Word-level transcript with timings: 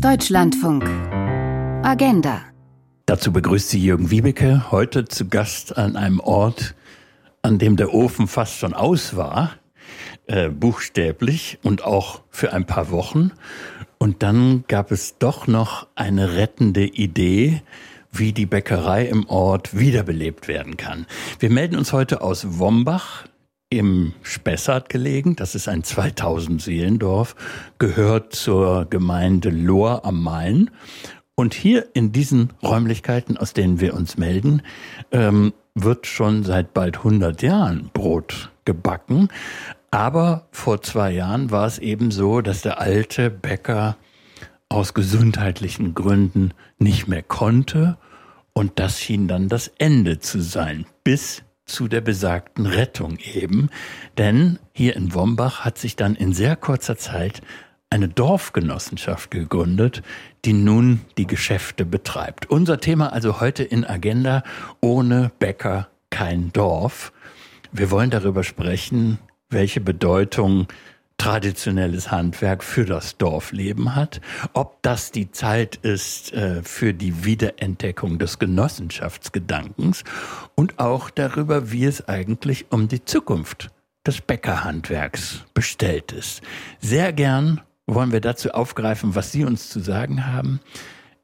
Deutschlandfunk. 0.00 0.84
Agenda. 1.84 2.42
Dazu 3.06 3.32
begrüßt 3.32 3.70
sie 3.70 3.84
Jürgen 3.84 4.10
Wiebeke, 4.10 4.70
heute 4.70 5.04
zu 5.04 5.28
Gast 5.28 5.76
an 5.76 5.96
einem 5.96 6.20
Ort, 6.20 6.74
an 7.42 7.58
dem 7.58 7.76
der 7.76 7.92
Ofen 7.92 8.28
fast 8.28 8.58
schon 8.58 8.74
aus 8.74 9.16
war, 9.16 9.52
äh, 10.26 10.48
buchstäblich 10.48 11.58
und 11.62 11.84
auch 11.84 12.22
für 12.30 12.52
ein 12.52 12.66
paar 12.66 12.90
Wochen. 12.90 13.32
Und 13.98 14.22
dann 14.22 14.64
gab 14.68 14.92
es 14.92 15.18
doch 15.18 15.46
noch 15.46 15.86
eine 15.94 16.36
rettende 16.36 16.84
Idee, 16.84 17.62
wie 18.12 18.32
die 18.32 18.46
Bäckerei 18.46 19.06
im 19.06 19.28
Ort 19.28 19.78
wiederbelebt 19.78 20.48
werden 20.48 20.76
kann. 20.76 21.06
Wir 21.38 21.50
melden 21.50 21.76
uns 21.76 21.92
heute 21.92 22.20
aus 22.20 22.58
Wombach 22.58 23.24
im 23.72 24.12
Spessart 24.22 24.90
gelegen. 24.90 25.34
Das 25.34 25.54
ist 25.54 25.66
ein 25.66 25.82
2000 25.82 26.60
Seelendorf, 26.60 27.34
gehört 27.78 28.34
zur 28.34 28.84
Gemeinde 28.84 29.48
Lohr 29.48 30.04
am 30.04 30.22
Main. 30.22 30.70
Und 31.34 31.54
hier 31.54 31.86
in 31.94 32.12
diesen 32.12 32.50
Räumlichkeiten, 32.62 33.38
aus 33.38 33.54
denen 33.54 33.80
wir 33.80 33.94
uns 33.94 34.18
melden, 34.18 34.60
ähm, 35.10 35.54
wird 35.74 36.06
schon 36.06 36.44
seit 36.44 36.74
bald 36.74 36.98
100 36.98 37.40
Jahren 37.40 37.88
Brot 37.94 38.50
gebacken. 38.66 39.28
Aber 39.90 40.46
vor 40.52 40.82
zwei 40.82 41.12
Jahren 41.12 41.50
war 41.50 41.66
es 41.66 41.78
eben 41.78 42.10
so, 42.10 42.42
dass 42.42 42.60
der 42.60 42.78
alte 42.78 43.30
Bäcker 43.30 43.96
aus 44.68 44.92
gesundheitlichen 44.92 45.94
Gründen 45.94 46.52
nicht 46.78 47.08
mehr 47.08 47.22
konnte. 47.22 47.96
Und 48.52 48.78
das 48.78 49.00
schien 49.00 49.28
dann 49.28 49.48
das 49.48 49.68
Ende 49.78 50.18
zu 50.18 50.42
sein, 50.42 50.84
bis 51.04 51.42
zu 51.72 51.88
der 51.88 52.00
besagten 52.00 52.66
Rettung 52.66 53.18
eben. 53.18 53.70
Denn 54.18 54.58
hier 54.72 54.94
in 54.94 55.14
Wombach 55.14 55.64
hat 55.64 55.78
sich 55.78 55.96
dann 55.96 56.14
in 56.14 56.32
sehr 56.32 56.54
kurzer 56.54 56.96
Zeit 56.96 57.40
eine 57.90 58.08
Dorfgenossenschaft 58.08 59.30
gegründet, 59.30 60.02
die 60.44 60.52
nun 60.52 61.00
die 61.18 61.26
Geschäfte 61.26 61.84
betreibt. 61.84 62.48
Unser 62.48 62.80
Thema 62.80 63.12
also 63.12 63.40
heute 63.40 63.64
in 63.64 63.84
Agenda, 63.84 64.42
ohne 64.80 65.30
Bäcker 65.38 65.88
kein 66.08 66.52
Dorf. 66.52 67.12
Wir 67.70 67.90
wollen 67.90 68.10
darüber 68.10 68.44
sprechen, 68.44 69.18
welche 69.50 69.80
Bedeutung 69.80 70.68
traditionelles 71.18 72.10
Handwerk 72.10 72.64
für 72.64 72.84
das 72.84 73.16
Dorfleben 73.16 73.94
hat, 73.94 74.20
ob 74.52 74.82
das 74.82 75.12
die 75.12 75.30
Zeit 75.30 75.76
ist 75.76 76.32
äh, 76.32 76.62
für 76.62 76.94
die 76.94 77.24
Wiederentdeckung 77.24 78.18
des 78.18 78.38
Genossenschaftsgedankens 78.38 80.04
und 80.54 80.78
auch 80.78 81.10
darüber, 81.10 81.70
wie 81.70 81.84
es 81.84 82.08
eigentlich 82.08 82.66
um 82.70 82.88
die 82.88 83.04
Zukunft 83.04 83.70
des 84.06 84.20
Bäckerhandwerks 84.20 85.44
bestellt 85.54 86.12
ist. 86.12 86.42
Sehr 86.80 87.12
gern 87.12 87.60
wollen 87.86 88.12
wir 88.12 88.20
dazu 88.20 88.50
aufgreifen, 88.50 89.14
was 89.14 89.32
Sie 89.32 89.44
uns 89.44 89.68
zu 89.68 89.80
sagen 89.80 90.26
haben 90.26 90.60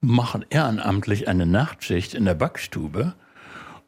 machen 0.00 0.44
ehrenamtlich 0.50 1.28
eine 1.28 1.46
Nachtschicht 1.46 2.14
in 2.14 2.24
der 2.24 2.34
Backstube. 2.34 3.14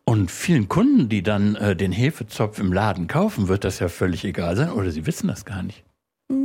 Und 0.05 0.31
vielen 0.31 0.69
Kunden, 0.69 1.09
die 1.09 1.23
dann 1.23 1.55
äh, 1.57 1.77
den 1.77 1.93
Hefezopf 1.93 2.59
im 2.59 2.73
Laden 2.73 3.07
kaufen, 3.07 3.49
wird 3.49 3.65
das 3.65 3.79
ja 3.79 3.89
völlig 3.89 4.25
egal 4.25 4.57
sein 4.57 4.71
oder 4.71 4.91
sie 4.91 5.07
wissen 5.07 5.29
das 5.29 5.45
gar 5.45 5.63
nicht. 5.63 5.85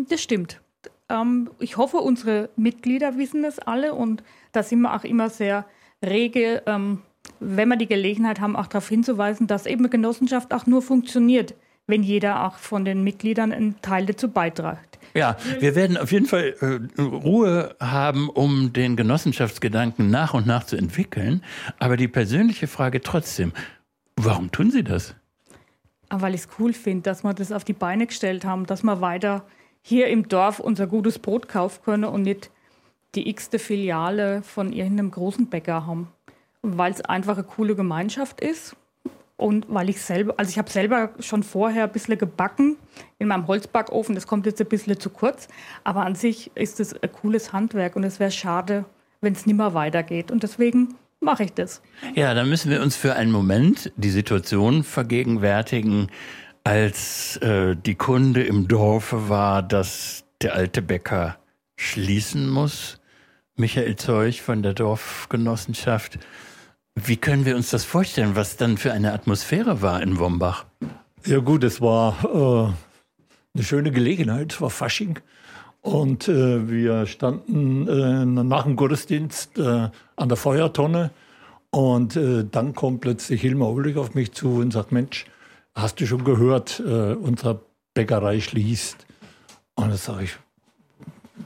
Das 0.09 0.21
stimmt. 0.21 0.61
Ähm, 1.09 1.49
ich 1.59 1.77
hoffe, 1.77 1.97
unsere 1.97 2.49
Mitglieder 2.55 3.17
wissen 3.17 3.43
das 3.43 3.59
alle 3.59 3.93
und 3.93 4.23
da 4.51 4.63
sind 4.63 4.81
wir 4.81 4.95
auch 4.95 5.03
immer 5.03 5.29
sehr 5.29 5.65
rege 6.03 6.63
ähm, 6.65 7.01
wenn 7.39 7.69
wir 7.69 7.77
die 7.77 7.87
Gelegenheit 7.87 8.39
haben, 8.39 8.55
auch 8.55 8.67
darauf 8.67 8.87
hinzuweisen, 8.87 9.47
dass 9.47 9.65
eben 9.65 9.81
eine 9.81 9.89
Genossenschaft 9.89 10.53
auch 10.53 10.65
nur 10.65 10.81
funktioniert, 10.81 11.55
wenn 11.87 12.03
jeder 12.03 12.45
auch 12.45 12.57
von 12.57 12.85
den 12.85 13.03
Mitgliedern 13.03 13.51
einen 13.51 13.81
Teil 13.81 14.05
dazu 14.05 14.29
beiträgt. 14.29 14.99
Ja, 15.13 15.37
wir 15.59 15.75
werden 15.75 15.97
auf 15.97 16.11
jeden 16.11 16.25
Fall 16.25 16.55
äh, 16.59 17.01
Ruhe 17.01 17.75
haben, 17.79 18.29
um 18.29 18.73
den 18.73 18.95
Genossenschaftsgedanken 18.97 20.09
nach 20.09 20.33
und 20.33 20.45
nach 20.45 20.65
zu 20.65 20.75
entwickeln. 20.75 21.41
Aber 21.79 21.95
die 21.95 22.09
persönliche 22.09 22.67
Frage 22.67 22.99
trotzdem, 23.01 23.53
warum 24.17 24.51
tun 24.51 24.71
Sie 24.71 24.83
das? 24.83 25.15
Ah, 26.09 26.21
weil 26.21 26.35
ich 26.35 26.41
es 26.41 26.47
cool 26.59 26.73
finde, 26.73 27.03
dass 27.03 27.23
wir 27.23 27.33
das 27.33 27.51
auf 27.51 27.63
die 27.63 27.73
Beine 27.73 28.07
gestellt 28.07 28.43
haben, 28.43 28.65
dass 28.65 28.83
wir 28.83 28.99
weiter 28.99 29.45
hier 29.87 30.07
im 30.07 30.27
Dorf 30.27 30.59
unser 30.59 30.87
gutes 30.87 31.19
Brot 31.19 31.47
kaufen 31.47 31.83
können 31.85 32.05
und 32.05 32.23
nicht 32.23 32.49
die 33.13 33.29
x-te 33.29 33.59
Filiale 33.59 34.41
von 34.41 34.73
irgendeinem 34.73 35.11
großen 35.11 35.47
Bäcker 35.47 35.85
haben 35.85 36.09
weil 36.65 36.91
es 36.91 37.01
einfach 37.01 37.37
eine 37.37 37.43
coole 37.43 37.75
Gemeinschaft 37.75 38.41
ist 38.41 38.75
und 39.37 39.67
weil 39.69 39.89
ich 39.89 40.01
selber, 40.01 40.33
also 40.37 40.49
ich 40.49 40.57
habe 40.57 40.69
selber 40.69 41.11
schon 41.19 41.43
vorher 41.43 41.83
ein 41.83 41.91
bisschen 41.91 42.17
gebacken 42.17 42.77
in 43.19 43.27
meinem 43.27 43.47
Holzbackofen, 43.47 44.15
das 44.15 44.27
kommt 44.27 44.45
jetzt 44.45 44.61
ein 44.61 44.67
bisschen 44.67 44.99
zu 44.99 45.09
kurz, 45.09 45.47
aber 45.83 46.05
an 46.05 46.15
sich 46.15 46.51
ist 46.55 46.79
es 46.79 46.93
ein 47.01 47.11
cooles 47.11 47.53
Handwerk 47.53 47.95
und 47.95 48.03
es 48.03 48.19
wäre 48.19 48.31
schade, 48.31 48.85
wenn 49.21 49.33
es 49.33 49.45
nimmer 49.45 49.73
weitergeht 49.73 50.31
und 50.31 50.43
deswegen 50.43 50.95
mache 51.19 51.43
ich 51.43 51.53
das. 51.53 51.81
Ja, 52.13 52.33
dann 52.33 52.49
müssen 52.49 52.69
wir 52.69 52.81
uns 52.81 52.95
für 52.95 53.15
einen 53.15 53.31
Moment 53.31 53.91
die 53.97 54.09
Situation 54.09 54.83
vergegenwärtigen, 54.83 56.09
als 56.65 57.37
äh, 57.37 57.77
die 57.77 57.95
Kunde 57.95 58.43
im 58.43 58.67
Dorfe 58.67 59.29
war, 59.29 59.63
dass 59.63 60.25
der 60.41 60.55
alte 60.55 60.81
Bäcker 60.81 61.37
schließen 61.77 62.49
muss. 62.49 62.99
Michael 63.55 63.95
Zeug 63.95 64.41
von 64.41 64.61
der 64.61 64.73
Dorfgenossenschaft 64.73 66.19
wie 66.95 67.17
können 67.17 67.45
wir 67.45 67.57
uns 67.57 67.71
das 67.71 67.83
vorstellen, 67.83 68.37
was 68.37 68.55
dann 68.55 68.77
für 68.77 68.93
eine 68.93 69.11
Atmosphäre 69.11 69.81
war 69.81 70.01
in 70.01 70.17
Wombach? 70.17 70.65
Ja 71.25 71.39
gut, 71.39 71.65
es 71.65 71.81
war 71.81 72.23
äh, 72.23 72.73
eine 73.53 73.63
schöne 73.63 73.91
Gelegenheit, 73.91 74.53
es 74.53 74.61
war 74.61 74.69
Fasching. 74.69 75.19
Und 75.81 76.29
äh, 76.29 76.69
wir 76.69 77.05
standen 77.05 77.87
äh, 77.87 78.25
nach 78.25 78.63
dem 78.63 78.77
Gottesdienst 78.77 79.57
äh, 79.57 79.89
an 80.15 80.29
der 80.29 80.37
Feuertonne. 80.37 81.11
Und 81.69 82.15
äh, 82.15 82.45
dann 82.49 82.73
kommt 82.73 83.01
plötzlich 83.01 83.41
Hilmar 83.41 83.71
Ulrich 83.71 83.97
auf 83.97 84.15
mich 84.15 84.31
zu 84.31 84.59
und 84.59 84.71
sagt, 84.71 84.93
Mensch, 84.93 85.25
hast 85.75 85.99
du 85.99 86.07
schon 86.07 86.23
gehört, 86.23 86.79
äh, 86.79 87.13
unsere 87.13 87.61
Bäckerei 87.93 88.39
schließt. 88.39 89.05
Und 89.75 89.89
dann 89.89 89.97
sage 89.97 90.23
ich, 90.23 90.37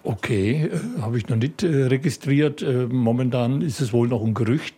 okay, 0.03 0.69
habe 1.01 1.17
ich 1.17 1.27
noch 1.27 1.37
nicht 1.37 1.63
registriert. 1.63 2.63
momentan 2.91 3.61
ist 3.61 3.81
es 3.81 3.91
wohl 3.91 4.07
noch 4.07 4.23
ein 4.23 4.35
Gerücht. 4.35 4.75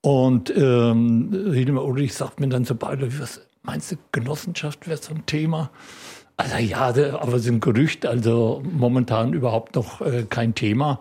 Und 0.00 0.54
ähm, 0.56 1.76
Ulrich 1.76 2.14
sagt 2.14 2.40
mir 2.40 2.48
dann 2.48 2.64
so 2.64 2.74
beide, 2.74 3.18
was 3.20 3.40
meinst 3.62 3.92
du, 3.92 3.96
Genossenschaft 4.12 4.86
wäre 4.86 4.98
so 4.98 5.14
ein 5.14 5.26
Thema? 5.26 5.70
Also 6.36 6.56
ja, 6.56 6.86
aber 6.86 7.34
es 7.34 7.42
ist 7.42 7.50
ein 7.50 7.60
Gerücht, 7.60 8.06
also 8.06 8.62
momentan 8.64 9.32
überhaupt 9.32 9.74
noch 9.74 10.00
äh, 10.00 10.24
kein 10.28 10.54
Thema. 10.54 11.00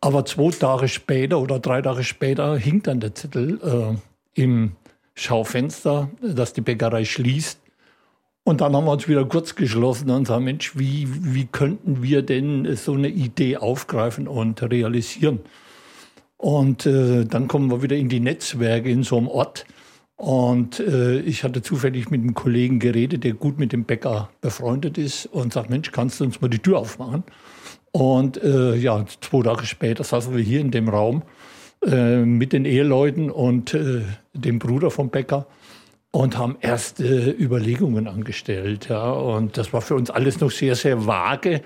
Aber 0.00 0.24
zwei 0.24 0.50
Tage 0.50 0.88
später 0.88 1.40
oder 1.40 1.58
drei 1.58 1.82
Tage 1.82 2.04
später 2.04 2.56
hing 2.56 2.82
dann 2.82 3.00
der 3.00 3.14
Zettel 3.14 3.60
äh, 3.60 4.40
im 4.40 4.72
Schaufenster, 5.14 6.10
dass 6.20 6.52
die 6.52 6.60
Bäckerei 6.60 7.04
schließt. 7.04 7.60
Und 8.44 8.60
dann 8.60 8.74
haben 8.74 8.86
wir 8.86 8.92
uns 8.92 9.08
wieder 9.08 9.24
kurz 9.24 9.54
geschlossen 9.54 10.10
und 10.10 10.26
sagen, 10.26 10.44
Mensch, 10.44 10.76
wie, 10.76 11.06
wie 11.08 11.46
könnten 11.46 12.02
wir 12.02 12.22
denn 12.22 12.74
so 12.74 12.94
eine 12.94 13.08
Idee 13.08 13.56
aufgreifen 13.56 14.26
und 14.26 14.62
realisieren? 14.62 15.40
Und 16.38 16.86
äh, 16.86 17.24
dann 17.24 17.46
kommen 17.46 17.70
wir 17.70 17.82
wieder 17.82 17.96
in 17.96 18.08
die 18.08 18.18
Netzwerke 18.18 18.90
in 18.90 19.04
so 19.04 19.16
einem 19.16 19.28
Ort. 19.28 19.64
Und 20.16 20.80
äh, 20.80 21.20
ich 21.20 21.44
hatte 21.44 21.62
zufällig 21.62 22.10
mit 22.10 22.20
einem 22.20 22.34
Kollegen 22.34 22.80
geredet, 22.80 23.22
der 23.22 23.34
gut 23.34 23.58
mit 23.58 23.72
dem 23.72 23.84
Bäcker 23.84 24.30
befreundet 24.40 24.98
ist 24.98 25.26
und 25.26 25.52
sagt, 25.52 25.70
Mensch, 25.70 25.92
kannst 25.92 26.18
du 26.18 26.24
uns 26.24 26.40
mal 26.40 26.48
die 26.48 26.58
Tür 26.58 26.78
aufmachen? 26.78 27.22
Und 27.92 28.42
äh, 28.42 28.74
ja, 28.74 29.04
zwei 29.20 29.42
Tage 29.42 29.66
später 29.66 30.02
saßen 30.02 30.34
wir 30.34 30.42
hier 30.42 30.60
in 30.60 30.70
dem 30.70 30.88
Raum 30.88 31.22
äh, 31.84 32.24
mit 32.24 32.52
den 32.52 32.64
Eheleuten 32.64 33.30
und 33.30 33.74
äh, 33.74 34.02
dem 34.32 34.58
Bruder 34.58 34.90
vom 34.90 35.10
Bäcker 35.10 35.46
und 36.10 36.36
haben 36.38 36.56
erste 36.60 37.30
Überlegungen 37.30 38.06
angestellt. 38.06 38.88
Ja. 38.88 39.10
Und 39.10 39.56
das 39.56 39.72
war 39.72 39.80
für 39.80 39.94
uns 39.94 40.10
alles 40.10 40.40
noch 40.40 40.50
sehr, 40.50 40.74
sehr 40.74 41.06
vage. 41.06 41.62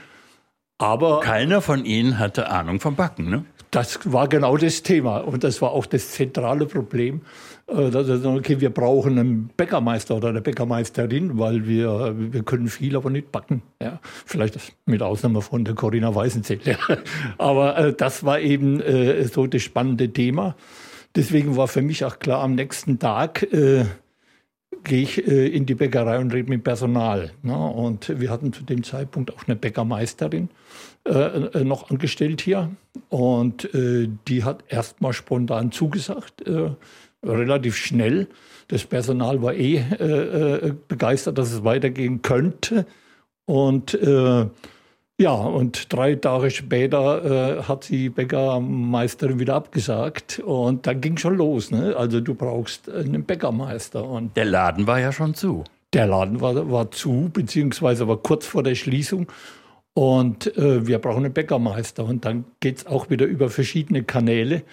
Aber 0.78 1.20
keiner 1.20 1.62
von 1.62 1.84
Ihnen 1.84 2.18
hatte 2.18 2.50
Ahnung 2.50 2.80
vom 2.80 2.96
Backen, 2.96 3.30
ne? 3.30 3.44
Das 3.72 3.98
war 4.10 4.28
genau 4.28 4.56
das 4.56 4.82
Thema 4.82 5.18
und 5.18 5.42
das 5.42 5.60
war 5.60 5.72
auch 5.72 5.86
das 5.86 6.12
zentrale 6.12 6.66
Problem. 6.66 7.22
Äh, 7.66 7.94
okay, 7.94 8.60
wir 8.60 8.70
brauchen 8.70 9.18
einen 9.18 9.48
Bäckermeister 9.56 10.16
oder 10.16 10.28
eine 10.28 10.40
Bäckermeisterin, 10.40 11.36
weil 11.38 11.66
wir, 11.66 12.14
wir 12.16 12.42
können 12.44 12.68
viel, 12.68 12.96
aber 12.96 13.10
nicht 13.10 13.32
backen. 13.32 13.62
Ja, 13.82 13.98
vielleicht 14.24 14.72
mit 14.86 15.02
Ausnahme 15.02 15.42
von 15.42 15.64
der 15.64 15.74
Corinna 15.74 16.14
Weißenzell. 16.14 16.60
Aber 17.38 17.76
äh, 17.76 17.92
das 17.92 18.24
war 18.24 18.38
eben 18.38 18.80
äh, 18.80 19.24
so 19.24 19.46
das 19.46 19.62
spannende 19.62 20.12
Thema. 20.12 20.54
Deswegen 21.16 21.56
war 21.56 21.66
für 21.66 21.80
mich 21.80 22.04
auch 22.04 22.18
klar, 22.18 22.42
am 22.42 22.54
nächsten 22.54 22.98
Tag 22.98 23.42
äh, 23.50 23.86
gehe 24.84 25.02
ich 25.02 25.26
äh, 25.26 25.48
in 25.48 25.64
die 25.64 25.74
Bäckerei 25.74 26.18
und 26.18 26.32
rede 26.32 26.50
mit 26.50 26.62
Personal. 26.62 27.32
Ne? 27.42 27.56
Und 27.56 28.20
wir 28.20 28.30
hatten 28.30 28.52
zu 28.52 28.62
dem 28.62 28.84
Zeitpunkt 28.84 29.34
auch 29.34 29.46
eine 29.46 29.56
Bäckermeisterin 29.56 30.50
äh, 31.06 31.10
äh 31.10 31.64
noch 31.64 31.90
angestellt 31.90 32.42
hier. 32.42 32.70
Und 33.08 33.72
äh, 33.74 34.08
die 34.28 34.44
hat 34.44 34.64
erstmal 34.68 35.14
spontan 35.14 35.72
zugesagt, 35.72 36.46
äh, 36.46 36.70
relativ 37.24 37.76
schnell. 37.76 38.28
Das 38.68 38.84
Personal 38.84 39.42
war 39.42 39.54
eh 39.54 39.82
begeistert, 40.88 41.38
dass 41.38 41.52
es 41.52 41.62
weitergehen 41.62 42.22
könnte. 42.22 42.84
Und 43.44 43.96
ja, 45.18 45.32
und 45.32 45.90
drei 45.92 46.14
Tage 46.14 46.50
später 46.50 47.58
äh, 47.58 47.62
hat 47.62 47.88
die 47.88 48.10
Bäckermeisterin 48.10 49.38
wieder 49.38 49.54
abgesagt 49.54 50.40
und 50.40 50.86
dann 50.86 51.00
ging 51.00 51.16
schon 51.16 51.36
los. 51.36 51.70
Ne? 51.70 51.96
Also 51.96 52.20
du 52.20 52.34
brauchst 52.34 52.90
einen 52.90 53.24
Bäckermeister. 53.24 54.04
Und 54.04 54.36
der 54.36 54.44
Laden 54.44 54.86
war 54.86 55.00
ja 55.00 55.12
schon 55.12 55.34
zu. 55.34 55.64
Der 55.94 56.06
Laden 56.06 56.42
war, 56.42 56.70
war 56.70 56.90
zu, 56.90 57.30
beziehungsweise 57.32 58.06
war 58.06 58.18
kurz 58.18 58.44
vor 58.44 58.62
der 58.62 58.74
Schließung. 58.74 59.26
Und 59.94 60.54
äh, 60.58 60.86
wir 60.86 60.98
brauchen 60.98 61.24
einen 61.24 61.32
Bäckermeister. 61.32 62.04
Und 62.04 62.26
dann 62.26 62.44
geht 62.60 62.78
es 62.78 62.86
auch 62.86 63.08
wieder 63.08 63.24
über 63.24 63.48
verschiedene 63.48 64.02
Kanäle. 64.02 64.64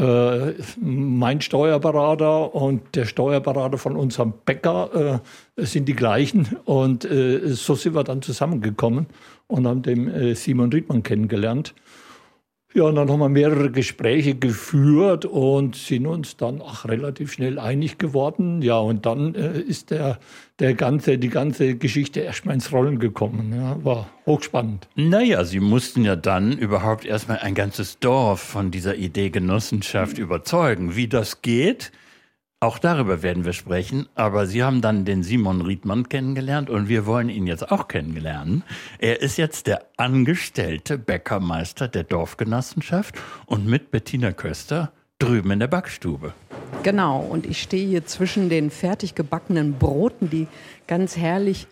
Äh, 0.00 0.54
mein 0.80 1.40
Steuerberater 1.40 2.52
und 2.52 2.96
der 2.96 3.04
Steuerberater 3.04 3.78
von 3.78 3.94
unserem 3.94 4.34
Bäcker 4.44 5.22
äh, 5.56 5.64
sind 5.64 5.86
die 5.86 5.94
gleichen. 5.94 6.56
Und 6.64 7.04
äh, 7.04 7.38
so 7.50 7.76
sind 7.76 7.94
wir 7.94 8.02
dann 8.02 8.22
zusammengekommen 8.22 9.06
und 9.46 9.66
haben 9.66 9.82
den 9.82 10.08
äh, 10.08 10.34
Simon 10.34 10.72
Riedmann 10.72 11.02
kennengelernt. 11.02 11.74
Ja, 12.76 12.82
und 12.84 12.96
dann 12.96 13.08
haben 13.08 13.20
wir 13.20 13.28
mehrere 13.28 13.70
Gespräche 13.70 14.34
geführt 14.34 15.26
und 15.26 15.76
sind 15.76 16.08
uns 16.08 16.36
dann 16.36 16.60
auch 16.60 16.86
relativ 16.86 17.32
schnell 17.32 17.60
einig 17.60 17.98
geworden. 17.98 18.62
Ja, 18.62 18.78
und 18.78 19.06
dann 19.06 19.36
äh, 19.36 19.60
ist 19.60 19.92
der, 19.92 20.18
der 20.58 20.74
ganze, 20.74 21.16
die 21.16 21.28
ganze 21.28 21.76
Geschichte 21.76 22.18
erstmal 22.18 22.56
ins 22.56 22.72
Rollen 22.72 22.98
gekommen. 22.98 23.54
Ja, 23.56 23.76
war 23.84 24.10
hochspannend. 24.26 24.88
Naja, 24.96 25.44
Sie 25.44 25.60
mussten 25.60 26.04
ja 26.04 26.16
dann 26.16 26.58
überhaupt 26.58 27.04
erstmal 27.04 27.38
ein 27.38 27.54
ganzes 27.54 28.00
Dorf 28.00 28.40
von 28.40 28.72
dieser 28.72 28.96
Idee 28.96 29.30
Genossenschaft 29.30 30.18
überzeugen. 30.18 30.96
Wie 30.96 31.06
das 31.06 31.42
geht, 31.42 31.92
auch 32.60 32.78
darüber 32.78 33.22
werden 33.22 33.44
wir 33.44 33.52
sprechen, 33.52 34.08
aber 34.14 34.46
Sie 34.46 34.62
haben 34.62 34.80
dann 34.80 35.04
den 35.04 35.22
Simon 35.22 35.60
Riedmann 35.60 36.08
kennengelernt 36.08 36.70
und 36.70 36.88
wir 36.88 37.04
wollen 37.04 37.28
ihn 37.28 37.46
jetzt 37.46 37.70
auch 37.70 37.88
kennenlernen. 37.88 38.62
Er 38.98 39.20
ist 39.20 39.36
jetzt 39.36 39.66
der 39.66 39.84
angestellte 39.98 40.96
Bäckermeister 40.96 41.88
der 41.88 42.04
Dorfgenossenschaft 42.04 43.16
und 43.44 43.66
mit 43.66 43.90
Bettina 43.90 44.32
Köster 44.32 44.92
drüben 45.18 45.50
in 45.50 45.60
der 45.60 45.68
Backstube. 45.68 46.32
Genau, 46.82 47.20
und 47.20 47.46
ich 47.46 47.60
stehe 47.62 47.86
hier 47.86 48.06
zwischen 48.06 48.48
den 48.48 48.70
fertig 48.70 49.14
gebackenen 49.14 49.74
Broten, 49.74 50.30
die 50.30 50.48
ganz 50.86 51.16
herrlich 51.16 51.66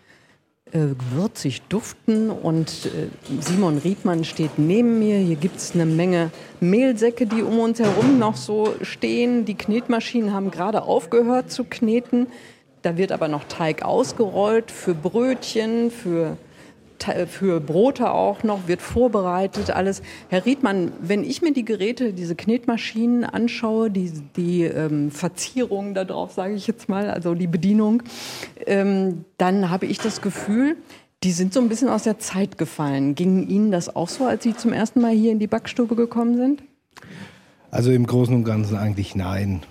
würzig 0.73 1.61
duften 1.69 2.29
und 2.31 2.85
äh, 2.85 3.07
Simon 3.39 3.77
Riedmann 3.77 4.23
steht 4.23 4.57
neben 4.57 4.99
mir. 4.99 5.17
Hier 5.17 5.35
gibt 5.35 5.57
es 5.57 5.73
eine 5.73 5.85
Menge 5.85 6.31
Mehlsäcke, 6.59 7.27
die 7.27 7.43
um 7.43 7.59
uns 7.59 7.79
herum 7.79 8.17
noch 8.17 8.35
so 8.35 8.73
stehen. 8.81 9.45
Die 9.45 9.55
Knetmaschinen 9.55 10.33
haben 10.33 10.49
gerade 10.49 10.83
aufgehört 10.83 11.51
zu 11.51 11.63
kneten. 11.63 12.27
Da 12.81 12.97
wird 12.97 13.11
aber 13.11 13.27
noch 13.27 13.43
Teig 13.45 13.83
ausgerollt 13.83 14.71
für 14.71 14.95
Brötchen, 14.95 15.91
für 15.91 16.37
für 17.27 17.59
Brote 17.59 18.11
auch 18.11 18.43
noch, 18.43 18.67
wird 18.67 18.81
vorbereitet, 18.81 19.69
alles. 19.71 20.01
Herr 20.29 20.45
Riedmann, 20.45 20.91
wenn 21.01 21.23
ich 21.23 21.41
mir 21.41 21.53
die 21.53 21.65
Geräte, 21.65 22.13
diese 22.13 22.35
Knetmaschinen 22.35 23.23
anschaue, 23.23 23.89
die, 23.89 24.11
die 24.35 24.63
ähm, 24.63 25.11
Verzierungen 25.11 25.93
da 25.93 26.05
drauf, 26.05 26.31
sage 26.31 26.53
ich 26.53 26.67
jetzt 26.67 26.89
mal, 26.89 27.09
also 27.09 27.35
die 27.35 27.47
Bedienung, 27.47 28.03
ähm, 28.65 29.25
dann 29.37 29.69
habe 29.69 29.85
ich 29.85 29.97
das 29.97 30.21
Gefühl, 30.21 30.77
die 31.23 31.31
sind 31.31 31.53
so 31.53 31.61
ein 31.61 31.69
bisschen 31.69 31.89
aus 31.89 32.03
der 32.03 32.19
Zeit 32.19 32.57
gefallen. 32.57 33.15
Ging 33.15 33.47
Ihnen 33.47 33.71
das 33.71 33.95
auch 33.95 34.09
so, 34.09 34.25
als 34.25 34.43
Sie 34.43 34.55
zum 34.55 34.73
ersten 34.73 35.01
Mal 35.01 35.13
hier 35.13 35.31
in 35.31 35.39
die 35.39 35.47
Backstube 35.47 35.95
gekommen 35.95 36.37
sind? 36.37 36.63
Also 37.71 37.91
im 37.91 38.05
Großen 38.05 38.35
und 38.35 38.43
Ganzen 38.43 38.77
eigentlich 38.77 39.15
nein. 39.15 39.63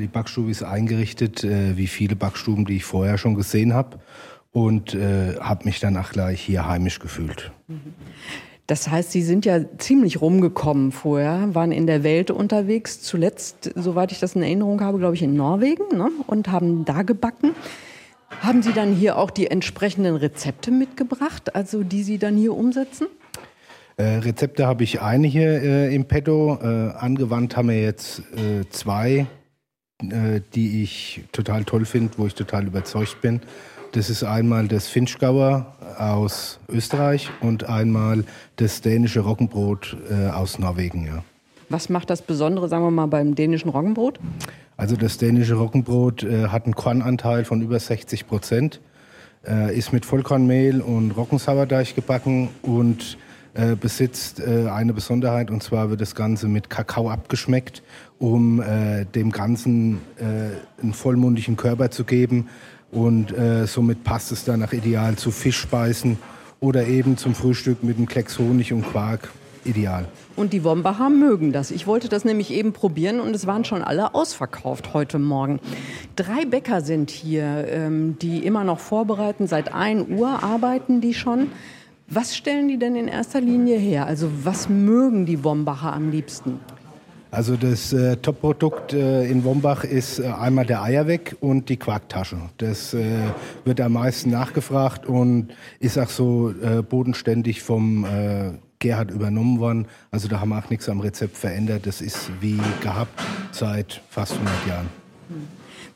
Die 0.00 0.06
Backstube 0.06 0.50
ist 0.50 0.62
eingerichtet 0.62 1.42
äh, 1.42 1.76
wie 1.76 1.86
viele 1.86 2.16
Backstuben, 2.16 2.64
die 2.64 2.76
ich 2.76 2.84
vorher 2.84 3.18
schon 3.18 3.34
gesehen 3.34 3.72
habe 3.72 3.98
und 4.56 4.94
äh, 4.94 5.36
habe 5.38 5.66
mich 5.66 5.80
dann 5.80 5.98
auch 5.98 6.08
gleich 6.12 6.40
hier 6.40 6.66
heimisch 6.66 6.98
gefühlt. 6.98 7.52
Das 8.66 8.88
heißt, 8.88 9.12
Sie 9.12 9.20
sind 9.20 9.44
ja 9.44 9.60
ziemlich 9.76 10.22
rumgekommen 10.22 10.92
vorher, 10.92 11.54
waren 11.54 11.72
in 11.72 11.86
der 11.86 12.02
Welt 12.02 12.30
unterwegs, 12.30 13.02
zuletzt, 13.02 13.70
soweit 13.74 14.12
ich 14.12 14.18
das 14.18 14.34
in 14.34 14.42
Erinnerung 14.42 14.80
habe, 14.80 14.96
glaube 14.96 15.14
ich, 15.14 15.20
in 15.20 15.34
Norwegen 15.36 15.94
ne? 15.94 16.08
und 16.26 16.48
haben 16.48 16.86
da 16.86 17.02
gebacken. 17.02 17.50
Haben 18.40 18.62
Sie 18.62 18.72
dann 18.72 18.94
hier 18.94 19.18
auch 19.18 19.30
die 19.30 19.48
entsprechenden 19.48 20.16
Rezepte 20.16 20.70
mitgebracht, 20.70 21.54
also 21.54 21.82
die 21.82 22.02
Sie 22.02 22.16
dann 22.16 22.38
hier 22.38 22.54
umsetzen? 22.54 23.08
Äh, 23.98 24.04
Rezepte 24.04 24.66
habe 24.66 24.84
ich 24.84 25.02
einige 25.02 25.42
äh, 25.42 25.94
im 25.94 26.06
Petto. 26.06 26.58
Äh, 26.62 26.94
angewandt 26.96 27.58
haben 27.58 27.68
wir 27.68 27.82
jetzt 27.82 28.20
äh, 28.34 28.66
zwei, 28.70 29.26
äh, 30.00 30.40
die 30.54 30.82
ich 30.82 31.24
total 31.32 31.64
toll 31.64 31.84
finde, 31.84 32.14
wo 32.16 32.26
ich 32.26 32.34
total 32.34 32.66
überzeugt 32.66 33.20
bin. 33.20 33.42
Das 33.96 34.10
ist 34.10 34.24
einmal 34.24 34.68
das 34.68 34.88
Finchgauer 34.88 35.74
aus 35.96 36.58
Österreich 36.68 37.30
und 37.40 37.64
einmal 37.64 38.24
das 38.56 38.82
dänische 38.82 39.20
Roggenbrot 39.20 39.96
äh, 40.10 40.28
aus 40.28 40.58
Norwegen. 40.58 41.06
Ja. 41.06 41.24
Was 41.70 41.88
macht 41.88 42.10
das 42.10 42.20
Besondere, 42.20 42.68
sagen 42.68 42.84
wir 42.84 42.90
mal, 42.90 43.06
beim 43.06 43.34
dänischen 43.34 43.70
Roggenbrot? 43.70 44.20
Also 44.76 44.96
das 44.96 45.16
dänische 45.16 45.54
Roggenbrot 45.54 46.24
äh, 46.24 46.48
hat 46.48 46.66
einen 46.66 46.74
Kornanteil 46.74 47.46
von 47.46 47.62
über 47.62 47.80
60 47.80 48.26
Prozent, 48.26 48.82
äh, 49.48 49.74
ist 49.74 49.94
mit 49.94 50.04
Vollkornmehl 50.04 50.82
und 50.82 51.12
Roggensauerteig 51.12 51.94
gebacken 51.94 52.50
und 52.60 53.16
äh, 53.54 53.76
besitzt 53.76 54.40
äh, 54.40 54.68
eine 54.68 54.92
Besonderheit 54.92 55.50
und 55.50 55.62
zwar 55.62 55.88
wird 55.88 56.02
das 56.02 56.14
Ganze 56.14 56.48
mit 56.48 56.68
Kakao 56.68 57.08
abgeschmeckt, 57.08 57.82
um 58.18 58.60
äh, 58.60 59.06
dem 59.06 59.30
Ganzen 59.30 60.02
einen 60.18 60.92
vollmundigen 60.92 61.56
Körper 61.56 61.90
zu 61.90 62.04
geben 62.04 62.48
und 62.96 63.30
äh, 63.36 63.66
somit 63.66 64.04
passt 64.04 64.32
es 64.32 64.44
dann 64.44 64.62
auch 64.64 64.72
ideal 64.72 65.16
zu 65.16 65.30
Fischspeisen 65.30 66.18
oder 66.60 66.86
eben 66.86 67.18
zum 67.18 67.34
Frühstück 67.34 67.84
mit 67.84 67.98
einem 67.98 68.06
Klecks 68.06 68.38
Honig 68.38 68.72
und 68.72 68.90
Quark. 68.90 69.30
Ideal. 69.64 70.06
Und 70.36 70.52
die 70.52 70.62
Wombacher 70.62 71.10
mögen 71.10 71.52
das. 71.52 71.72
Ich 71.72 71.88
wollte 71.88 72.08
das 72.08 72.24
nämlich 72.24 72.52
eben 72.52 72.72
probieren 72.72 73.18
und 73.18 73.34
es 73.34 73.48
waren 73.48 73.64
schon 73.64 73.82
alle 73.82 74.14
ausverkauft 74.14 74.94
heute 74.94 75.18
Morgen. 75.18 75.58
Drei 76.14 76.44
Bäcker 76.44 76.82
sind 76.82 77.10
hier, 77.10 77.66
ähm, 77.68 78.16
die 78.20 78.46
immer 78.46 78.62
noch 78.62 78.78
vorbereiten. 78.78 79.48
Seit 79.48 79.74
1 79.74 80.08
Uhr 80.08 80.44
arbeiten 80.44 81.00
die 81.00 81.14
schon. 81.14 81.48
Was 82.08 82.36
stellen 82.36 82.68
die 82.68 82.78
denn 82.78 82.94
in 82.94 83.08
erster 83.08 83.40
Linie 83.40 83.76
her? 83.76 84.06
Also 84.06 84.30
was 84.44 84.68
mögen 84.68 85.26
die 85.26 85.42
Wombacher 85.42 85.92
am 85.92 86.12
liebsten? 86.12 86.60
Also 87.30 87.56
das 87.56 87.92
äh, 87.92 88.16
Top-Produkt 88.16 88.92
äh, 88.92 89.26
in 89.26 89.44
Wombach 89.44 89.84
ist 89.84 90.20
äh, 90.20 90.26
einmal 90.26 90.64
der 90.64 90.82
Eierweg 90.82 91.36
und 91.40 91.68
die 91.68 91.76
Quarktasche. 91.76 92.38
Das 92.58 92.94
äh, 92.94 93.04
wird 93.64 93.80
am 93.80 93.94
meisten 93.94 94.30
nachgefragt 94.30 95.06
und 95.06 95.48
ist 95.80 95.98
auch 95.98 96.08
so 96.08 96.50
äh, 96.50 96.82
bodenständig 96.82 97.62
vom 97.62 98.04
äh, 98.04 98.52
Gerhard 98.78 99.10
übernommen 99.10 99.58
worden. 99.58 99.86
Also 100.10 100.28
da 100.28 100.40
haben 100.40 100.50
wir 100.50 100.58
auch 100.58 100.70
nichts 100.70 100.88
am 100.88 101.00
Rezept 101.00 101.36
verändert. 101.36 101.86
Das 101.86 102.00
ist 102.00 102.30
wie 102.40 102.60
gehabt 102.80 103.20
seit 103.52 104.00
fast 104.10 104.32
100 104.32 104.66
Jahren. 104.66 104.88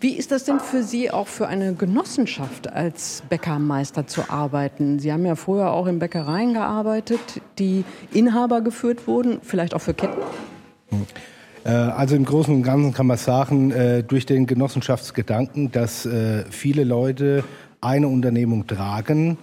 Wie 0.00 0.16
ist 0.16 0.32
das 0.32 0.44
denn 0.44 0.60
für 0.60 0.82
Sie 0.82 1.10
auch 1.10 1.26
für 1.26 1.46
eine 1.46 1.74
Genossenschaft 1.74 2.72
als 2.72 3.22
Bäckermeister 3.28 4.06
zu 4.06 4.30
arbeiten? 4.30 4.98
Sie 4.98 5.12
haben 5.12 5.26
ja 5.26 5.34
früher 5.36 5.72
auch 5.72 5.86
in 5.86 5.98
Bäckereien 5.98 6.54
gearbeitet, 6.54 7.20
die 7.58 7.84
Inhaber 8.12 8.62
geführt 8.62 9.06
wurden, 9.06 9.40
vielleicht 9.42 9.74
auch 9.74 9.82
für 9.82 9.92
Ketten? 9.92 10.22
Äh, 11.64 11.70
also 11.70 12.16
im 12.16 12.24
Großen 12.24 12.54
und 12.54 12.62
Ganzen 12.62 12.92
kann 12.92 13.06
man 13.06 13.16
sagen, 13.16 13.70
äh, 13.70 14.02
durch 14.02 14.26
den 14.26 14.46
Genossenschaftsgedanken, 14.46 15.70
dass 15.70 16.06
äh, 16.06 16.44
viele 16.50 16.84
Leute 16.84 17.44
eine 17.80 18.08
Unternehmung 18.08 18.66
tragen, 18.66 19.38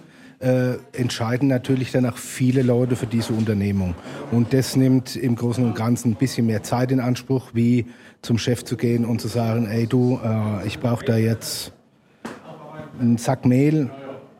entscheiden 0.92 1.48
natürlich 1.48 1.90
dann 1.90 2.06
auch 2.06 2.16
viele 2.16 2.62
Leute 2.62 2.94
für 2.94 3.08
diese 3.08 3.32
Unternehmung. 3.32 3.96
Und 4.30 4.52
das 4.52 4.76
nimmt 4.76 5.16
im 5.16 5.34
Großen 5.34 5.64
und 5.64 5.74
Ganzen 5.74 6.12
ein 6.12 6.14
bisschen 6.14 6.46
mehr 6.46 6.62
Zeit 6.62 6.92
in 6.92 7.00
Anspruch, 7.00 7.50
wie 7.54 7.86
zum 8.22 8.38
Chef 8.38 8.62
zu 8.64 8.76
gehen 8.76 9.04
und 9.04 9.20
zu 9.20 9.26
sagen, 9.26 9.66
ey 9.66 9.88
du, 9.88 10.20
ich 10.64 10.78
brauche 10.78 11.04
da 11.04 11.16
jetzt 11.16 11.72
einen 13.00 13.18
Sack 13.18 13.46
Mehl, 13.46 13.90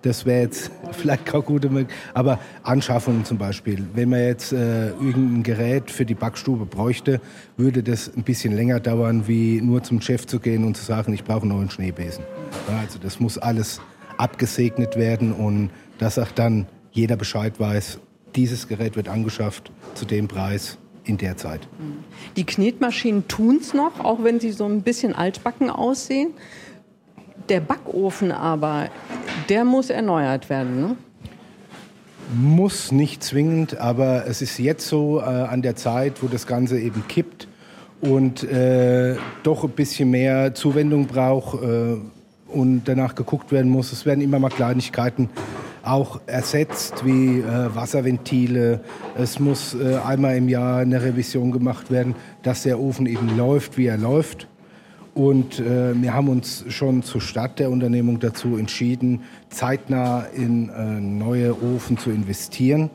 das 0.02 0.26
wäre 0.26 0.42
jetzt 0.42 0.70
vielleicht 0.92 1.26
keine 1.26 1.42
gute 1.42 1.68
Möglichkeit. 1.68 1.98
Aber 2.14 2.38
Anschaffungen 2.62 3.24
zum 3.24 3.38
Beispiel. 3.38 3.86
Wenn 3.94 4.10
man 4.10 4.20
jetzt 4.20 4.52
äh, 4.52 4.88
irgendein 4.88 5.42
Gerät 5.42 5.90
für 5.90 6.04
die 6.04 6.14
Backstube 6.14 6.66
bräuchte, 6.66 7.20
würde 7.56 7.82
das 7.82 8.10
ein 8.16 8.22
bisschen 8.22 8.54
länger 8.54 8.80
dauern, 8.80 9.26
wie 9.26 9.60
nur 9.60 9.82
zum 9.82 10.00
Chef 10.00 10.26
zu 10.26 10.40
gehen 10.40 10.64
und 10.64 10.76
zu 10.76 10.84
sagen, 10.84 11.12
ich 11.12 11.24
brauche 11.24 11.42
einen 11.42 11.50
neuen 11.50 11.70
Schneebesen. 11.70 12.24
Ja, 12.68 12.80
also 12.80 12.98
das 12.98 13.20
muss 13.20 13.38
alles 13.38 13.80
abgesegnet 14.16 14.96
werden 14.96 15.32
und 15.32 15.70
dass 15.98 16.18
auch 16.18 16.30
dann 16.32 16.66
jeder 16.92 17.16
Bescheid 17.16 17.58
weiß, 17.58 17.98
dieses 18.34 18.68
Gerät 18.68 18.96
wird 18.96 19.08
angeschafft 19.08 19.70
zu 19.94 20.04
dem 20.04 20.28
Preis 20.28 20.78
in 21.04 21.16
der 21.16 21.36
Zeit. 21.36 21.66
Die 22.36 22.44
Knetmaschinen 22.44 23.26
tun 23.28 23.58
es 23.60 23.74
noch, 23.74 24.04
auch 24.04 24.22
wenn 24.22 24.40
sie 24.40 24.52
so 24.52 24.66
ein 24.66 24.82
bisschen 24.82 25.14
altbacken 25.14 25.70
aussehen. 25.70 26.30
Der 27.48 27.60
Backofen 27.60 28.30
aber, 28.30 28.90
der 29.48 29.64
muss 29.64 29.90
erneuert 29.90 30.48
werden, 30.50 30.80
ne? 30.80 30.96
Muss 32.34 32.92
nicht 32.92 33.22
zwingend, 33.22 33.78
aber 33.78 34.26
es 34.26 34.42
ist 34.42 34.58
jetzt 34.58 34.86
so 34.86 35.20
äh, 35.20 35.22
an 35.22 35.62
der 35.62 35.76
Zeit, 35.76 36.22
wo 36.22 36.26
das 36.26 36.46
Ganze 36.46 36.78
eben 36.78 37.08
kippt 37.08 37.48
und 38.00 38.42
äh, 38.44 39.16
doch 39.42 39.64
ein 39.64 39.70
bisschen 39.70 40.10
mehr 40.10 40.54
Zuwendung 40.54 41.06
braucht 41.06 41.62
äh, 41.62 41.96
und 42.48 42.84
danach 42.84 43.14
geguckt 43.14 43.50
werden 43.50 43.70
muss. 43.70 43.92
Es 43.92 44.04
werden 44.04 44.20
immer 44.20 44.38
mal 44.38 44.50
Kleinigkeiten 44.50 45.30
auch 45.82 46.20
ersetzt, 46.26 47.04
wie 47.04 47.40
äh, 47.40 47.74
Wasserventile. 47.74 48.80
Es 49.16 49.38
muss 49.38 49.74
äh, 49.74 49.96
einmal 49.96 50.36
im 50.36 50.48
Jahr 50.48 50.78
eine 50.78 51.02
Revision 51.02 51.50
gemacht 51.50 51.90
werden, 51.90 52.14
dass 52.42 52.62
der 52.62 52.78
Ofen 52.78 53.06
eben 53.06 53.36
läuft, 53.36 53.78
wie 53.78 53.86
er 53.86 53.96
läuft. 53.96 54.46
Und 55.18 55.58
äh, 55.58 56.00
wir 56.00 56.14
haben 56.14 56.28
uns 56.28 56.64
schon 56.68 57.02
zur 57.02 57.20
Start 57.20 57.58
der 57.58 57.72
Unternehmung 57.72 58.20
dazu 58.20 58.56
entschieden, 58.56 59.22
zeitnah 59.50 60.20
in 60.32 60.68
äh, 60.68 61.00
neue 61.00 61.60
Ofen 61.60 61.98
zu 61.98 62.10
investieren. 62.10 62.88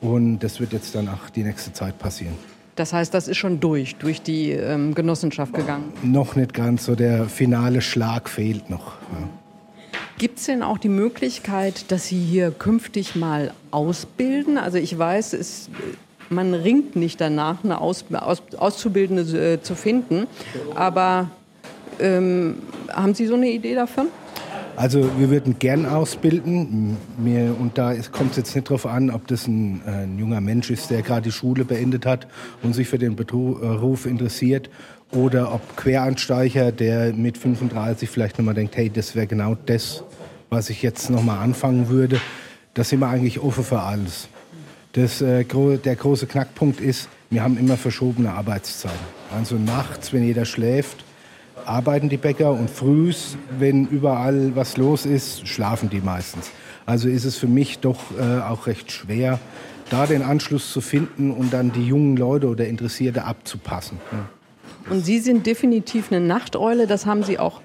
Und 0.00 0.40
das 0.40 0.58
wird 0.58 0.72
jetzt 0.72 0.96
dann 0.96 1.08
auch 1.08 1.30
die 1.30 1.44
nächste 1.44 1.72
Zeit 1.72 1.96
passieren. 1.96 2.34
Das 2.74 2.92
heißt, 2.92 3.14
das 3.14 3.28
ist 3.28 3.36
schon 3.36 3.60
durch, 3.60 3.94
durch 3.94 4.20
die 4.20 4.50
ähm, 4.50 4.96
Genossenschaft 4.96 5.54
gegangen? 5.54 5.92
Noch 6.02 6.34
nicht 6.34 6.54
ganz, 6.54 6.86
so 6.86 6.96
der 6.96 7.26
finale 7.26 7.82
Schlag 7.82 8.28
fehlt 8.28 8.68
noch. 8.68 8.94
Ja. 9.12 9.28
Gibt 10.18 10.40
es 10.40 10.46
denn 10.46 10.64
auch 10.64 10.78
die 10.78 10.88
Möglichkeit, 10.88 11.92
dass 11.92 12.08
Sie 12.08 12.18
hier 12.18 12.50
künftig 12.50 13.14
mal 13.14 13.52
ausbilden? 13.70 14.58
Also 14.58 14.78
ich 14.78 14.98
weiß, 14.98 15.34
es, 15.34 15.70
man 16.30 16.52
ringt 16.52 16.96
nicht 16.96 17.20
danach, 17.20 17.62
eine 17.62 17.80
Aus, 17.80 18.06
Aus, 18.12 18.42
Auszubildende 18.56 19.52
äh, 19.52 19.62
zu 19.62 19.76
finden, 19.76 20.26
aber 20.74 21.30
ähm, 22.00 22.56
haben 22.92 23.14
Sie 23.14 23.26
so 23.26 23.34
eine 23.34 23.50
Idee 23.50 23.74
davon? 23.74 24.08
Also 24.76 25.10
wir 25.18 25.30
würden 25.30 25.58
gern 25.58 25.84
ausbilden. 25.84 26.96
Mir, 27.18 27.54
und 27.58 27.76
da 27.76 27.94
kommt 28.12 28.30
es 28.30 28.36
jetzt 28.38 28.54
nicht 28.54 28.68
darauf 28.68 28.86
an, 28.86 29.10
ob 29.10 29.26
das 29.26 29.46
ein, 29.46 29.82
äh, 29.86 30.04
ein, 30.04 30.18
junger 30.18 30.40
Mensch 30.40 30.70
ist, 30.70 30.90
der 30.90 31.02
gerade 31.02 31.22
die 31.22 31.32
Schule 31.32 31.64
beendet 31.64 32.06
hat 32.06 32.26
und 32.62 32.74
sich 32.74 32.88
für 32.88 32.98
den 32.98 33.16
Beruf 33.16 34.06
interessiert, 34.06 34.70
oder 35.12 35.52
ob 35.52 35.76
Quereinsteiger, 35.76 36.70
der 36.70 37.12
mit 37.12 37.36
35 37.36 38.08
vielleicht 38.08 38.38
nochmal 38.38 38.54
denkt, 38.54 38.76
hey, 38.76 38.88
das 38.88 39.16
wäre 39.16 39.26
genau 39.26 39.56
das, 39.66 40.04
was 40.50 40.70
ich 40.70 40.82
jetzt 40.82 41.10
nochmal 41.10 41.38
anfangen 41.38 41.88
würde. 41.88 42.20
Da 42.74 42.84
sind 42.84 43.00
wir 43.00 43.08
eigentlich 43.08 43.40
offen 43.40 43.64
für 43.64 43.80
alles. 43.80 44.28
Das, 44.92 45.20
äh, 45.20 45.44
der 45.44 45.96
große 45.96 46.26
Knackpunkt 46.26 46.80
ist, 46.80 47.08
wir 47.28 47.42
haben 47.42 47.58
immer 47.58 47.76
verschobene 47.76 48.32
Arbeitszeiten. 48.32 48.98
Also 49.36 49.56
nachts, 49.56 50.12
wenn 50.12 50.24
jeder 50.24 50.44
schläft, 50.44 51.04
arbeiten 51.70 52.08
die 52.08 52.16
Bäcker 52.16 52.50
und 52.50 52.68
frühs, 52.68 53.36
wenn 53.58 53.86
überall 53.86 54.56
was 54.56 54.76
los 54.76 55.06
ist, 55.06 55.46
schlafen 55.46 55.88
die 55.88 56.00
meistens. 56.00 56.50
Also 56.84 57.08
ist 57.08 57.24
es 57.24 57.36
für 57.36 57.46
mich 57.46 57.78
doch 57.78 57.98
äh, 58.18 58.40
auch 58.40 58.66
recht 58.66 58.90
schwer, 58.90 59.38
da 59.88 60.06
den 60.06 60.22
Anschluss 60.22 60.72
zu 60.72 60.80
finden 60.80 61.30
und 61.30 61.52
dann 61.52 61.72
die 61.72 61.86
jungen 61.86 62.16
Leute 62.16 62.48
oder 62.48 62.66
Interessierte 62.66 63.24
abzupassen. 63.24 63.98
Ja. 64.10 64.28
Und 64.92 65.04
Sie 65.04 65.20
sind 65.20 65.46
definitiv 65.46 66.10
eine 66.10 66.20
Nachteule, 66.20 66.88
das 66.88 67.06
haben 67.06 67.22
Sie 67.22 67.38
auch 67.38 67.60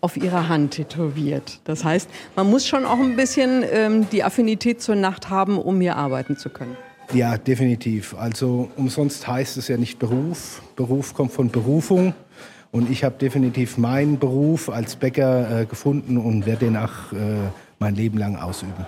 auf 0.00 0.16
Ihrer 0.16 0.48
Hand 0.48 0.74
tätowiert. 0.74 1.60
Das 1.64 1.82
heißt, 1.82 2.08
man 2.36 2.48
muss 2.48 2.68
schon 2.68 2.84
auch 2.84 3.00
ein 3.00 3.16
bisschen 3.16 3.64
ähm, 3.72 4.06
die 4.10 4.22
Affinität 4.22 4.80
zur 4.80 4.94
Nacht 4.94 5.30
haben, 5.30 5.58
um 5.58 5.80
hier 5.80 5.96
arbeiten 5.96 6.36
zu 6.36 6.50
können. 6.50 6.76
Ja, 7.12 7.36
definitiv. 7.36 8.14
Also 8.14 8.70
umsonst 8.76 9.26
heißt 9.26 9.56
es 9.56 9.66
ja 9.66 9.76
nicht 9.76 9.98
Beruf. 9.98 10.62
Beruf 10.76 11.14
kommt 11.14 11.32
von 11.32 11.50
Berufung. 11.50 12.14
Und 12.70 12.90
ich 12.90 13.04
habe 13.04 13.16
definitiv 13.18 13.78
meinen 13.78 14.18
Beruf 14.18 14.68
als 14.68 14.96
Bäcker 14.96 15.62
äh, 15.62 15.64
gefunden 15.66 16.18
und 16.18 16.46
werde 16.46 16.66
den 16.66 16.76
auch 16.76 17.12
äh, 17.12 17.48
mein 17.78 17.94
Leben 17.94 18.18
lang 18.18 18.36
ausüben. 18.36 18.86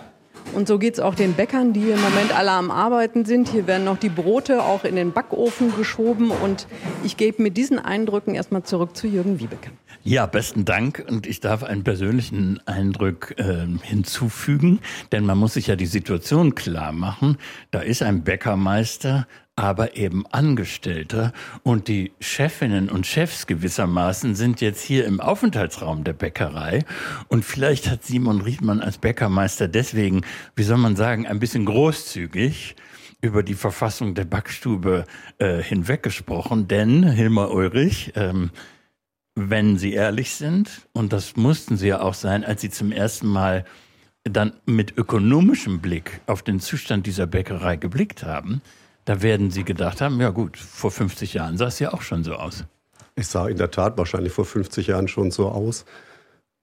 Und 0.52 0.66
so 0.66 0.78
geht 0.78 0.94
es 0.94 1.00
auch 1.00 1.14
den 1.14 1.34
Bäckern, 1.34 1.72
die 1.72 1.90
im 1.90 2.00
Moment 2.00 2.36
alle 2.36 2.50
am 2.50 2.70
Arbeiten 2.70 3.24
sind. 3.24 3.48
Hier 3.48 3.66
werden 3.66 3.84
noch 3.84 3.98
die 3.98 4.08
Brote 4.08 4.62
auch 4.62 4.84
in 4.84 4.96
den 4.96 5.12
Backofen 5.12 5.76
geschoben. 5.76 6.30
Und 6.30 6.66
ich 7.04 7.16
gebe 7.16 7.42
mit 7.42 7.56
diesen 7.56 7.78
Eindrücken 7.78 8.34
erstmal 8.34 8.64
zurück 8.64 8.96
zu 8.96 9.06
Jürgen 9.06 9.38
Wiebeke. 9.38 9.70
Ja, 10.02 10.26
besten 10.26 10.64
Dank. 10.64 11.04
Und 11.08 11.26
ich 11.26 11.40
darf 11.40 11.62
einen 11.62 11.84
persönlichen 11.84 12.60
Eindruck 12.66 13.38
äh, 13.38 13.66
hinzufügen, 13.82 14.80
denn 15.12 15.24
man 15.24 15.38
muss 15.38 15.54
sich 15.54 15.68
ja 15.68 15.76
die 15.76 15.86
Situation 15.86 16.54
klar 16.54 16.92
machen. 16.92 17.36
Da 17.70 17.80
ist 17.80 18.02
ein 18.02 18.24
Bäckermeister, 18.24 19.28
aber 19.60 19.94
eben 19.94 20.24
Angestellter 20.30 21.34
und 21.62 21.86
die 21.86 22.12
Chefinnen 22.18 22.88
und 22.88 23.06
Chefs 23.06 23.46
gewissermaßen 23.46 24.34
sind 24.34 24.62
jetzt 24.62 24.80
hier 24.80 25.04
im 25.04 25.20
Aufenthaltsraum 25.20 26.02
der 26.02 26.14
Bäckerei. 26.14 26.82
Und 27.28 27.44
vielleicht 27.44 27.90
hat 27.90 28.02
Simon 28.02 28.40
Riedmann 28.40 28.80
als 28.80 28.96
Bäckermeister 28.96 29.68
deswegen, 29.68 30.22
wie 30.56 30.62
soll 30.62 30.78
man 30.78 30.96
sagen, 30.96 31.26
ein 31.26 31.40
bisschen 31.40 31.66
großzügig 31.66 32.74
über 33.20 33.42
die 33.42 33.54
Verfassung 33.54 34.14
der 34.14 34.24
Backstube 34.24 35.04
äh, 35.36 35.62
hinweggesprochen, 35.62 36.66
denn 36.66 37.02
Hilmar 37.02 37.50
Ulrich, 37.50 38.14
ähm, 38.16 38.52
wenn 39.34 39.76
Sie 39.76 39.92
ehrlich 39.92 40.36
sind, 40.36 40.88
und 40.94 41.12
das 41.12 41.36
mussten 41.36 41.76
Sie 41.76 41.88
ja 41.88 42.00
auch 42.00 42.14
sein, 42.14 42.44
als 42.44 42.62
Sie 42.62 42.70
zum 42.70 42.92
ersten 42.92 43.26
Mal 43.26 43.66
dann 44.24 44.54
mit 44.64 44.96
ökonomischem 44.96 45.80
Blick 45.80 46.22
auf 46.26 46.42
den 46.42 46.60
Zustand 46.60 47.06
dieser 47.06 47.26
Bäckerei 47.26 47.76
geblickt 47.76 48.22
haben, 48.22 48.62
da 49.04 49.22
werden 49.22 49.50
Sie 49.50 49.64
gedacht 49.64 50.00
haben, 50.00 50.20
ja 50.20 50.30
gut, 50.30 50.56
vor 50.56 50.90
50 50.90 51.34
Jahren 51.34 51.56
sah 51.56 51.66
es 51.66 51.78
ja 51.78 51.92
auch 51.92 52.02
schon 52.02 52.24
so 52.24 52.34
aus. 52.34 52.64
Es 53.14 53.32
sah 53.32 53.48
in 53.48 53.56
der 53.56 53.70
Tat 53.70 53.98
wahrscheinlich 53.98 54.32
vor 54.32 54.44
50 54.44 54.88
Jahren 54.88 55.08
schon 55.08 55.30
so 55.30 55.48
aus. 55.48 55.84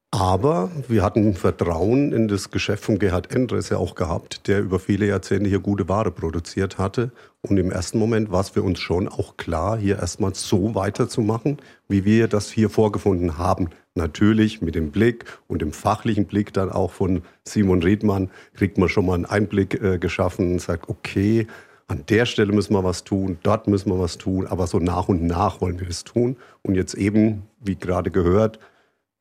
Aber 0.10 0.72
wir 0.88 1.04
hatten 1.04 1.34
Vertrauen 1.34 2.14
in 2.14 2.30
das 2.30 2.50
Geschäft 2.50 2.86
von 2.86 2.98
Gerhard 2.98 3.36
Endres 3.36 3.70
ja 3.70 3.78
auch 3.78 3.94
gehabt, 3.94 4.48
der 4.48 4.62
über 4.62 4.80
viele 4.80 5.06
Jahrzehnte 5.06 5.50
hier 5.50 5.60
gute 5.60 5.90
Ware 5.90 6.12
produziert 6.12 6.78
hatte. 6.78 7.12
Und 7.42 7.58
im 7.58 7.72
ersten 7.72 8.00
Moment 8.00 8.32
war 8.32 8.40
es 8.40 8.50
für 8.50 8.64
uns 8.64 8.80
schon 8.80 9.10
auch 9.10 9.36
klar, 9.36 9.78
hier 9.78 10.00
erstmal 10.00 10.34
so 10.34 10.76
weiterzumachen, 10.76 11.58
wie 11.90 12.06
wir 12.06 12.30
das 12.30 12.50
hier 12.50 12.70
vorgefunden 12.70 13.38
haben. 13.38 13.70
Natürlich 13.96 14.62
mit 14.62 14.76
dem 14.76 14.92
Blick 14.92 15.26
und 15.48 15.62
dem 15.62 15.74
fachlichen 15.74 16.26
Blick 16.26 16.54
dann 16.54 16.72
auch 16.72 16.92
von 16.92 17.24
Simon 17.44 17.84
Riedmann 17.84 18.30
kriegt 18.54 18.78
man 18.78 18.88
schon 18.88 19.06
mal 19.08 19.16
einen 19.16 19.26
Einblick 19.26 19.82
äh, 19.82 19.98
geschaffen 19.98 20.54
und 20.54 20.62
sagt, 20.62 20.88
okay, 20.88 21.48
an 21.88 22.04
der 22.10 22.26
Stelle 22.26 22.52
müssen 22.52 22.74
wir 22.74 22.84
was 22.84 23.04
tun, 23.04 23.38
dort 23.44 23.68
müssen 23.68 23.90
wir 23.90 24.00
was 24.00 24.18
tun, 24.18 24.46
aber 24.46 24.68
so 24.68 24.80
nach 24.80 25.08
und 25.08 25.26
nach 25.26 25.62
wollen 25.62 25.80
wir 25.80 25.88
es 25.88 26.04
tun. 26.04 26.36
Und 26.62 26.76
jetzt 26.76 26.94
eben, 26.94 27.44
wie 27.62 27.76
gerade 27.76 28.12
gehört, 28.12 28.60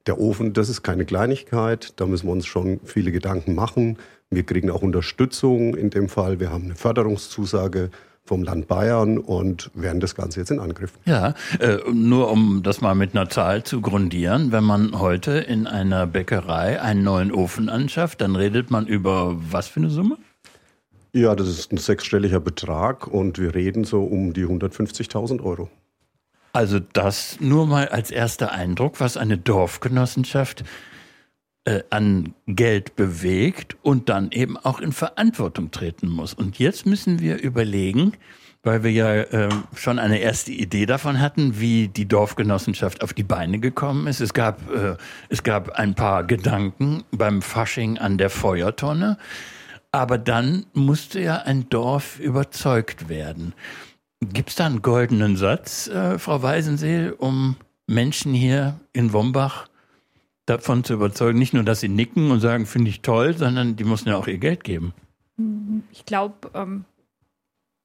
der 0.07 0.21
Ofen, 0.21 0.53
das 0.53 0.69
ist 0.69 0.83
keine 0.83 1.05
Kleinigkeit, 1.05 1.93
da 1.97 2.07
müssen 2.07 2.27
wir 2.27 2.33
uns 2.33 2.47
schon 2.47 2.81
viele 2.85 3.13
Gedanken 3.13 3.55
machen. 3.55 3.99
Wir 4.31 4.43
kriegen 4.43 4.71
auch 4.71 4.83
Unterstützung 4.83 5.77
in 5.77 5.91
dem 5.91 6.09
Fall. 6.09 6.41
Wir 6.41 6.51
haben 6.51 6.65
eine 6.65 6.75
Förderungszusage 6.75 7.91
vom 8.25 8.43
Land 8.43 8.67
Bayern 8.67 9.19
und 9.19 9.71
werden 9.75 10.01
das 10.01 10.17
Ganze 10.17 10.41
jetzt 10.41 10.51
in 10.51 10.59
Angriff. 10.59 10.93
Ja, 11.05 11.35
äh, 11.61 11.79
nur 11.93 12.31
um 12.33 12.63
das 12.65 12.81
mal 12.81 12.97
mit 12.97 13.15
einer 13.15 13.29
Zahl 13.29 13.63
zu 13.63 13.81
grundieren, 13.81 14.51
wenn 14.51 14.65
man 14.65 14.99
heute 14.99 15.33
in 15.33 15.69
einer 15.69 16.09
Bäckerei 16.09 16.81
einen 16.81 17.05
neuen 17.05 17.31
Ofen 17.31 17.69
anschafft, 17.69 18.21
dann 18.21 18.35
redet 18.35 18.73
man 18.73 18.89
über 18.89 19.37
was 19.39 19.69
für 19.69 19.79
eine 19.79 19.91
Summe? 19.91 20.19
Ja, 21.17 21.35
das 21.35 21.49
ist 21.49 21.73
ein 21.73 21.79
sechsstelliger 21.79 22.41
Betrag 22.41 23.07
und 23.07 23.39
wir 23.39 23.55
reden 23.55 23.85
so 23.85 24.05
um 24.05 24.35
die 24.35 24.45
150.000 24.45 25.43
Euro. 25.43 25.71
Also 26.53 26.79
das 26.79 27.41
nur 27.41 27.67
mal 27.67 27.89
als 27.89 28.11
erster 28.11 28.53
Eindruck, 28.53 29.01
was 29.01 29.17
eine 29.17 29.39
Dorfgenossenschaft 29.39 30.65
äh, 31.65 31.81
an 31.89 32.35
Geld 32.47 32.97
bewegt 32.97 33.79
und 33.81 34.11
dann 34.11 34.31
eben 34.31 34.59
auch 34.59 34.79
in 34.79 34.93
Verantwortung 34.93 35.71
treten 35.71 36.07
muss. 36.07 36.35
Und 36.35 36.59
jetzt 36.59 36.85
müssen 36.85 37.19
wir 37.19 37.41
überlegen, 37.43 38.13
weil 38.63 38.83
wir 38.83 38.93
ja 38.93 39.15
äh, 39.15 39.49
schon 39.75 39.99
eine 39.99 40.19
erste 40.19 40.53
Idee 40.53 40.85
davon 40.85 41.19
hatten, 41.19 41.59
wie 41.59 41.89
die 41.89 42.07
Dorfgenossenschaft 42.07 43.03
auf 43.03 43.15
die 43.15 43.23
Beine 43.23 43.59
gekommen 43.59 44.07
ist. 44.07 44.21
Es 44.21 44.35
gab, 44.35 44.71
äh, 44.71 44.97
es 45.31 45.43
gab 45.43 45.79
ein 45.79 45.95
paar 45.95 46.25
Gedanken 46.25 47.05
beim 47.11 47.41
Fasching 47.41 47.97
an 47.97 48.19
der 48.19 48.29
Feuertonne, 48.29 49.17
aber 49.99 50.19
dann 50.19 50.67
musste 50.73 51.21
ja 51.21 51.38
ein 51.38 51.69
Dorf 51.69 52.19
überzeugt 52.19 53.09
werden. 53.09 53.55
Gibt 54.21 54.50
es 54.50 54.57
da 54.57 54.67
einen 54.67 54.83
goldenen 54.83 55.37
Satz, 55.37 55.88
äh, 55.88 56.19
Frau 56.19 56.43
Weisenseel, 56.43 57.12
um 57.12 57.57
Menschen 57.87 58.35
hier 58.35 58.81
in 58.93 59.12
Wombach 59.12 59.69
davon 60.47 60.85
zu 60.85 60.95
überzeugen, 60.95 61.38
nicht 61.38 61.55
nur, 61.55 61.65
dass 61.65 61.81
sie 61.81 61.88
nicken 61.88 62.31
und 62.31 62.41
sagen, 62.41 62.67
finde 62.67 62.91
ich 62.91 63.03
toll, 63.03 63.37
sondern 63.37 63.76
die 63.76 63.85
müssen 63.85 64.09
ja 64.09 64.17
auch 64.17 64.29
ihr 64.29 64.38
Geld 64.38 64.65
geben. 64.65 64.95
Ich 65.93 66.07
glaube, 66.07 66.50
ähm, 66.55 66.85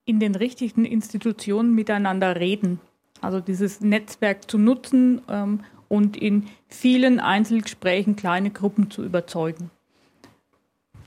in 0.05 0.19
den 0.19 0.35
richtigen 0.35 0.85
Institutionen 0.85 1.73
miteinander 1.73 2.35
reden. 2.35 2.79
Also 3.19 3.39
dieses 3.39 3.81
Netzwerk 3.81 4.49
zu 4.49 4.57
nutzen 4.57 5.21
ähm, 5.27 5.61
und 5.89 6.17
in 6.17 6.47
vielen 6.67 7.19
Einzelgesprächen 7.19 8.15
kleine 8.15 8.51
Gruppen 8.51 8.89
zu 8.89 9.03
überzeugen. 9.03 9.69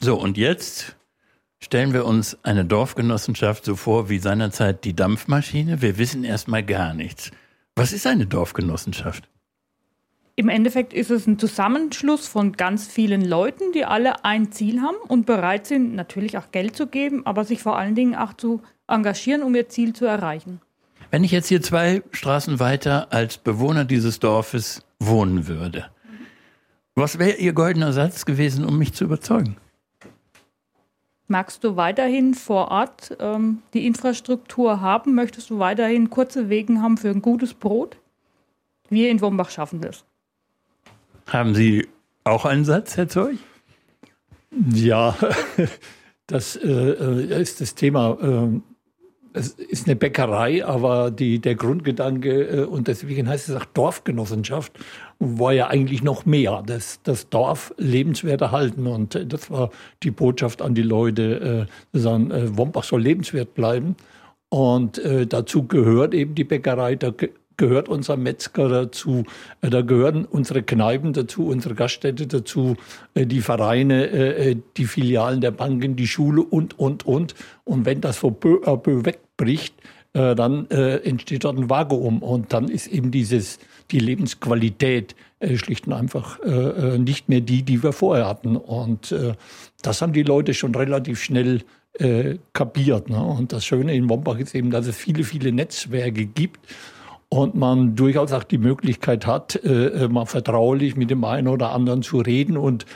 So, 0.04 0.16
und 0.16 0.36
jetzt 0.36 0.96
stellen 1.60 1.94
wir 1.94 2.04
uns 2.04 2.36
eine 2.44 2.66
Dorfgenossenschaft 2.66 3.64
so 3.64 3.74
vor 3.74 4.10
wie 4.10 4.18
seinerzeit 4.18 4.84
die 4.84 4.94
Dampfmaschine. 4.94 5.80
Wir 5.80 5.96
wissen 5.96 6.24
erstmal 6.24 6.62
gar 6.62 6.92
nichts. 6.92 7.30
Was 7.74 7.94
ist 7.94 8.06
eine 8.06 8.26
Dorfgenossenschaft? 8.26 9.26
Im 10.36 10.50
Endeffekt 10.50 10.92
ist 10.92 11.10
es 11.10 11.26
ein 11.26 11.38
Zusammenschluss 11.38 12.28
von 12.28 12.52
ganz 12.52 12.86
vielen 12.86 13.24
Leuten, 13.24 13.72
die 13.72 13.86
alle 13.86 14.26
ein 14.26 14.52
Ziel 14.52 14.82
haben 14.82 14.98
und 15.08 15.24
bereit 15.24 15.66
sind, 15.66 15.94
natürlich 15.94 16.36
auch 16.36 16.52
Geld 16.52 16.76
zu 16.76 16.86
geben, 16.86 17.24
aber 17.24 17.46
sich 17.46 17.62
vor 17.62 17.78
allen 17.78 17.94
Dingen 17.94 18.14
auch 18.14 18.34
zu 18.34 18.60
engagieren, 18.86 19.42
um 19.42 19.54
ihr 19.54 19.70
Ziel 19.70 19.94
zu 19.94 20.04
erreichen. 20.04 20.60
Wenn 21.10 21.24
ich 21.24 21.30
jetzt 21.30 21.48
hier 21.48 21.62
zwei 21.62 22.02
Straßen 22.10 22.60
weiter 22.60 23.10
als 23.10 23.38
Bewohner 23.38 23.86
dieses 23.86 24.20
Dorfes 24.20 24.84
wohnen 24.98 25.46
würde, 25.46 25.86
was 26.94 27.18
wäre 27.18 27.38
Ihr 27.38 27.54
goldener 27.54 27.94
Satz 27.94 28.26
gewesen, 28.26 28.66
um 28.66 28.76
mich 28.78 28.92
zu 28.92 29.04
überzeugen? 29.04 29.56
Magst 31.26 31.64
du 31.64 31.76
weiterhin 31.76 32.34
vor 32.34 32.68
Ort 32.68 33.16
ähm, 33.18 33.62
die 33.72 33.86
Infrastruktur 33.86 34.80
haben? 34.80 35.14
Möchtest 35.14 35.50
du 35.50 35.58
weiterhin 35.58 36.10
kurze 36.10 36.50
Wege 36.50 36.80
haben 36.82 36.98
für 36.98 37.08
ein 37.08 37.22
gutes 37.22 37.54
Brot? 37.54 37.96
Wir 38.90 39.10
in 39.10 39.20
Wombach 39.20 39.50
schaffen 39.50 39.80
das. 39.80 40.04
Haben 41.26 41.54
Sie 41.54 41.88
auch 42.24 42.44
einen 42.44 42.64
Satz, 42.64 42.96
Herr 42.96 43.08
Zeug? 43.08 43.38
Ja, 44.72 45.16
das 46.26 46.56
äh, 46.56 47.40
ist 47.40 47.60
das 47.60 47.74
Thema. 47.74 48.18
Äh, 48.20 48.60
es 49.36 49.48
ist 49.48 49.86
eine 49.86 49.96
Bäckerei, 49.96 50.64
aber 50.64 51.10
die, 51.10 51.40
der 51.40 51.56
Grundgedanke, 51.56 52.42
äh, 52.44 52.64
und 52.64 52.86
deswegen 52.86 53.28
heißt 53.28 53.48
es 53.48 53.56
auch 53.56 53.64
Dorfgenossenschaft, 53.64 54.72
war 55.18 55.52
ja 55.52 55.68
eigentlich 55.68 56.02
noch 56.02 56.26
mehr, 56.26 56.62
dass 56.66 57.00
das 57.02 57.28
Dorf 57.28 57.74
lebenswert 57.78 58.40
erhalten. 58.40 58.86
Und 58.86 59.18
das 59.32 59.50
war 59.50 59.70
die 60.02 60.10
Botschaft 60.10 60.62
an 60.62 60.74
die 60.74 60.82
Leute, 60.82 61.68
äh, 61.94 61.98
sagen, 61.98 62.30
äh, 62.30 62.56
Wombach 62.56 62.84
soll 62.84 63.02
lebenswert 63.02 63.54
bleiben. 63.54 63.96
Und 64.48 64.98
äh, 64.98 65.26
dazu 65.26 65.66
gehört 65.66 66.14
eben 66.14 66.34
die 66.34 66.44
Bäckerei, 66.44 66.96
da 66.96 67.12
gehört 67.56 67.88
unser 67.88 68.16
Metzger 68.16 68.68
dazu, 68.68 69.24
äh, 69.60 69.70
da 69.70 69.82
gehören 69.82 70.24
unsere 70.24 70.62
Kneipen 70.62 71.12
dazu, 71.12 71.46
unsere 71.46 71.74
Gaststätte 71.74 72.26
dazu, 72.26 72.76
äh, 73.14 73.26
die 73.26 73.40
Vereine, 73.40 74.08
äh, 74.10 74.56
die 74.76 74.86
Filialen 74.86 75.40
der 75.40 75.50
Banken, 75.50 75.96
die 75.96 76.06
Schule 76.06 76.42
und, 76.42 76.78
und, 76.78 77.06
und. 77.06 77.34
Und 77.64 77.86
wenn 77.86 78.00
das 78.00 78.20
so 78.20 78.30
peu 78.30 78.60
à 78.64 78.76
peu 78.76 79.04
wegbricht, 79.04 79.74
dann 80.16 80.70
entsteht 80.70 81.42
dort 81.42 81.58
ein 81.58 81.68
Vakuum 81.68 82.22
und 82.22 82.52
dann 82.52 82.68
ist 82.68 82.86
eben 82.86 83.10
dieses, 83.10 83.58
die 83.94 84.00
Lebensqualität 84.00 85.14
schlicht 85.56 85.86
und 85.86 85.92
einfach 85.94 86.38
nicht 86.98 87.28
mehr 87.28 87.40
die, 87.40 87.62
die 87.62 87.82
wir 87.82 87.92
vorher 87.92 88.26
hatten. 88.26 88.56
Und 88.56 89.14
das 89.82 90.02
haben 90.02 90.12
die 90.12 90.22
Leute 90.22 90.54
schon 90.54 90.74
relativ 90.74 91.22
schnell 91.22 91.62
kapiert. 92.52 93.08
Ne? 93.08 93.22
Und 93.22 93.52
das 93.52 93.64
Schöne 93.64 93.94
in 93.94 94.08
Wombach 94.08 94.38
ist 94.38 94.54
eben, 94.54 94.70
dass 94.70 94.86
es 94.86 94.96
viele, 94.96 95.22
viele 95.22 95.52
Netzwerke 95.52 96.26
gibt 96.26 96.60
und 97.34 97.56
man 97.56 97.96
durchaus 97.96 98.32
auch 98.32 98.44
die 98.44 98.58
Möglichkeit 98.58 99.26
hat, 99.26 99.56
äh, 99.64 99.86
äh, 99.86 100.08
mal 100.08 100.24
vertraulich 100.24 100.94
mit 100.94 101.10
dem 101.10 101.24
einen 101.24 101.48
oder 101.48 101.72
anderen 101.72 102.02
zu 102.02 102.18
reden 102.18 102.56
und 102.56 102.86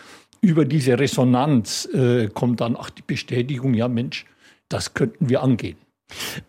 über 0.41 0.65
diese 0.65 0.97
Resonanz 0.99 1.89
äh, 1.93 2.29
kommt 2.29 2.61
dann 2.61 2.77
auch 2.77 2.91
die 2.91 3.03
Bestätigung, 3.05 3.75
ja 3.75 3.89
Mensch, 3.89 4.27
das 4.69 4.95
könnten 4.95 5.29
wir 5.29 5.43
angehen. 5.43 5.77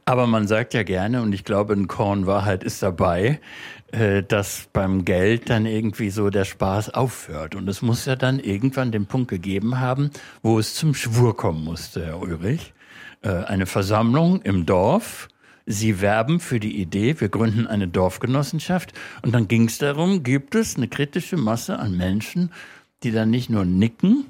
Aber 0.05 0.27
man 0.27 0.47
sagt 0.47 0.75
ja 0.75 0.83
gerne, 0.83 1.23
und 1.23 1.33
ich 1.33 1.43
glaube, 1.43 1.73
ein 1.73 1.87
Korn 1.87 2.27
Wahrheit 2.27 2.63
ist 2.63 2.83
dabei, 2.83 3.25
äh, 3.27 3.39
dass 4.27 4.67
beim 4.71 5.03
Geld 5.05 5.49
dann 5.49 5.65
irgendwie 5.65 6.09
so 6.09 6.29
der 6.29 6.45
Spaß 6.45 6.91
aufhört. 6.93 7.55
Und 7.55 7.67
es 7.67 7.81
muss 7.81 8.05
ja 8.05 8.15
dann 8.15 8.39
irgendwann 8.39 8.91
den 8.91 9.05
Punkt 9.07 9.29
gegeben 9.29 9.79
haben, 9.79 10.11
wo 10.43 10.59
es 10.59 10.75
zum 10.75 10.93
Schwur 10.93 11.35
kommen 11.35 11.63
musste, 11.63 12.05
Herr 12.05 12.21
Ulrich. 12.21 12.73
Äh, 13.21 13.29
eine 13.29 13.65
Versammlung 13.65 14.41
im 14.43 14.65
Dorf, 14.65 15.27
Sie 15.71 16.01
werben 16.01 16.39
für 16.39 16.59
die 16.59 16.81
Idee, 16.81 17.21
wir 17.21 17.29
gründen 17.29 17.67
eine 17.67 17.87
Dorfgenossenschaft. 17.87 18.91
Und 19.21 19.35
dann 19.35 19.47
ging 19.47 19.67
es 19.67 19.77
darum, 19.77 20.23
gibt 20.23 20.55
es 20.55 20.77
eine 20.77 20.87
kritische 20.87 21.37
Masse 21.37 21.77
an 21.77 21.95
Menschen, 21.95 22.51
die 23.03 23.11
dann 23.11 23.29
nicht 23.29 23.51
nur 23.51 23.65
nicken 23.65 24.25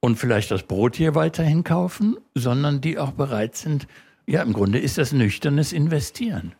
und 0.00 0.16
vielleicht 0.16 0.50
das 0.50 0.64
Brot 0.64 0.96
hier 0.96 1.14
weiterhin 1.14 1.62
kaufen, 1.62 2.16
sondern 2.34 2.80
die 2.80 2.98
auch 2.98 3.12
bereit 3.12 3.54
sind, 3.54 3.86
ja, 4.26 4.42
im 4.42 4.52
Grunde 4.52 4.80
ist 4.80 4.98
das 4.98 5.12
nüchternes 5.12 5.72
Investieren. 5.72 6.54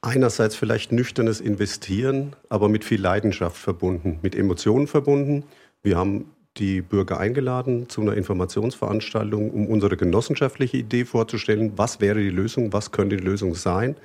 Einerseits 0.00 0.54
vielleicht 0.54 0.92
nüchternes 0.92 1.40
Investieren, 1.40 2.36
aber 2.48 2.68
mit 2.68 2.84
viel 2.84 3.00
Leidenschaft 3.00 3.56
verbunden, 3.56 4.20
mit 4.22 4.36
Emotionen 4.36 4.86
verbunden. 4.86 5.44
Wir 5.82 5.96
haben 5.96 6.30
die 6.56 6.82
Bürger 6.82 7.18
eingeladen 7.18 7.88
zu 7.88 8.00
einer 8.00 8.14
Informationsveranstaltung, 8.14 9.50
um 9.50 9.66
unsere 9.66 9.96
genossenschaftliche 9.96 10.76
Idee 10.76 11.04
vorzustellen. 11.04 11.72
Was 11.76 12.00
wäre 12.00 12.20
die 12.20 12.30
Lösung? 12.30 12.72
Was 12.72 12.92
könnte 12.92 13.16
die 13.16 13.24
Lösung 13.24 13.54
sein? 13.54 13.96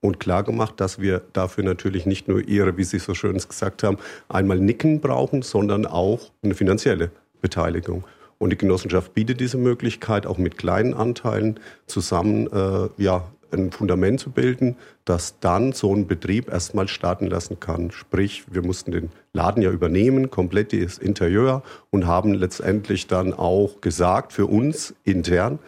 Und 0.00 0.18
klar 0.20 0.44
gemacht, 0.44 0.74
dass 0.78 1.00
wir 1.00 1.20
dafür 1.32 1.64
natürlich 1.64 2.06
nicht 2.06 2.26
nur 2.26 2.46
ihre, 2.46 2.76
wie 2.76 2.84
Sie 2.84 2.98
so 2.98 3.14
schön 3.14 3.36
gesagt 3.36 3.82
haben, 3.82 3.98
einmal 4.28 4.58
Nicken 4.58 5.00
brauchen, 5.00 5.42
sondern 5.42 5.84
auch 5.84 6.30
eine 6.42 6.54
finanzielle 6.54 7.10
Beteiligung. 7.40 8.04
Und 8.38 8.50
die 8.50 8.56
Genossenschaft 8.56 9.12
bietet 9.12 9.40
diese 9.40 9.58
Möglichkeit, 9.58 10.26
auch 10.26 10.38
mit 10.38 10.56
kleinen 10.56 10.94
Anteilen 10.94 11.60
zusammen 11.86 12.46
äh, 12.50 12.88
ja, 12.96 13.24
ein 13.52 13.72
Fundament 13.72 14.20
zu 14.20 14.30
bilden, 14.30 14.76
das 15.04 15.38
dann 15.40 15.72
so 15.72 15.94
ein 15.94 16.06
Betrieb 16.06 16.48
erstmal 16.50 16.88
starten 16.88 17.26
lassen 17.26 17.60
kann. 17.60 17.90
Sprich, 17.90 18.44
wir 18.50 18.62
mussten 18.62 18.92
den 18.92 19.10
Laden 19.32 19.62
ja 19.62 19.70
übernehmen, 19.70 20.30
komplett 20.30 20.72
das 20.72 20.98
Interieur 20.98 21.62
und 21.90 22.06
haben 22.06 22.34
letztendlich 22.34 23.06
dann 23.06 23.32
auch 23.32 23.80
gesagt 23.80 24.32
für 24.32 24.46
uns 24.46 24.94
intern, 25.04 25.58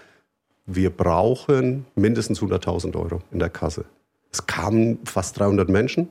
wir 0.66 0.90
brauchen 0.90 1.86
mindestens 1.94 2.40
100.000 2.40 2.96
Euro 2.96 3.20
in 3.32 3.38
der 3.38 3.50
Kasse. 3.50 3.84
Es 4.30 4.46
kamen 4.46 4.98
fast 5.04 5.38
300 5.38 5.68
Menschen 5.68 6.08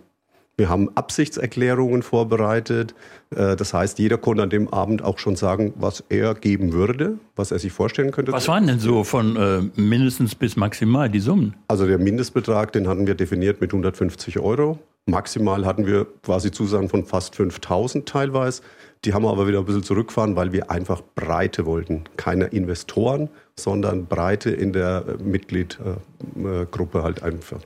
wir 0.62 0.70
haben 0.70 0.96
Absichtserklärungen 0.96 2.04
vorbereitet. 2.04 2.94
Äh, 3.36 3.56
das 3.56 3.74
heißt, 3.74 3.98
jeder 3.98 4.20
konnte 4.20 4.44
an 4.44 4.52
dem 4.52 4.72
Abend 4.72 5.04
auch 5.04 5.18
schon 5.18 5.36
sagen, 5.36 5.74
was 5.76 6.04
er 6.10 6.36
geben 6.36 6.72
würde, 6.72 7.18
was 7.36 7.52
er 7.52 7.58
sich 7.58 7.74
vorstellen 7.74 8.12
könnte. 8.12 8.32
Was 8.32 8.48
waren 8.48 8.68
denn 8.68 8.80
so 8.80 9.04
von 9.04 9.36
äh, 9.36 9.62
mindestens 9.76 10.36
bis 10.36 10.56
maximal 10.56 11.10
die 11.10 11.20
Summen? 11.20 11.56
Also 11.68 11.88
der 11.88 11.98
Mindestbetrag, 11.98 12.72
den 12.74 12.88
hatten 12.88 13.08
wir 13.08 13.16
definiert 13.16 13.60
mit 13.60 13.72
150 13.72 14.38
Euro. 14.38 14.78
Maximal 15.08 15.66
hatten 15.66 15.88
wir 15.88 16.06
quasi 16.22 16.52
Zusagen 16.52 16.88
von 16.88 17.06
fast 17.06 17.36
5000 17.36 18.08
teilweise. 18.08 18.62
Die 19.04 19.16
haben 19.16 19.24
wir 19.24 19.32
aber 19.32 19.48
wieder 19.48 19.58
ein 19.58 19.66
bisschen 19.66 19.82
zurückgefahren, 19.82 20.36
weil 20.36 20.54
wir 20.54 20.70
einfach 20.70 21.02
Breite 21.16 21.66
wollten. 21.66 22.04
Keine 22.18 22.46
Investoren, 22.46 23.30
sondern 23.56 24.06
Breite 24.06 24.52
in 24.52 24.74
der 24.74 25.06
Mitgliedgruppe 25.24 27.02
halt 27.02 27.24
einfach 27.24 27.62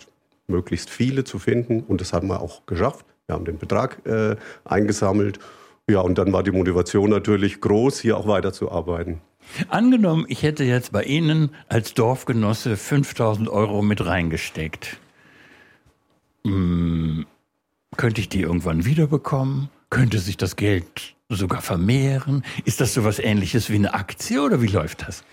möglichst 0.47 0.89
viele 0.89 1.23
zu 1.23 1.39
finden. 1.39 1.81
Und 1.81 2.01
das 2.01 2.13
haben 2.13 2.27
wir 2.27 2.41
auch 2.41 2.65
geschafft. 2.65 3.05
Wir 3.27 3.35
haben 3.35 3.45
den 3.45 3.57
Betrag 3.57 4.05
äh, 4.05 4.35
eingesammelt 4.63 5.39
Ja, 5.89 6.01
und 6.01 6.17
dann 6.17 6.33
war 6.33 6.43
die 6.43 6.51
Motivation 6.51 7.09
natürlich 7.09 7.61
groß, 7.61 7.99
hier 7.99 8.17
auch 8.17 8.27
weiterzuarbeiten. 8.27 9.21
Angenommen, 9.69 10.25
ich 10.27 10.41
hätte 10.43 10.63
jetzt 10.63 10.91
bei 10.91 11.03
Ihnen 11.03 11.51
als 11.69 11.93
Dorfgenosse 11.93 12.77
5000 12.77 13.49
Euro 13.49 13.81
mit 13.81 14.05
reingesteckt. 14.05 14.97
Hm, 16.43 17.25
könnte 17.97 18.21
ich 18.21 18.29
die 18.29 18.41
irgendwann 18.41 18.85
wiederbekommen? 18.85 19.69
Könnte 19.89 20.19
sich 20.19 20.37
das 20.37 20.55
Geld 20.55 21.15
sogar 21.29 21.61
vermehren? 21.61 22.43
Ist 22.65 22.81
das 22.81 22.93
sowas 22.93 23.19
ähnliches 23.19 23.69
wie 23.69 23.75
eine 23.75 23.93
Aktie 23.93 24.41
oder 24.41 24.61
wie 24.61 24.67
läuft 24.67 25.07
das? 25.07 25.23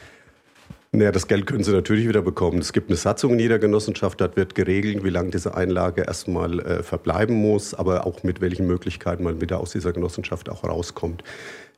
Naja, 0.95 1.11
das 1.11 1.27
Geld 1.27 1.47
können 1.47 1.65
Sie 1.65 1.73
natürlich 1.73 2.07
wieder 2.07 2.21
bekommen. 2.21 2.59
Es 2.59 2.75
gibt 2.75 2.91
eine 2.91 2.99
Satzung 2.99 3.33
in 3.33 3.39
jeder 3.39 3.59
Genossenschaft, 3.59 4.21
dort 4.21 4.37
wird 4.37 4.55
geregelt, 4.55 5.03
wie 5.03 5.09
lange 5.09 5.31
diese 5.31 5.55
Einlage 5.55 6.03
erstmal 6.03 6.61
äh, 6.61 6.83
verbleiben 6.83 7.35
muss, 7.35 7.73
aber 7.73 8.07
auch 8.07 8.23
mit 8.25 8.43
welchen 8.43 8.67
Möglichkeiten 8.67 9.25
man 9.25 9.41
wieder 9.41 9.59
aus 9.59 9.73
dieser 9.73 9.95
Genossenschaft 9.95 10.51
auch 10.51 10.65
rauskommt. 10.65 11.25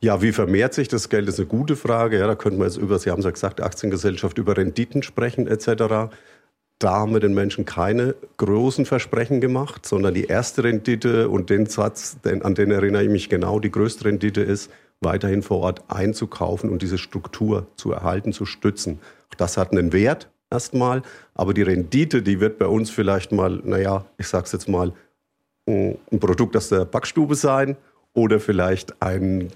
Ja, 0.00 0.20
wie 0.20 0.32
vermehrt 0.32 0.74
sich 0.74 0.88
das 0.88 1.10
Geld, 1.10 1.28
ist 1.28 1.38
eine 1.38 1.46
gute 1.46 1.76
Frage. 1.76 2.18
Ja, 2.18 2.26
da 2.26 2.34
könnte 2.34 2.58
man 2.58 2.66
jetzt 2.66 2.76
über, 2.76 2.98
Sie 2.98 3.08
haben 3.12 3.20
es 3.20 3.24
ja 3.24 3.30
gesagt, 3.30 3.62
Aktiengesellschaft, 3.62 4.36
über 4.36 4.56
Renditen 4.56 5.04
sprechen 5.04 5.46
etc. 5.46 6.12
Da 6.80 6.90
haben 6.90 7.12
wir 7.12 7.20
den 7.20 7.34
Menschen 7.34 7.64
keine 7.64 8.16
großen 8.36 8.84
Versprechen 8.84 9.40
gemacht, 9.40 9.86
sondern 9.86 10.14
die 10.14 10.24
erste 10.24 10.64
Rendite 10.64 11.28
und 11.28 11.50
den 11.50 11.66
Satz, 11.66 12.20
den, 12.22 12.42
an 12.42 12.56
den 12.56 12.72
erinnere 12.72 13.04
ich 13.04 13.10
mich 13.10 13.28
genau, 13.28 13.60
die 13.60 13.70
größte 13.70 14.06
Rendite 14.06 14.40
ist, 14.40 14.72
weiterhin 15.04 15.42
vor 15.42 15.60
Ort 15.60 15.84
einzukaufen 15.88 16.70
und 16.70 16.82
diese 16.82 16.98
Struktur 16.98 17.66
zu 17.76 17.92
erhalten, 17.92 18.32
zu 18.32 18.46
stützen. 18.46 18.98
Das 19.36 19.56
hat 19.56 19.72
einen 19.72 19.92
Wert 19.92 20.30
erstmal, 20.50 21.02
aber 21.34 21.54
die 21.54 21.62
Rendite, 21.62 22.22
die 22.22 22.40
wird 22.40 22.58
bei 22.58 22.66
uns 22.66 22.90
vielleicht 22.90 23.32
mal, 23.32 23.60
naja, 23.64 24.04
ich 24.18 24.28
sage 24.28 24.44
es 24.44 24.52
jetzt 24.52 24.68
mal, 24.68 24.92
ein 25.66 26.20
Produkt 26.20 26.56
aus 26.56 26.68
der 26.68 26.84
Backstube 26.84 27.34
sein 27.34 27.76
oder 28.12 28.38
vielleicht 28.38 29.00
ein, 29.02 29.48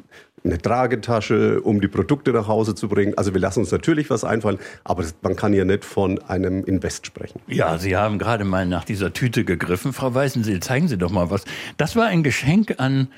eine 0.44 0.58
Tragetasche, 0.58 1.60
um 1.60 1.80
die 1.80 1.88
Produkte 1.88 2.32
nach 2.32 2.48
Hause 2.48 2.74
zu 2.74 2.88
bringen. 2.88 3.14
Also 3.16 3.34
wir 3.34 3.40
lassen 3.40 3.60
uns 3.60 3.70
natürlich 3.70 4.10
was 4.10 4.24
einfallen, 4.24 4.58
aber 4.84 5.04
man 5.22 5.36
kann 5.36 5.52
ja 5.52 5.64
nicht 5.64 5.84
von 5.84 6.18
einem 6.20 6.64
Invest 6.64 7.06
sprechen. 7.06 7.40
Ja, 7.46 7.78
Sie 7.78 7.96
haben 7.96 8.18
gerade 8.18 8.44
mal 8.44 8.66
nach 8.66 8.84
dieser 8.84 9.12
Tüte 9.12 9.44
gegriffen. 9.44 9.92
Frau 9.92 10.14
Weißenseel, 10.14 10.60
zeigen 10.60 10.88
Sie 10.88 10.98
doch 10.98 11.10
mal 11.10 11.30
was. 11.30 11.44
Das 11.76 11.94
war 11.94 12.06
ein 12.06 12.22
Geschenk 12.22 12.74
an, 12.78 13.08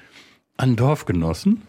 an 0.57 0.77
Dorfgenossen. 0.77 1.63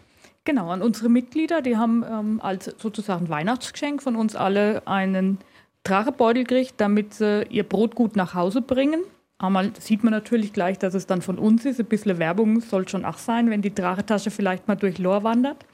Genau, 0.44 0.70
an 0.70 0.82
unsere 0.82 1.08
Mitglieder, 1.08 1.62
die 1.62 1.76
haben 1.76 2.04
ähm, 2.08 2.40
als 2.42 2.74
sozusagen 2.78 3.28
Weihnachtsgeschenk 3.28 4.02
von 4.02 4.16
uns 4.16 4.34
alle 4.34 4.86
einen 4.86 5.38
Dragebeutel 5.84 6.44
gekriegt, 6.44 6.74
damit 6.78 7.14
sie 7.14 7.44
ihr 7.48 7.62
Brot 7.62 7.94
gut 7.94 8.16
nach 8.16 8.34
Hause 8.34 8.60
bringen. 8.60 9.02
Einmal 9.38 9.72
sieht 9.78 10.04
man 10.04 10.12
natürlich 10.12 10.52
gleich, 10.52 10.78
dass 10.78 10.94
es 10.94 11.06
dann 11.06 11.22
von 11.22 11.38
uns 11.38 11.64
ist. 11.64 11.80
Ein 11.80 11.86
bisschen 11.86 12.18
Werbung 12.18 12.60
soll 12.60 12.88
schon 12.88 13.04
auch 13.04 13.18
sein, 13.18 13.50
wenn 13.50 13.62
die 13.62 13.74
Drachetasche 13.74 14.30
vielleicht 14.30 14.68
mal 14.68 14.76
durch 14.76 14.98
Lohr 14.98 15.24
wandert. 15.24 15.64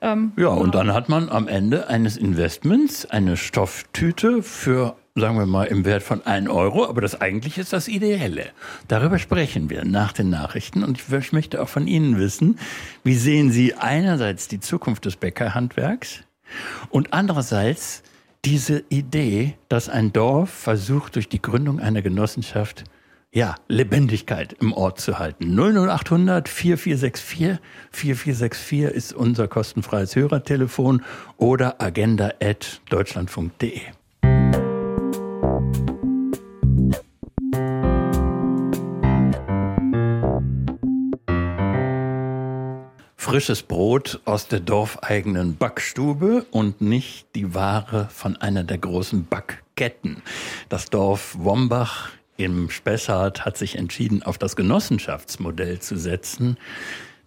Ähm, 0.00 0.32
ja, 0.36 0.48
und 0.48 0.74
dann 0.74 0.92
hat 0.94 1.08
man 1.08 1.28
am 1.28 1.46
Ende 1.46 1.88
eines 1.88 2.16
Investments 2.16 3.06
eine 3.06 3.36
Stofftüte 3.36 4.42
für 4.42 4.96
sagen 5.14 5.38
wir 5.38 5.46
mal, 5.46 5.66
im 5.66 5.84
Wert 5.84 6.02
von 6.02 6.24
1 6.24 6.48
Euro, 6.48 6.86
aber 6.86 7.00
das 7.00 7.20
eigentlich 7.20 7.58
ist 7.58 7.72
das 7.72 7.88
Ideelle. 7.88 8.50
Darüber 8.88 9.18
sprechen 9.18 9.70
wir 9.70 9.84
nach 9.84 10.12
den 10.12 10.30
Nachrichten 10.30 10.84
und 10.84 10.98
ich 10.98 11.32
möchte 11.32 11.60
auch 11.60 11.68
von 11.68 11.86
Ihnen 11.86 12.18
wissen, 12.18 12.58
wie 13.04 13.16
sehen 13.16 13.50
Sie 13.50 13.74
einerseits 13.74 14.48
die 14.48 14.60
Zukunft 14.60 15.04
des 15.04 15.16
Bäckerhandwerks 15.16 16.20
und 16.90 17.12
andererseits 17.12 18.02
diese 18.44 18.84
Idee, 18.88 19.54
dass 19.68 19.88
ein 19.88 20.12
Dorf 20.12 20.50
versucht, 20.50 21.16
durch 21.16 21.28
die 21.28 21.42
Gründung 21.42 21.80
einer 21.80 22.02
Genossenschaft 22.02 22.84
ja, 23.32 23.54
Lebendigkeit 23.68 24.56
im 24.60 24.72
Ort 24.72 25.00
zu 25.00 25.20
halten. 25.20 25.54
00800 25.54 26.48
4464 26.48 27.60
4464 27.92 28.82
ist 28.84 29.12
unser 29.12 29.46
kostenfreies 29.46 30.16
Hörertelefon 30.16 31.04
oder 31.36 31.80
agenda.deutschlandfunk.de. 31.80 33.82
frisches 43.20 43.62
Brot 43.62 44.18
aus 44.24 44.48
der 44.48 44.60
dorfeigenen 44.60 45.54
Backstube 45.56 46.46
und 46.50 46.80
nicht 46.80 47.26
die 47.34 47.54
Ware 47.54 48.08
von 48.10 48.38
einer 48.38 48.64
der 48.64 48.78
großen 48.78 49.26
Backketten. 49.26 50.22
Das 50.70 50.88
Dorf 50.88 51.36
Wombach 51.38 52.08
im 52.38 52.70
Spessart 52.70 53.44
hat 53.44 53.58
sich 53.58 53.76
entschieden, 53.76 54.22
auf 54.22 54.38
das 54.38 54.56
Genossenschaftsmodell 54.56 55.80
zu 55.80 55.98
setzen, 55.98 56.56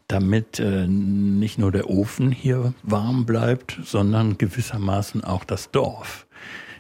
damit 0.07 0.59
äh, 0.59 0.87
nicht 0.87 1.59
nur 1.59 1.71
der 1.71 1.87
Ofen 1.91 2.31
hier 2.31 2.73
warm 2.81 3.27
bleibt, 3.27 3.77
sondern 3.83 4.39
gewissermaßen 4.39 5.23
auch 5.23 5.43
das 5.43 5.69
Dorf. 5.69 6.25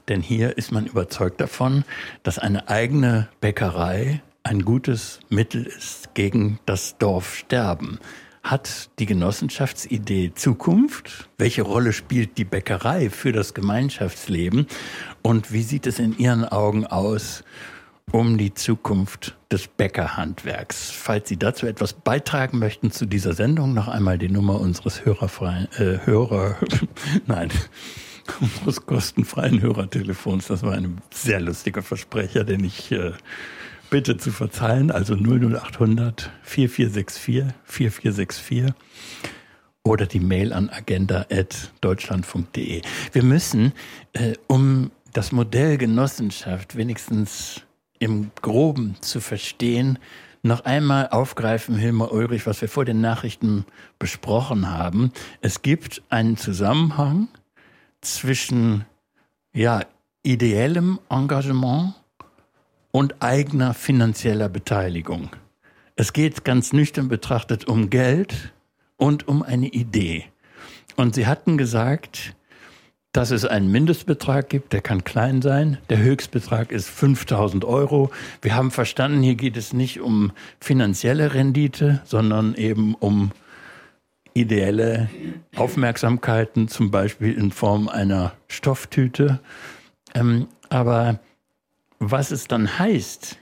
Denn 0.07 0.21
hier 0.21 0.57
ist 0.57 0.71
man 0.71 0.87
überzeugt 0.87 1.39
davon, 1.39 1.85
dass 2.23 2.39
eine 2.39 2.67
eigene 2.67 3.29
Bäckerei 3.41 4.23
ein 4.41 4.65
gutes 4.65 5.19
Mittel 5.29 5.67
ist 5.67 6.15
gegen 6.15 6.57
das 6.65 6.97
Dorfsterben. 6.97 7.99
Hat 8.43 8.89
die 8.99 9.05
Genossenschaftsidee 9.05 10.33
Zukunft? 10.35 11.29
Welche 11.37 11.61
Rolle 11.61 11.93
spielt 11.93 12.37
die 12.37 12.43
Bäckerei 12.43 13.09
für 13.09 13.31
das 13.31 13.53
Gemeinschaftsleben? 13.53 14.67
Und 15.21 15.53
wie 15.53 15.63
sieht 15.63 15.87
es 15.87 15.97
in 15.97 16.17
Ihren 16.17 16.43
Augen 16.43 16.85
aus 16.85 17.45
um 18.11 18.37
die 18.37 18.53
Zukunft 18.53 19.37
des 19.49 19.69
Bäckerhandwerks? 19.69 20.91
Falls 20.91 21.29
Sie 21.29 21.37
dazu 21.37 21.67
etwas 21.67 21.93
beitragen 21.93 22.59
möchten 22.59 22.91
zu 22.91 23.05
dieser 23.05 23.31
Sendung, 23.31 23.73
noch 23.73 23.87
einmal 23.87 24.17
die 24.17 24.29
Nummer 24.29 24.59
unseres 24.59 25.05
hörerfreien, 25.05 25.69
äh, 25.77 26.05
Hörer, 26.05 26.57
nein, 27.25 27.49
unseres 28.41 28.85
kostenfreien 28.85 29.61
Hörertelefons. 29.61 30.47
Das 30.47 30.63
war 30.63 30.73
ein 30.73 31.01
sehr 31.13 31.39
lustiger 31.39 31.81
Versprecher, 31.81 32.43
den 32.43 32.65
ich 32.65 32.91
äh, 32.91 33.13
bitte 33.93 34.17
zu 34.17 34.31
verzeihen. 34.31 34.89
Also 34.89 35.13
00800 35.13 36.31
4464 36.41 37.53
4464 37.63 38.73
oder 39.83 40.07
die 40.07 40.19
Mail 40.19 40.51
an 40.51 40.71
agenda.deutschlandfunk.de. 40.71 42.81
Wir 43.11 43.23
müssen, 43.23 43.73
äh, 44.13 44.33
um 44.47 44.89
das 45.13 45.31
Modell 45.31 45.77
Genossenschaft 45.77 46.75
wenigstens 46.75 47.61
im 47.99 48.31
Groben 48.41 48.95
zu 48.99 49.21
verstehen, 49.21 49.99
noch 50.41 50.61
einmal 50.61 51.09
aufgreifen, 51.09 51.75
Hilmar 51.75 52.13
Ulrich, 52.13 52.47
was 52.47 52.61
wir 52.61 52.69
vor 52.69 52.85
den 52.85 52.99
Nachrichten 52.99 53.63
besprochen 53.99 54.71
haben. 54.71 55.11
Es 55.41 55.61
gibt 55.61 56.01
einen 56.09 56.35
Zusammenhang 56.35 57.27
zwischen 58.01 58.85
ja, 59.53 59.81
ideellem 60.23 60.97
Engagement 61.11 61.93
und 62.93 63.21
eigener 63.23 63.73
finanzieller 63.73 64.49
Beteiligung. 64.49 65.31
Es 65.95 66.13
geht 66.13 66.45
ganz 66.45 66.73
nüchtern 66.73 67.09
betrachtet 67.09 67.67
um 67.67 67.89
Geld 67.89 68.53
und 68.97 69.27
um 69.27 69.41
eine 69.41 69.67
Idee. 69.67 70.25
Und 70.95 71.15
Sie 71.15 71.25
hatten 71.25 71.57
gesagt, 71.57 72.35
dass 73.11 73.31
es 73.31 73.45
einen 73.45 73.71
Mindestbetrag 73.71 74.47
gibt, 74.47 74.73
der 74.73 74.81
kann 74.81 75.03
klein 75.03 75.41
sein. 75.41 75.79
Der 75.89 75.97
Höchstbetrag 75.97 76.71
ist 76.71 76.87
5000 76.87 77.65
Euro. 77.65 78.11
Wir 78.41 78.55
haben 78.55 78.69
verstanden, 78.69 79.23
hier 79.23 79.35
geht 79.35 79.57
es 79.57 79.73
nicht 79.73 79.99
um 79.99 80.31
finanzielle 80.59 81.33
Rendite, 81.33 82.01
sondern 82.05 82.53
eben 82.53 82.93
um 82.95 83.31
ideelle 84.35 85.09
Aufmerksamkeiten, 85.55 86.67
zum 86.67 86.91
Beispiel 86.91 87.33
in 87.33 87.51
Form 87.51 87.87
einer 87.87 88.33
Stofftüte. 88.47 89.39
Ähm, 90.13 90.47
aber 90.69 91.19
was 92.11 92.31
es 92.31 92.47
dann 92.47 92.79
heißt, 92.79 93.37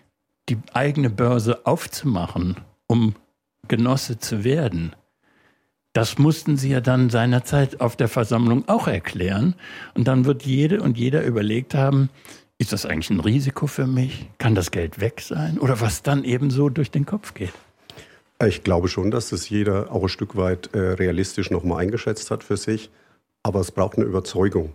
die 0.50 0.58
eigene 0.74 1.10
Börse 1.10 1.66
aufzumachen, 1.66 2.58
um 2.88 3.16
Genosse 3.68 4.20
zu 4.20 4.44
werden, 4.44 4.96
das 5.94 6.18
mussten 6.18 6.56
sie 6.56 6.70
ja 6.70 6.82
dann 6.82 7.10
seinerzeit 7.10 7.82
auf 7.82 7.96
der 7.96 8.08
Versammlung 8.08 8.68
auch 8.68 8.88
erklären. 8.88 9.56
Und 9.94 10.08
dann 10.08 10.26
wird 10.26 10.44
jede 10.44 10.82
und 10.82 10.98
jeder 10.98 11.24
überlegt 11.24 11.74
haben, 11.74 12.10
ist 12.58 12.72
das 12.72 12.86
eigentlich 12.86 13.10
ein 13.10 13.20
Risiko 13.20 13.68
für 13.68 13.88
mich? 13.88 14.30
Kann 14.38 14.56
das 14.56 14.72
Geld 14.72 15.02
weg 15.02 15.20
sein? 15.22 15.58
Oder 15.60 15.82
was 15.82 16.04
dann 16.04 16.24
eben 16.24 16.50
so 16.50 16.70
durch 16.70 16.92
den 16.92 17.06
Kopf 17.06 17.34
geht? 17.34 17.54
Ich 18.46 18.64
glaube 18.64 18.88
schon, 18.88 19.12
dass 19.12 19.30
das 19.30 19.50
jeder 19.50 19.92
auch 19.92 20.04
ein 20.04 20.10
Stück 20.10 20.36
weit 20.36 20.74
äh, 20.74 20.80
realistisch 20.80 21.52
nochmal 21.52 21.82
eingeschätzt 21.82 22.32
hat 22.32 22.44
für 22.44 22.58
sich. 22.58 22.90
Aber 23.44 23.60
es 23.60 23.72
braucht 23.72 23.98
eine 23.98 24.06
Überzeugung 24.06 24.74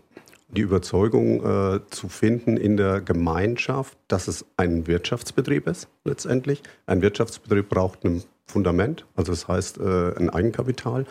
die 0.49 0.61
Überzeugung 0.61 1.45
äh, 1.45 1.81
zu 1.91 2.09
finden 2.09 2.57
in 2.57 2.77
der 2.77 3.01
Gemeinschaft, 3.01 3.99
dass 4.09 4.29
es 4.29 4.45
ein 4.57 4.87
Wirtschaftsbetrieb 4.87 5.67
ist 5.67 5.89
letztendlich. 6.05 6.63
Ein 6.87 7.03
Wirtschaftsbetrieb 7.03 7.69
braucht 7.69 8.05
ein 8.05 8.23
Fundament, 8.47 9.07
also 9.17 9.33
das 9.33 9.49
heißt 9.49 9.79
äh, 9.79 10.15
ein 10.17 10.31
Eigenkapital. 10.31 11.05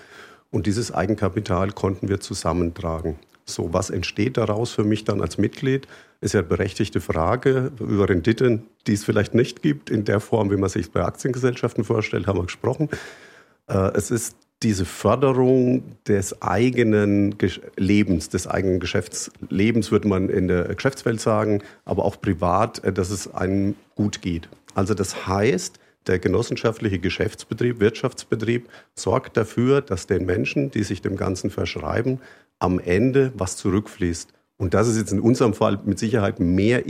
Und 0.52 0.68
dieses 0.68 0.94
Eigenkapital 0.94 1.72
konnten 1.72 2.08
wir 2.08 2.22
zusammentragen. 2.22 3.20
So, 3.46 3.74
was 3.74 3.90
entsteht 3.90 4.38
daraus 4.38 4.72
für 4.72 4.84
mich 4.84 5.04
dann 5.04 5.22
als 5.22 5.38
Mitglied? 5.38 5.88
Ist 6.22 6.34
ja 6.34 6.40
eine 6.40 6.50
berechtigte 6.50 7.02
Frage 7.02 7.72
über 7.80 8.10
Renditen, 8.10 8.64
die 8.88 8.94
es 8.94 9.04
vielleicht 9.04 9.36
nicht 9.36 9.62
gibt 9.62 9.90
in 9.90 10.06
der 10.06 10.20
Form, 10.20 10.50
wie 10.50 10.58
man 10.58 10.70
sich 10.70 10.92
bei 10.92 11.04
Aktiengesellschaften 11.04 11.84
vorstellt, 11.84 12.26
haben 12.26 12.40
wir 12.40 12.46
gesprochen. 12.46 12.90
Äh, 13.68 13.92
es 13.96 14.12
ist 14.12 14.38
diese 14.66 14.86
Förderung 14.86 15.84
des 16.08 16.42
eigenen 16.42 17.36
Lebens, 17.78 18.30
des 18.30 18.48
eigenen 18.48 18.80
Geschäftslebens, 18.80 19.92
würde 19.92 20.08
man 20.08 20.28
in 20.28 20.48
der 20.48 20.74
Geschäftswelt 20.74 21.22
sagen, 21.22 21.62
aber 21.86 22.04
auch 22.04 22.20
privat, 22.20 22.84
äh, 22.84 22.92
dass 22.92 23.12
es 23.12 23.32
einem 23.32 23.76
gut 23.94 24.24
geht. 24.24 24.50
Also 24.74 24.96
das 24.96 25.28
heißt, 25.28 25.80
der 26.08 26.18
genossenschaftliche 26.18 26.98
Geschäftsbetrieb, 26.98 27.80
Wirtschaftsbetrieb 27.80 28.68
sorgt 28.96 29.38
dafür, 29.38 29.82
dass 29.82 30.08
den 30.08 30.26
Menschen, 30.26 30.72
die 30.72 30.84
sich 30.84 31.04
dem 31.04 31.16
Ganzen 31.16 31.52
verschreiben, 31.52 32.20
am 32.58 32.80
Ende 32.80 33.32
was 33.36 33.58
zurückfließt. 33.58 34.34
Und 34.58 34.74
das 34.74 34.88
ist 34.88 34.98
jetzt 34.98 35.12
in 35.12 35.20
unserem 35.20 35.54
Fall 35.54 35.80
mit 35.86 36.00
Sicherheit 36.00 36.40
mehr 36.40 36.86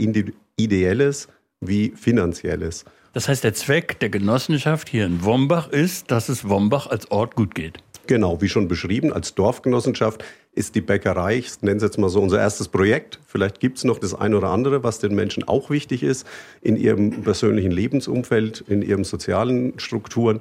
ideelles 0.56 1.28
wie 1.60 1.92
finanzielles. 1.94 2.86
Das 3.16 3.28
heißt, 3.28 3.44
der 3.44 3.54
Zweck 3.54 3.98
der 4.00 4.10
Genossenschaft 4.10 4.90
hier 4.90 5.06
in 5.06 5.24
Wombach 5.24 5.68
ist, 5.68 6.10
dass 6.10 6.28
es 6.28 6.50
Wombach 6.50 6.86
als 6.86 7.10
Ort 7.10 7.34
gut 7.34 7.54
geht. 7.54 7.78
Genau, 8.06 8.42
wie 8.42 8.48
schon 8.50 8.68
beschrieben, 8.68 9.10
als 9.10 9.34
Dorfgenossenschaft 9.34 10.22
ist 10.52 10.74
die 10.74 10.82
Bäckerei, 10.82 11.38
ich 11.38 11.62
nenne 11.62 11.78
es 11.78 11.82
jetzt 11.82 11.96
mal 11.96 12.10
so, 12.10 12.20
unser 12.20 12.38
erstes 12.40 12.68
Projekt. 12.68 13.18
Vielleicht 13.26 13.58
gibt 13.58 13.78
es 13.78 13.84
noch 13.84 13.98
das 13.98 14.14
eine 14.14 14.36
oder 14.36 14.50
andere, 14.50 14.84
was 14.84 14.98
den 14.98 15.14
Menschen 15.14 15.48
auch 15.48 15.70
wichtig 15.70 16.02
ist 16.02 16.26
in 16.60 16.76
ihrem 16.76 17.22
persönlichen 17.22 17.70
Lebensumfeld, 17.70 18.62
in 18.68 18.82
ihren 18.82 19.04
sozialen 19.04 19.78
Strukturen. 19.78 20.40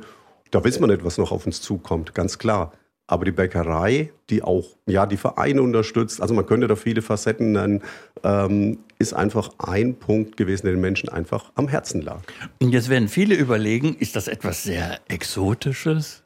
Da 0.52 0.62
wissen 0.66 0.82
wir 0.82 0.88
nicht, 0.88 1.06
was 1.06 1.18
noch 1.18 1.32
auf 1.32 1.46
uns 1.46 1.62
zukommt, 1.62 2.14
ganz 2.14 2.40
klar. 2.40 2.74
Aber 3.08 3.26
die 3.26 3.32
Bäckerei, 3.32 4.12
die 4.30 4.42
auch 4.42 4.66
ja, 4.88 5.06
die 5.06 5.18
Vereine 5.18 5.62
unterstützt, 5.62 6.22
also 6.22 6.34
man 6.34 6.46
könnte 6.46 6.68
da 6.68 6.76
viele 6.76 7.04
Facetten 7.04 7.52
nennen, 7.52 7.84
ähm, 8.24 8.80
ist 8.98 9.14
einfach 9.14 9.50
ein 9.60 9.96
Punkt 9.96 10.38
gewesen, 10.38 10.66
der 10.66 10.74
den 10.74 10.82
Menschen 10.82 11.10
einfach 11.10 11.52
am 11.56 11.68
Herzen 11.68 12.02
lag. 12.02 12.22
Und 12.60 12.72
jetzt 12.72 12.90
werden 12.90 13.08
viele 13.08 13.36
überlegen, 13.36 13.96
ist 13.96 14.16
das 14.16 14.28
etwas 14.28 14.64
sehr 14.64 15.00
Exotisches? 15.08 16.24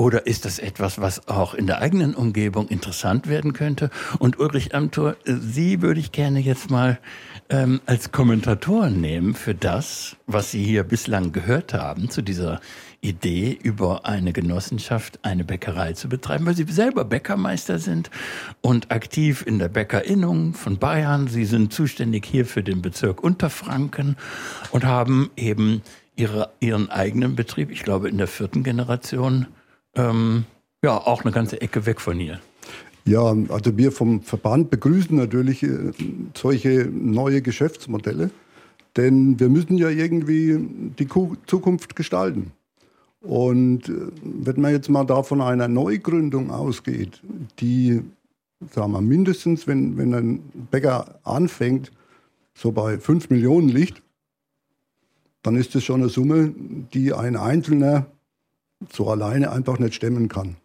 Oder 0.00 0.28
ist 0.28 0.44
das 0.44 0.60
etwas, 0.60 1.00
was 1.00 1.26
auch 1.26 1.54
in 1.54 1.66
der 1.66 1.80
eigenen 1.82 2.14
Umgebung 2.14 2.68
interessant 2.68 3.28
werden 3.28 3.52
könnte? 3.52 3.90
Und 4.20 4.38
Ulrich 4.38 4.72
Amthor, 4.72 5.16
Sie 5.24 5.82
würde 5.82 5.98
ich 5.98 6.12
gerne 6.12 6.38
jetzt 6.38 6.70
mal 6.70 7.00
ähm, 7.50 7.80
als 7.84 8.12
Kommentator 8.12 8.90
nehmen 8.90 9.34
für 9.34 9.56
das, 9.56 10.16
was 10.28 10.52
Sie 10.52 10.62
hier 10.62 10.84
bislang 10.84 11.32
gehört 11.32 11.74
haben 11.74 12.10
zu 12.10 12.22
dieser 12.22 12.60
Idee, 13.00 13.58
über 13.62 14.06
eine 14.06 14.32
Genossenschaft 14.32 15.20
eine 15.22 15.44
Bäckerei 15.44 15.92
zu 15.92 16.08
betreiben, 16.08 16.46
weil 16.46 16.56
Sie 16.56 16.64
selber 16.64 17.04
Bäckermeister 17.04 17.78
sind 17.78 18.10
und 18.60 18.90
aktiv 18.90 19.44
in 19.46 19.58
der 19.58 19.68
Bäckerinnung 19.68 20.54
von 20.54 20.78
Bayern. 20.78 21.28
Sie 21.28 21.44
sind 21.44 21.72
zuständig 21.72 22.26
hier 22.26 22.44
für 22.44 22.62
den 22.62 22.82
Bezirk 22.82 23.22
Unterfranken 23.22 24.16
und 24.72 24.84
haben 24.84 25.30
eben 25.36 25.82
ihre, 26.16 26.50
Ihren 26.60 26.90
eigenen 26.90 27.36
Betrieb, 27.36 27.70
ich 27.70 27.84
glaube 27.84 28.08
in 28.08 28.18
der 28.18 28.26
vierten 28.26 28.64
Generation, 28.64 29.46
ähm, 29.94 30.44
ja, 30.82 30.96
auch 30.96 31.22
eine 31.22 31.32
ganze 31.32 31.60
Ecke 31.60 31.86
weg 31.86 32.00
von 32.00 32.18
hier. 32.18 32.40
Ja, 33.04 33.34
also 33.48 33.76
wir 33.78 33.90
vom 33.90 34.20
Verband 34.22 34.70
begrüßen 34.70 35.16
natürlich 35.16 35.62
äh, 35.62 35.92
solche 36.36 36.88
neue 36.92 37.42
Geschäftsmodelle, 37.42 38.30
denn 38.96 39.40
wir 39.40 39.48
müssen 39.48 39.78
ja 39.78 39.88
irgendwie 39.88 40.58
die 40.98 41.08
Zukunft 41.46 41.96
gestalten. 41.96 42.52
Und 43.20 43.88
äh, 43.88 44.12
wenn 44.22 44.60
man 44.60 44.72
jetzt 44.72 44.88
mal 44.88 45.04
da 45.04 45.22
von 45.22 45.40
einer 45.40 45.68
Neugründung 45.68 46.50
ausgeht, 46.50 47.20
die, 47.58 48.02
sagen 48.70 48.92
wir 48.92 49.00
mindestens, 49.00 49.66
wenn, 49.66 49.96
wenn 49.96 50.14
ein 50.14 50.38
Bäcker 50.70 51.18
anfängt, 51.24 51.90
so 52.54 52.72
bei 52.72 52.98
5 52.98 53.30
Millionen 53.30 53.68
liegt, 53.68 54.02
dann 55.42 55.56
ist 55.56 55.74
das 55.74 55.84
schon 55.84 56.00
eine 56.00 56.08
Summe, 56.08 56.52
die 56.92 57.12
ein 57.12 57.36
Einzelner 57.36 58.06
so 58.92 59.08
alleine 59.08 59.52
einfach 59.52 59.78
nicht 59.78 59.94
stemmen 59.94 60.28
kann. 60.28 60.56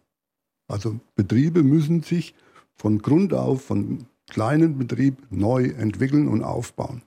Also 0.68 0.98
Betriebe 1.14 1.62
müssen 1.62 2.02
sich 2.02 2.34
von 2.74 2.98
Grund 2.98 3.34
auf, 3.34 3.62
von 3.62 4.06
kleinen 4.28 4.78
Betrieb 4.78 5.16
neu 5.30 5.64
entwickeln 5.64 6.28
und 6.28 6.42
aufbauen. 6.42 7.02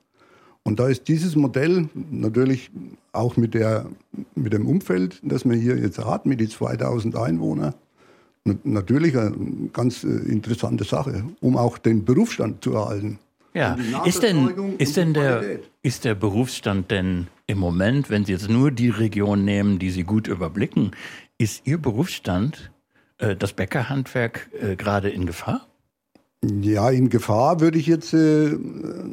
Und 0.64 0.80
da 0.80 0.88
ist 0.88 1.08
dieses 1.08 1.36
Modell 1.36 1.90
natürlich 2.12 2.72
auch 3.14 3.38
mit, 3.38 3.54
der, 3.54 3.86
mit 4.38 4.54
dem 4.54 4.66
Umfeld, 4.66 5.20
das 5.24 5.46
man 5.46 5.60
hier 5.60 5.78
jetzt 5.78 6.04
hat, 6.04 6.26
mit 6.26 6.40
den 6.40 6.50
2000 6.50 7.16
Einwohnern, 7.16 7.74
natürlich 8.64 9.18
eine 9.18 9.36
ganz 9.74 10.04
äh, 10.04 10.08
interessante 10.08 10.84
Sache, 10.84 11.24
um 11.42 11.58
auch 11.58 11.78
den 11.78 12.06
Berufsstand 12.06 12.64
zu 12.64 12.74
erhalten. 12.74 13.20
Ja, 13.54 13.76
ist 14.06 14.22
denn, 14.22 14.76
ist 14.78 14.98
denn 14.98 15.14
der, 15.14 15.60
ist 15.82 16.06
der 16.06 16.14
Berufsstand 16.14 16.92
denn 16.92 17.28
im 17.48 17.58
Moment, 17.58 18.10
wenn 18.10 18.24
Sie 18.24 18.34
jetzt 18.34 18.50
nur 18.50 18.72
die 18.72 18.90
Region 18.90 19.46
nehmen, 19.46 19.80
die 19.80 19.90
Sie 19.90 20.04
gut 20.04 20.28
überblicken, 20.28 20.92
ist 21.38 21.66
Ihr 21.66 21.80
Berufsstand, 21.80 22.72
äh, 23.18 23.36
das 23.36 23.54
Bäckerhandwerk, 23.54 24.50
äh, 24.62 24.76
gerade 24.76 25.10
in 25.10 25.26
Gefahr? 25.26 25.66
Ja, 26.44 26.92
in 26.92 27.10
Gefahr 27.10 27.60
würde 27.60 27.80
ich 27.80 27.88
jetzt 27.88 28.14
äh, 28.14 28.56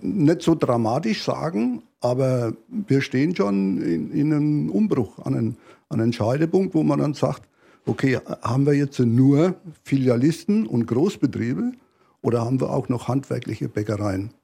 nicht 0.03 0.43
so 0.43 0.55
dramatisch 0.55 1.23
sagen, 1.23 1.83
aber 2.05 2.53
wir 2.69 3.01
stehen 3.01 3.35
schon 3.35 3.81
in, 3.81 4.13
in 4.13 4.33
einem 4.33 4.71
Umbruch, 4.71 5.19
an 5.21 5.35
einem, 5.35 5.57
an 5.89 6.01
einem 6.01 6.13
Scheidepunkt, 6.13 6.75
wo 6.75 6.83
man 6.83 6.99
dann 6.99 7.15
sagt, 7.15 7.49
okay, 7.87 8.19
haben 8.43 8.67
wir 8.67 8.75
jetzt 8.75 8.99
nur 8.99 9.55
Filialisten 9.85 10.67
und 10.67 10.87
Großbetriebe 10.87 11.73
oder 12.21 12.45
haben 12.45 12.61
wir 12.61 12.71
auch 12.71 12.91
noch 12.91 13.09
handwerkliche 13.09 13.69
Bäckereien, 13.69 14.35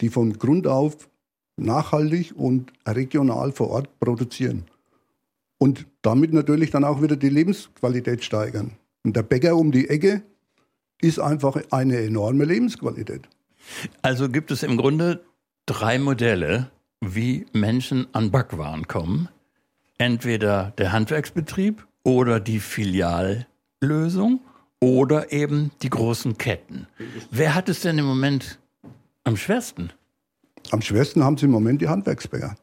die 0.00 0.08
von 0.08 0.32
Grund 0.38 0.66
auf 0.66 1.08
nachhaltig 1.56 2.32
und 2.36 2.72
regional 2.86 3.52
vor 3.52 3.70
Ort 3.70 4.00
produzieren? 4.00 4.64
Und 5.58 5.86
damit 6.02 6.32
natürlich 6.32 6.72
dann 6.72 6.82
auch 6.82 7.00
wieder 7.00 7.14
die 7.14 7.28
Lebensqualität 7.28 8.24
steigern. 8.24 8.72
Und 9.04 9.14
der 9.14 9.22
Bäcker 9.22 9.56
um 9.56 9.70
die 9.70 9.88
Ecke, 9.88 10.22
ist 11.00 11.20
einfach 11.20 11.60
eine 11.70 11.98
enorme 11.98 12.44
Lebensqualität. 12.44 13.28
Also 14.02 14.28
gibt 14.28 14.50
es 14.50 14.62
im 14.62 14.76
Grunde 14.76 15.22
drei 15.66 15.98
Modelle, 15.98 16.70
wie 17.00 17.46
Menschen 17.52 18.06
an 18.12 18.30
Backwaren 18.30 18.88
kommen. 18.88 19.28
Entweder 19.98 20.72
der 20.78 20.92
Handwerksbetrieb 20.92 21.86
oder 22.02 22.40
die 22.40 22.60
Filiallösung 22.60 24.40
oder 24.80 25.32
eben 25.32 25.70
die 25.82 25.90
großen 25.90 26.36
Ketten. 26.36 26.86
Wer 27.30 27.54
hat 27.54 27.68
es 27.68 27.80
denn 27.80 27.98
im 27.98 28.04
Moment 28.04 28.58
am 29.24 29.36
schwersten? 29.36 29.92
Am 30.70 30.82
schwersten 30.82 31.24
haben 31.24 31.36
sie 31.36 31.46
im 31.46 31.52
Moment 31.52 31.80
die 31.80 31.88
Handwerksbäcker. 31.88 32.56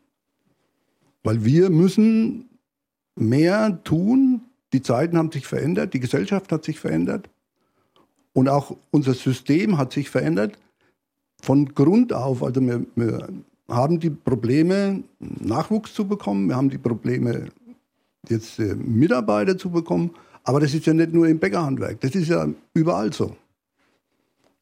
Weil 1.23 1.45
wir 1.45 1.69
müssen 1.69 2.49
mehr 3.15 3.83
tun. 3.83 4.41
Die 4.73 4.81
Zeiten 4.81 5.17
haben 5.17 5.31
sich 5.31 5.47
verändert, 5.47 5.93
die 5.93 5.99
Gesellschaft 5.99 6.51
hat 6.51 6.63
sich 6.63 6.79
verändert. 6.79 7.29
Und 8.33 8.47
auch 8.47 8.77
unser 8.91 9.13
System 9.13 9.77
hat 9.77 9.91
sich 9.91 10.09
verändert 10.09 10.57
von 11.41 11.73
Grund 11.73 12.13
auf. 12.13 12.43
Also 12.43 12.61
wir, 12.61 12.85
wir 12.95 13.27
haben 13.71 13.99
die 13.99 14.09
Probleme, 14.09 15.03
Nachwuchs 15.19 15.93
zu 15.93 16.07
bekommen, 16.07 16.49
wir 16.49 16.55
haben 16.55 16.69
die 16.69 16.77
Probleme, 16.77 17.47
jetzt 18.29 18.59
äh, 18.59 18.75
Mitarbeiter 18.75 19.57
zu 19.57 19.69
bekommen. 19.69 20.11
Aber 20.43 20.59
das 20.59 20.73
ist 20.73 20.85
ja 20.85 20.93
nicht 20.93 21.13
nur 21.13 21.27
im 21.27 21.39
Bäckerhandwerk, 21.39 22.01
das 22.01 22.15
ist 22.15 22.29
ja 22.29 22.47
überall 22.73 23.13
so. 23.13 23.35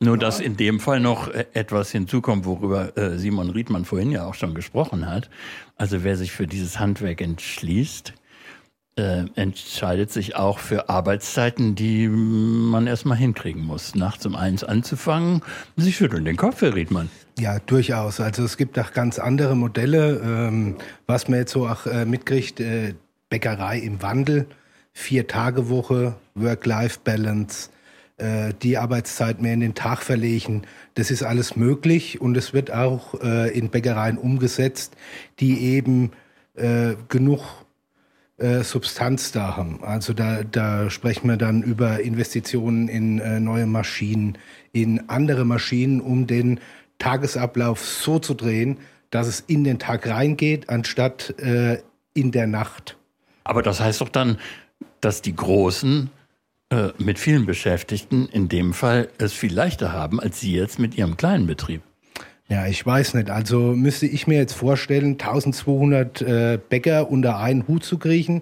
Nur, 0.02 0.18
dass 0.18 0.40
in 0.40 0.56
dem 0.56 0.80
Fall 0.80 1.02
noch 1.02 1.28
äh, 1.28 1.46
etwas 1.54 1.92
hinzukommt, 1.92 2.46
worüber 2.46 2.98
äh, 2.98 3.18
Simon 3.18 3.50
Riedmann 3.50 3.84
vorhin 3.84 4.12
ja 4.12 4.26
auch 4.26 4.34
schon 4.34 4.56
gesprochen 4.56 5.08
hat. 5.08 5.30
Also 5.76 6.04
wer 6.04 6.16
sich 6.16 6.32
für 6.32 6.48
dieses 6.48 6.80
Handwerk 6.80 7.20
entschließt, 7.20 8.14
äh, 9.00 9.26
entscheidet 9.36 10.12
sich 10.12 10.36
auch 10.36 10.60
für 10.60 10.90
Arbeitszeiten, 10.90 11.74
die 11.74 12.08
man 12.08 12.86
erstmal 12.86 13.18
hinkriegen 13.18 13.64
muss. 13.64 13.96
Nachts 13.96 14.26
um 14.26 14.36
eins 14.36 14.64
anzufangen, 14.64 15.42
Sie 15.78 15.92
schütteln 15.92 16.26
den 16.26 16.36
Kopf, 16.36 16.62
Herr 16.62 16.76
Riedmann. 16.76 17.10
Ja, 17.40 17.60
durchaus. 17.60 18.20
Also 18.20 18.44
es 18.44 18.58
gibt 18.58 18.78
auch 18.78 18.92
ganz 18.92 19.18
andere 19.18 19.56
Modelle. 19.56 20.20
Ähm, 20.24 20.76
was 21.08 21.30
man 21.30 21.40
jetzt 21.40 21.54
so 21.54 21.68
auch 21.68 21.86
äh, 21.86 22.06
mitkriegt, 22.06 22.60
äh, 22.60 22.94
Bäckerei 23.30 23.80
im 23.80 24.02
Wandel, 24.02 24.46
Vier-Tage-Woche, 24.92 26.16
Work-Life-Balance, 26.36 27.70
äh, 28.18 28.54
die 28.62 28.78
Arbeitszeit 28.78 29.42
mehr 29.42 29.54
in 29.54 29.62
den 29.62 29.74
Tag 29.74 30.04
verlegen. 30.04 30.64
Das 30.96 31.12
ist 31.12 31.24
alles 31.24 31.56
möglich 31.56 32.20
und 32.20 32.36
es 32.36 32.54
wird 32.54 32.72
auch 32.74 33.14
äh, 33.24 33.58
in 33.58 33.70
Bäckereien 33.70 34.18
umgesetzt, 34.18 34.96
die 35.40 35.62
eben 35.62 36.12
genug 37.08 37.66
äh, 38.40 38.64
Substanz 38.64 39.32
da 39.32 39.56
haben. 39.56 39.84
Also 39.84 40.14
da, 40.14 40.44
da 40.44 40.90
sprechen 40.90 41.28
wir 41.28 41.38
dann 41.38 41.64
über 41.64 42.00
Investitionen 42.00 42.88
in 42.88 43.20
äh, 43.20 43.40
neue 43.40 43.66
Maschinen, 43.66 44.38
in 44.72 45.10
andere 45.10 45.46
Maschinen, 45.46 46.02
um 46.02 46.28
den 46.28 46.60
Tagesablauf 46.98 47.86
so 47.86 48.20
zu 48.20 48.34
drehen, 48.34 48.78
dass 49.10 49.28
es 49.28 49.40
in 49.42 49.64
den 49.64 49.80
Tag 49.80 50.08
reingeht, 50.08 50.70
anstatt 50.70 51.40
äh, 51.40 51.82
in 52.14 52.32
der 52.32 52.48
Nacht. 52.48 52.98
Aber 53.44 53.64
das 53.64 53.80
heißt 53.80 54.02
doch 54.02 54.10
dann, 54.10 54.38
dass 55.02 55.22
die 55.22 55.36
Großen 55.36 56.10
äh, 56.70 56.90
mit 56.98 57.18
vielen 57.18 57.46
Beschäftigten 57.46 58.28
in 58.28 58.48
dem 58.48 58.74
Fall 58.74 59.10
es 59.18 59.34
viel 59.34 59.54
leichter 59.54 59.92
haben 59.92 60.20
als 60.20 60.40
Sie 60.40 60.54
jetzt 60.54 60.78
mit 60.78 60.96
Ihrem 60.96 61.18
kleinen 61.18 61.48
Betrieb. 61.48 61.82
Ja, 62.50 62.66
ich 62.66 62.84
weiß 62.84 63.14
nicht. 63.14 63.30
Also 63.30 63.60
müsste 63.76 64.08
ich 64.08 64.26
mir 64.26 64.40
jetzt 64.40 64.54
vorstellen, 64.54 65.14
1200 65.14 66.22
äh, 66.22 66.60
Bäcker 66.68 67.10
unter 67.10 67.38
einen 67.38 67.68
Hut 67.68 67.84
zu 67.84 68.00
kriechen, 68.00 68.42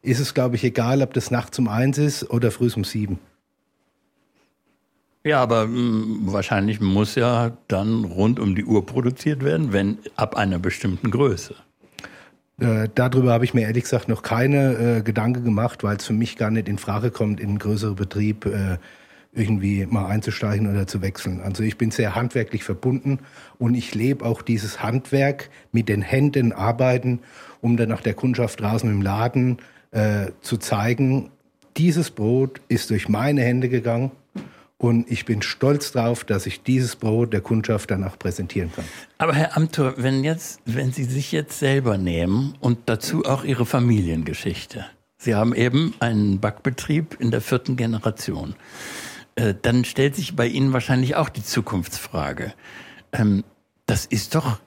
ist 0.00 0.20
es, 0.20 0.32
glaube 0.32 0.54
ich, 0.54 0.62
egal, 0.62 1.02
ob 1.02 1.12
das 1.12 1.32
nachts 1.32 1.58
um 1.58 1.66
eins 1.66 1.98
ist 1.98 2.30
oder 2.30 2.52
früh 2.52 2.70
um 2.74 2.84
sieben. 2.84 3.18
Ja, 5.24 5.42
aber 5.42 5.66
mh, 5.66 5.74
hm, 5.74 6.32
wahrscheinlich 6.32 6.80
muss 6.80 7.16
ja 7.16 7.56
dann 7.66 8.04
rund 8.04 8.38
um 8.38 8.54
die 8.54 8.64
Uhr 8.64 8.86
produziert 8.86 9.44
werden, 9.44 9.72
wenn 9.72 9.98
ab 10.14 10.36
einer 10.36 10.60
bestimmten 10.60 11.10
Größe. 11.10 11.56
Äh, 12.60 12.88
darüber 12.94 13.32
habe 13.32 13.44
ich 13.44 13.54
mir 13.54 13.62
ehrlich 13.62 13.84
gesagt 13.84 14.08
noch 14.08 14.22
keine 14.22 14.98
äh, 14.98 15.02
Gedanken 15.02 15.44
gemacht, 15.44 15.82
weil 15.82 15.96
es 15.96 16.06
für 16.06 16.12
mich 16.12 16.36
gar 16.36 16.50
nicht 16.50 16.68
in 16.68 16.78
Frage 16.78 17.10
kommt, 17.10 17.40
in 17.40 17.48
einen 17.48 17.58
größeren 17.58 17.96
Betrieb 17.96 18.46
äh, 18.46 18.78
irgendwie 19.38 19.86
mal 19.86 20.06
einzusteigen 20.06 20.70
oder 20.70 20.86
zu 20.86 21.00
wechseln. 21.02 21.40
Also 21.40 21.62
ich 21.62 21.78
bin 21.78 21.90
sehr 21.90 22.14
handwerklich 22.14 22.64
verbunden 22.64 23.20
und 23.58 23.74
ich 23.74 23.94
lebe 23.94 24.24
auch 24.24 24.42
dieses 24.42 24.82
Handwerk 24.82 25.50
mit 25.72 25.88
den 25.88 26.02
Händen 26.02 26.52
arbeiten, 26.52 27.20
um 27.60 27.76
dann 27.76 27.88
nach 27.88 28.00
der 28.00 28.14
Kundschaft 28.14 28.60
draußen 28.60 28.90
im 28.90 29.02
Laden 29.02 29.58
äh, 29.90 30.32
zu 30.40 30.58
zeigen, 30.58 31.30
dieses 31.76 32.10
Brot 32.10 32.60
ist 32.68 32.90
durch 32.90 33.08
meine 33.08 33.42
Hände 33.42 33.68
gegangen 33.68 34.10
und 34.80 35.10
ich 35.10 35.24
bin 35.24 35.42
stolz 35.42 35.90
darauf, 35.90 36.22
dass 36.22 36.46
ich 36.46 36.62
dieses 36.62 36.94
Brot 36.94 37.32
der 37.32 37.40
Kundschaft 37.40 37.90
danach 37.90 38.16
präsentieren 38.16 38.72
kann. 38.72 38.84
Aber 39.18 39.34
Herr 39.34 39.56
Amthor, 39.56 39.94
wenn 39.96 40.22
jetzt, 40.22 40.60
wenn 40.66 40.92
Sie 40.92 41.02
sich 41.02 41.32
jetzt 41.32 41.58
selber 41.58 41.98
nehmen 41.98 42.54
und 42.60 42.78
dazu 42.86 43.24
auch 43.24 43.42
Ihre 43.42 43.66
Familiengeschichte. 43.66 44.86
Sie 45.16 45.34
haben 45.34 45.52
eben 45.52 45.94
einen 45.98 46.38
Backbetrieb 46.38 47.16
in 47.18 47.32
der 47.32 47.40
vierten 47.40 47.74
Generation. 47.74 48.54
Äh, 49.38 49.54
dann 49.62 49.84
stellt 49.84 50.16
sich 50.16 50.34
bei 50.34 50.48
Ihnen 50.48 50.72
wahrscheinlich 50.72 51.14
auch 51.14 51.28
die 51.28 51.44
Zukunftsfrage. 51.44 52.52
Ähm, 53.12 53.44
das 53.86 54.04
ist 54.04 54.34
doch, 54.34 54.58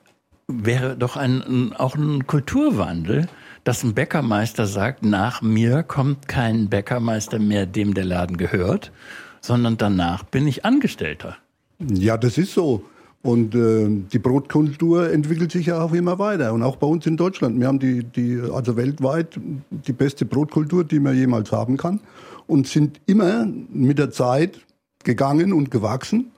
wäre 0.47 0.95
doch 0.95 1.17
ein, 1.17 1.73
auch 1.73 1.95
ein 1.95 2.25
Kulturwandel, 2.25 3.27
dass 3.65 3.83
ein 3.83 3.93
Bäckermeister 3.93 4.65
sagt, 4.67 5.03
nach 5.03 5.41
mir 5.41 5.83
kommt 5.83 6.29
kein 6.29 6.69
Bäckermeister 6.69 7.37
mehr, 7.37 7.65
dem 7.65 7.93
der 7.93 8.05
Laden 8.05 8.37
gehört, 8.37 8.93
sondern 9.41 9.75
danach 9.75 10.23
bin 10.23 10.47
ich 10.47 10.63
Angestellter. 10.63 11.35
Ja, 11.79 12.15
das 12.15 12.37
ist 12.37 12.53
so. 12.53 12.85
Und 13.23 13.53
äh, 13.53 13.87
die 14.11 14.19
Brotkultur 14.19 15.11
entwickelt 15.11 15.51
sich 15.51 15.67
ja 15.67 15.83
auch 15.83 15.93
immer 15.93 16.17
weiter. 16.17 16.53
Und 16.53 16.63
auch 16.63 16.77
bei 16.77 16.87
uns 16.87 17.05
in 17.05 17.17
Deutschland. 17.17 17.59
Wir 17.59 17.67
haben 17.67 17.77
die, 17.77 18.03
die, 18.03 18.41
also 18.51 18.77
weltweit 18.77 19.37
die 19.69 19.93
beste 19.93 20.25
Brotkultur, 20.25 20.85
die 20.85 20.99
man 20.99 21.15
jemals 21.15 21.51
haben 21.51 21.77
kann. 21.77 21.99
Und 22.51 22.67
sind 22.67 22.99
immer 23.05 23.45
mit 23.45 23.97
der 23.97 24.11
Zeit 24.11 24.59
gegangen 25.05 25.53
und 25.53 25.71
gewachsen. 25.71 26.31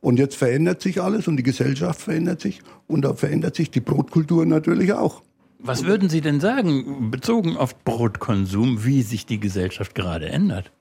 Und 0.00 0.18
jetzt 0.18 0.34
verändert 0.34 0.82
sich 0.82 1.00
alles 1.00 1.28
und 1.28 1.36
die 1.36 1.44
Gesellschaft 1.44 2.00
verändert 2.00 2.40
sich. 2.40 2.60
Und 2.88 3.02
da 3.02 3.14
verändert 3.14 3.54
sich 3.54 3.70
die 3.70 3.80
Brotkultur 3.80 4.46
natürlich 4.46 4.94
auch. 4.94 5.22
Was 5.60 5.84
würden 5.84 6.08
Sie 6.08 6.22
denn 6.22 6.40
sagen, 6.40 7.12
bezogen 7.12 7.56
auf 7.56 7.84
Brotkonsum, 7.84 8.84
wie 8.84 9.02
sich 9.02 9.26
die 9.26 9.38
Gesellschaft 9.38 9.94
gerade 9.94 10.28
ändert? 10.28 10.72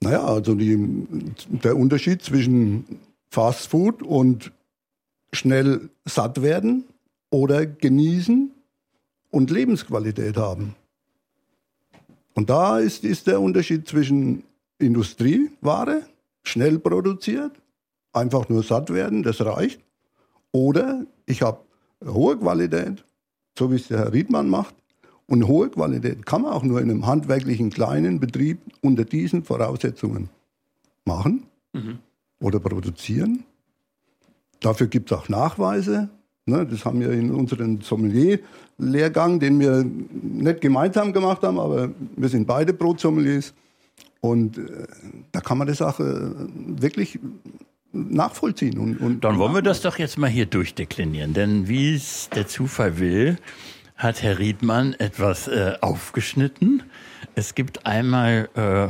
Naja, 0.00 0.24
also 0.24 0.54
die, 0.54 0.78
der 1.48 1.76
Unterschied 1.76 2.22
zwischen 2.22 2.84
Fast 3.28 3.66
Food 3.66 4.02
und 4.02 4.50
schnell 5.34 5.90
satt 6.06 6.40
werden 6.40 6.84
oder 7.28 7.66
genießen 7.66 8.50
und 9.30 9.50
Lebensqualität 9.50 10.38
haben. 10.38 10.74
Und 12.36 12.50
da 12.50 12.78
ist, 12.78 13.02
ist 13.02 13.26
der 13.26 13.40
Unterschied 13.40 13.88
zwischen 13.88 14.44
Industrieware, 14.78 16.02
schnell 16.42 16.78
produziert, 16.78 17.52
einfach 18.12 18.50
nur 18.50 18.62
satt 18.62 18.92
werden, 18.92 19.22
das 19.22 19.40
reicht. 19.40 19.80
Oder 20.52 21.06
ich 21.24 21.40
habe 21.40 21.60
hohe 22.04 22.36
Qualität, 22.36 23.04
so 23.58 23.72
wie 23.72 23.76
es 23.76 23.88
der 23.88 23.98
Herr 23.98 24.12
Riedmann 24.12 24.50
macht, 24.50 24.74
und 25.26 25.48
hohe 25.48 25.70
Qualität 25.70 26.26
kann 26.26 26.42
man 26.42 26.52
auch 26.52 26.62
nur 26.62 26.80
in 26.80 26.90
einem 26.90 27.06
handwerklichen 27.06 27.70
kleinen 27.70 28.20
Betrieb 28.20 28.58
unter 28.82 29.04
diesen 29.06 29.42
Voraussetzungen 29.42 30.28
machen 31.06 31.44
mhm. 31.72 31.98
oder 32.38 32.60
produzieren. 32.60 33.44
Dafür 34.60 34.88
gibt 34.88 35.10
es 35.10 35.16
auch 35.16 35.30
Nachweise. 35.30 36.10
Ne, 36.48 36.64
das 36.64 36.84
haben 36.84 37.00
wir 37.00 37.10
in 37.10 37.32
unserem 37.32 37.80
Sommelier-Lehrgang, 37.80 39.40
den 39.40 39.58
wir 39.58 39.84
nicht 39.84 40.60
gemeinsam 40.60 41.12
gemacht 41.12 41.42
haben, 41.42 41.58
aber 41.58 41.90
wir 42.16 42.28
sind 42.28 42.46
beide 42.46 42.72
Brotsommeliers. 42.72 43.52
Und 44.20 44.56
äh, 44.56 44.86
da 45.32 45.40
kann 45.40 45.58
man 45.58 45.66
das 45.66 45.82
auch 45.82 45.98
äh, 45.98 46.04
wirklich 46.04 47.18
nachvollziehen. 47.92 48.78
Und, 48.78 48.98
und 48.98 49.24
Dann 49.24 49.38
wollen 49.38 49.54
wir 49.54 49.62
das 49.62 49.80
doch 49.80 49.98
jetzt 49.98 50.18
mal 50.18 50.30
hier 50.30 50.46
durchdeklinieren. 50.46 51.34
Denn 51.34 51.66
wie 51.66 51.94
es 51.94 52.28
der 52.30 52.46
Zufall 52.46 53.00
will, 53.00 53.38
hat 53.96 54.22
Herr 54.22 54.38
Riedmann 54.38 54.94
etwas 54.94 55.48
äh, 55.48 55.74
aufgeschnitten. 55.80 56.84
Es 57.34 57.56
gibt 57.56 57.86
einmal 57.86 58.48
äh, 58.54 58.88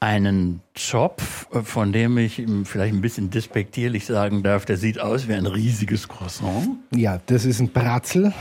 einen 0.00 0.60
Job, 0.74 1.22
äh, 1.52 1.60
von 1.60 1.92
dem 1.92 2.18
ich 2.18 2.44
vielleicht 2.64 2.94
ein 2.94 3.00
bisschen 3.00 3.30
despektierlich 3.30 4.06
sagen 4.06 4.42
darf, 4.42 4.64
der 4.64 4.76
sieht 4.76 5.00
aus 5.00 5.28
wie 5.28 5.34
ein 5.34 5.46
riesiges 5.46 6.08
Croissant. 6.08 6.78
Ja, 6.94 7.20
das 7.26 7.44
ist 7.44 7.60
ein 7.60 7.68
Bratzel 7.70 8.32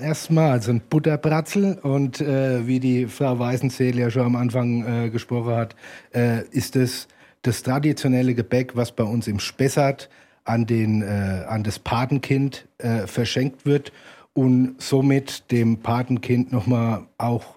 erstmal, 0.00 0.52
also 0.52 0.70
ein 0.70 0.80
Butterbratzel. 0.80 1.78
Und 1.82 2.20
äh, 2.20 2.66
wie 2.66 2.80
die 2.80 3.06
Frau 3.06 3.38
Weißenzähl 3.38 3.98
ja 3.98 4.10
schon 4.10 4.26
am 4.26 4.36
Anfang 4.36 4.86
äh, 4.86 5.10
gesprochen 5.10 5.54
hat, 5.54 5.76
äh, 6.14 6.44
ist 6.50 6.76
es 6.76 7.08
das 7.42 7.62
traditionelle 7.62 8.34
Gebäck, 8.34 8.76
was 8.76 8.92
bei 8.92 9.04
uns 9.04 9.26
im 9.26 9.40
Spessart 9.40 10.08
an, 10.44 10.66
den, 10.66 11.02
äh, 11.02 11.44
an 11.48 11.64
das 11.64 11.78
Patenkind 11.78 12.66
äh, 12.78 13.06
verschenkt 13.06 13.66
wird 13.66 13.92
und 14.34 14.76
somit 14.78 15.50
dem 15.50 15.78
Patenkind 15.78 16.52
nochmal 16.52 17.02
auch 17.18 17.56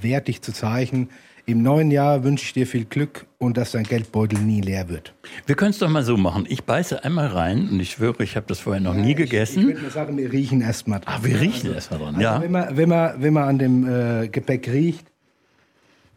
wertig 0.00 0.40
zu 0.40 0.50
zeigen. 0.50 1.10
Im 1.48 1.62
neuen 1.62 1.92
Jahr 1.92 2.24
wünsche 2.24 2.44
ich 2.44 2.52
dir 2.52 2.66
viel 2.66 2.84
Glück 2.84 3.26
und 3.38 3.56
dass 3.56 3.70
dein 3.70 3.84
Geldbeutel 3.84 4.40
nie 4.40 4.60
leer 4.60 4.88
wird. 4.88 5.14
Wir 5.46 5.54
können 5.54 5.70
es 5.70 5.78
doch 5.78 5.88
mal 5.88 6.02
so 6.02 6.16
machen. 6.16 6.44
Ich 6.48 6.64
beiße 6.64 7.04
einmal 7.04 7.28
rein 7.28 7.68
und 7.70 7.78
ich 7.78 7.92
schwöre, 7.92 8.24
ich 8.24 8.34
habe 8.34 8.46
das 8.48 8.58
vorher 8.58 8.82
noch 8.82 8.96
ja, 8.96 9.00
nie 9.00 9.14
gegessen. 9.14 9.60
Ich, 9.60 9.66
würde 9.66 9.82
mal 9.82 9.90
sagen, 9.90 10.16
wir 10.16 10.32
riechen 10.32 10.60
erstmal 10.60 10.98
dran. 10.98 11.14
Ah, 11.16 11.24
wir 11.24 11.40
riechen 11.40 11.68
also, 11.68 11.74
erstmal 11.74 12.00
dran, 12.00 12.14
also 12.16 12.20
ja. 12.20 12.42
Wenn 12.42 12.50
man, 12.50 12.76
wenn, 12.76 12.88
man, 12.88 13.22
wenn 13.22 13.32
man 13.32 13.48
an 13.48 13.58
dem 13.58 13.88
äh, 13.88 14.28
Gepäck 14.28 14.68
riecht, 14.68 15.06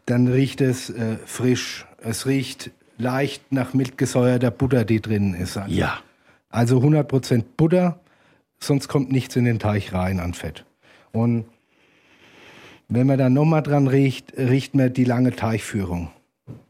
dann 0.06 0.26
riecht 0.26 0.60
es 0.60 0.90
äh, 0.90 1.16
frisch. 1.24 1.86
Es 2.02 2.26
riecht 2.26 2.72
leicht 2.98 3.52
nach 3.52 3.72
mildgesäuerter 3.72 4.50
Butter, 4.50 4.84
die 4.84 5.00
drin 5.00 5.34
ist. 5.34 5.56
Also. 5.56 5.72
Ja. 5.72 6.00
Also 6.50 6.78
100% 6.80 7.44
Butter 7.56 8.00
sonst 8.58 8.88
kommt 8.88 9.10
nichts 9.10 9.36
in 9.36 9.44
den 9.44 9.58
Teich 9.58 9.92
rein 9.92 10.20
an 10.20 10.34
Fett. 10.34 10.64
Und 11.12 11.46
wenn 12.90 13.06
man 13.06 13.18
dann 13.18 13.32
nochmal 13.32 13.62
dran 13.62 13.86
riecht, 13.86 14.36
riecht 14.36 14.74
man 14.74 14.92
die 14.92 15.04
lange 15.04 15.34
Teichführung. 15.34 16.10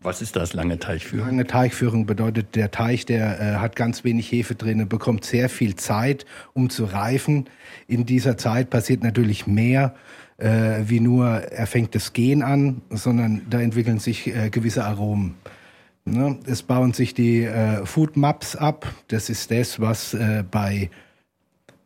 Was 0.03 0.23
ist 0.23 0.37
das, 0.37 0.53
lange 0.53 0.79
Teichführung? 0.79 1.27
Lange 1.27 1.47
Teichführung 1.47 2.07
bedeutet, 2.07 2.55
der 2.55 2.71
Teich, 2.71 3.07
der 3.07 3.41
äh, 3.41 3.45
hat 3.57 3.77
ganz 3.77 4.05
wenig 4.05 4.31
Hefe 4.31 4.55
drin, 4.55 4.89
bekommt 4.89 5.25
sehr 5.25 5.49
viel 5.49 5.77
Zeit, 5.77 6.27
um 6.53 6.71
zu 6.71 6.85
reifen. 6.85 7.47
In 7.87 8.07
dieser 8.07 8.37
Zeit 8.37 8.71
passiert 8.71 9.03
natürlich 9.03 9.47
mehr, 9.47 9.95
äh, 10.37 10.83
wie 10.85 11.01
nur 11.01 11.27
er 11.27 11.67
fängt 11.67 11.95
das 11.95 12.13
Gen 12.13 12.43
an, 12.43 12.83
sondern 12.91 13.43
da 13.49 13.61
entwickeln 13.61 13.99
sich 13.99 14.35
äh, 14.35 14.51
gewisse 14.51 14.85
Aromen. 14.85 15.35
Ne? 16.05 16.39
Es 16.47 16.63
bauen 16.63 16.93
sich 16.93 17.15
die 17.15 17.45
äh, 17.45 17.85
Food 17.85 18.17
Maps 18.17 18.57
ab. 18.57 18.87
Das 19.09 19.31
ist 19.31 19.51
das, 19.51 19.81
was 19.81 20.15
äh, 20.15 20.45
bei 20.51 20.91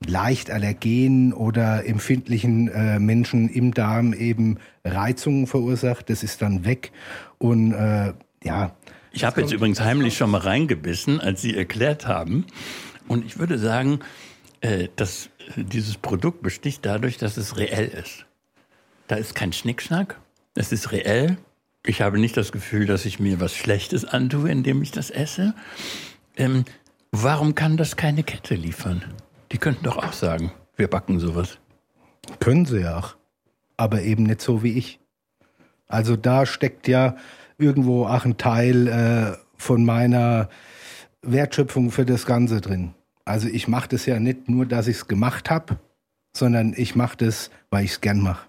leicht 0.09 0.51
allergen 0.51 1.33
oder 1.33 1.87
empfindlichen 1.87 2.69
äh, 2.69 2.99
Menschen 2.99 3.49
im 3.49 3.75
Darm 3.75 4.13
eben 4.13 4.59
Reizungen 4.85 5.47
verursacht. 5.47 6.11
Das 6.11 6.23
ist 6.23 6.43
dann 6.43 6.65
weg. 6.65 6.93
Und 7.39 7.73
äh, 7.73 8.13
ja. 8.43 8.77
Ich 9.13 9.25
habe 9.25 9.41
jetzt 9.41 9.53
übrigens 9.53 9.81
heimlich 9.81 10.17
schon 10.17 10.31
mal 10.31 10.39
reingebissen, 10.39 11.21
als 11.21 11.43
Sie 11.43 11.57
erklärt 11.57 12.07
haben. 12.07 12.47
Und 13.07 13.25
ich 13.25 13.39
würde 13.39 13.59
sagen, 13.59 14.01
äh, 14.61 14.89
dass 14.97 15.31
dieses 15.57 15.97
Produkt 15.97 16.43
besticht 16.43 16.85
dadurch, 16.87 17.19
dass 17.19 17.37
es 17.37 17.57
reell 17.57 17.87
ist. 17.87 18.27
Da 19.09 19.17
ist 19.17 19.35
kein 19.35 19.53
Schnickschnack. 19.53 20.19
Es 20.55 20.73
ist 20.73 20.93
reell. 20.93 21.37
Ich 21.87 22.01
habe 22.01 22.19
nicht 22.19 22.37
das 22.37 22.51
Gefühl, 22.51 22.87
dass 22.87 23.05
ich 23.05 23.21
mir 23.21 23.41
was 23.41 23.55
Schlechtes 23.55 24.05
antue, 24.05 24.51
indem 24.51 24.83
ich 24.83 24.91
das 24.91 25.11
esse. 25.11 25.55
Ähm, 26.37 26.65
warum 27.13 27.55
kann 27.55 27.77
das 27.77 27.97
keine 27.97 28.23
Kette 28.23 28.55
liefern? 28.55 29.05
Die 29.55 29.59
könnten 29.59 29.85
doch 29.85 29.99
auch 29.99 30.13
sagen, 30.13 30.51
wir 30.77 30.89
backen 30.89 31.21
sowas. 31.21 31.59
Können 32.41 32.67
sie 32.67 32.81
ja 32.81 32.99
auch. 32.99 33.15
Aber 33.77 34.03
eben 34.03 34.25
nicht 34.25 34.41
so 34.41 34.65
wie 34.65 34.73
ich. 34.77 34.99
Also 35.87 36.17
da 36.17 36.45
steckt 36.45 36.89
ja 36.89 37.15
irgendwo 37.57 38.05
auch 38.05 38.25
ein 38.25 38.37
Teil 38.37 38.89
äh, 38.89 39.37
von 39.57 39.85
meiner 39.85 40.49
Wertschöpfung 41.23 41.93
für 41.93 42.05
das 42.05 42.27
Ganze 42.27 42.61
drin. 42.61 42.95
Also 43.25 43.47
ich 43.47 43.69
mache 43.69 43.91
das 43.91 44.07
ja 44.07 44.19
nicht 44.19 44.49
nur, 44.49 44.67
dass 44.67 44.89
ich 44.89 44.97
es 44.97 45.07
gemacht 45.07 45.51
habe, 45.51 45.79
sondern 46.37 46.75
ich 46.77 46.97
mache 46.97 47.17
das, 47.17 47.51
weil 47.71 47.85
ich 47.85 47.93
es 47.93 48.01
gern 48.01 48.19
mache. 48.19 48.49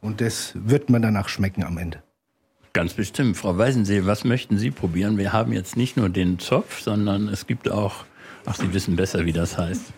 Und 0.00 0.20
das 0.20 0.54
wird 0.56 0.90
mir 0.90 1.00
danach 1.00 1.28
schmecken 1.28 1.62
am 1.62 1.78
Ende. 1.78 2.02
Ganz 2.72 2.94
bestimmt. 2.94 3.36
Frau 3.36 3.56
Weisensee, 3.56 4.04
was 4.04 4.24
möchten 4.24 4.58
Sie 4.58 4.72
probieren? 4.72 5.16
Wir 5.16 5.32
haben 5.32 5.52
jetzt 5.52 5.76
nicht 5.76 5.96
nur 5.96 6.08
den 6.08 6.40
Zopf, 6.40 6.80
sondern 6.80 7.28
es 7.28 7.46
gibt 7.46 7.70
auch 7.70 8.04
Ach, 8.46 8.54
Sie 8.54 8.72
wissen 8.72 8.96
besser, 8.96 9.24
wie 9.26 9.32
das 9.32 9.58
heißt. 9.58 9.92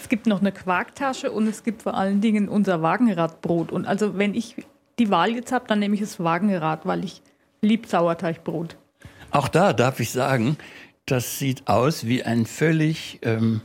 Es 0.00 0.08
gibt 0.08 0.26
noch 0.26 0.40
eine 0.40 0.52
Quarktasche 0.52 1.32
und 1.32 1.48
es 1.48 1.64
gibt 1.64 1.82
vor 1.82 1.94
allen 1.94 2.20
Dingen 2.20 2.48
unser 2.48 2.82
Wagenradbrot. 2.82 3.72
Und 3.72 3.86
also 3.86 4.16
wenn 4.16 4.34
ich 4.34 4.54
die 4.98 5.10
Wahl 5.10 5.32
jetzt 5.32 5.50
habe, 5.50 5.66
dann 5.66 5.80
nehme 5.80 5.94
ich 5.94 6.00
das 6.00 6.20
Wagenrad, 6.20 6.86
weil 6.86 7.04
ich 7.04 7.20
lieb 7.62 7.86
Sauerteigbrot. 7.86 8.76
Auch 9.32 9.48
da 9.48 9.72
darf 9.72 9.98
ich 9.98 10.10
sagen, 10.10 10.56
das 11.04 11.38
sieht 11.38 11.66
aus 11.66 12.06
wie 12.06 12.22
ein 12.22 12.46
völlig 12.46 13.18
ähm, 13.22 13.60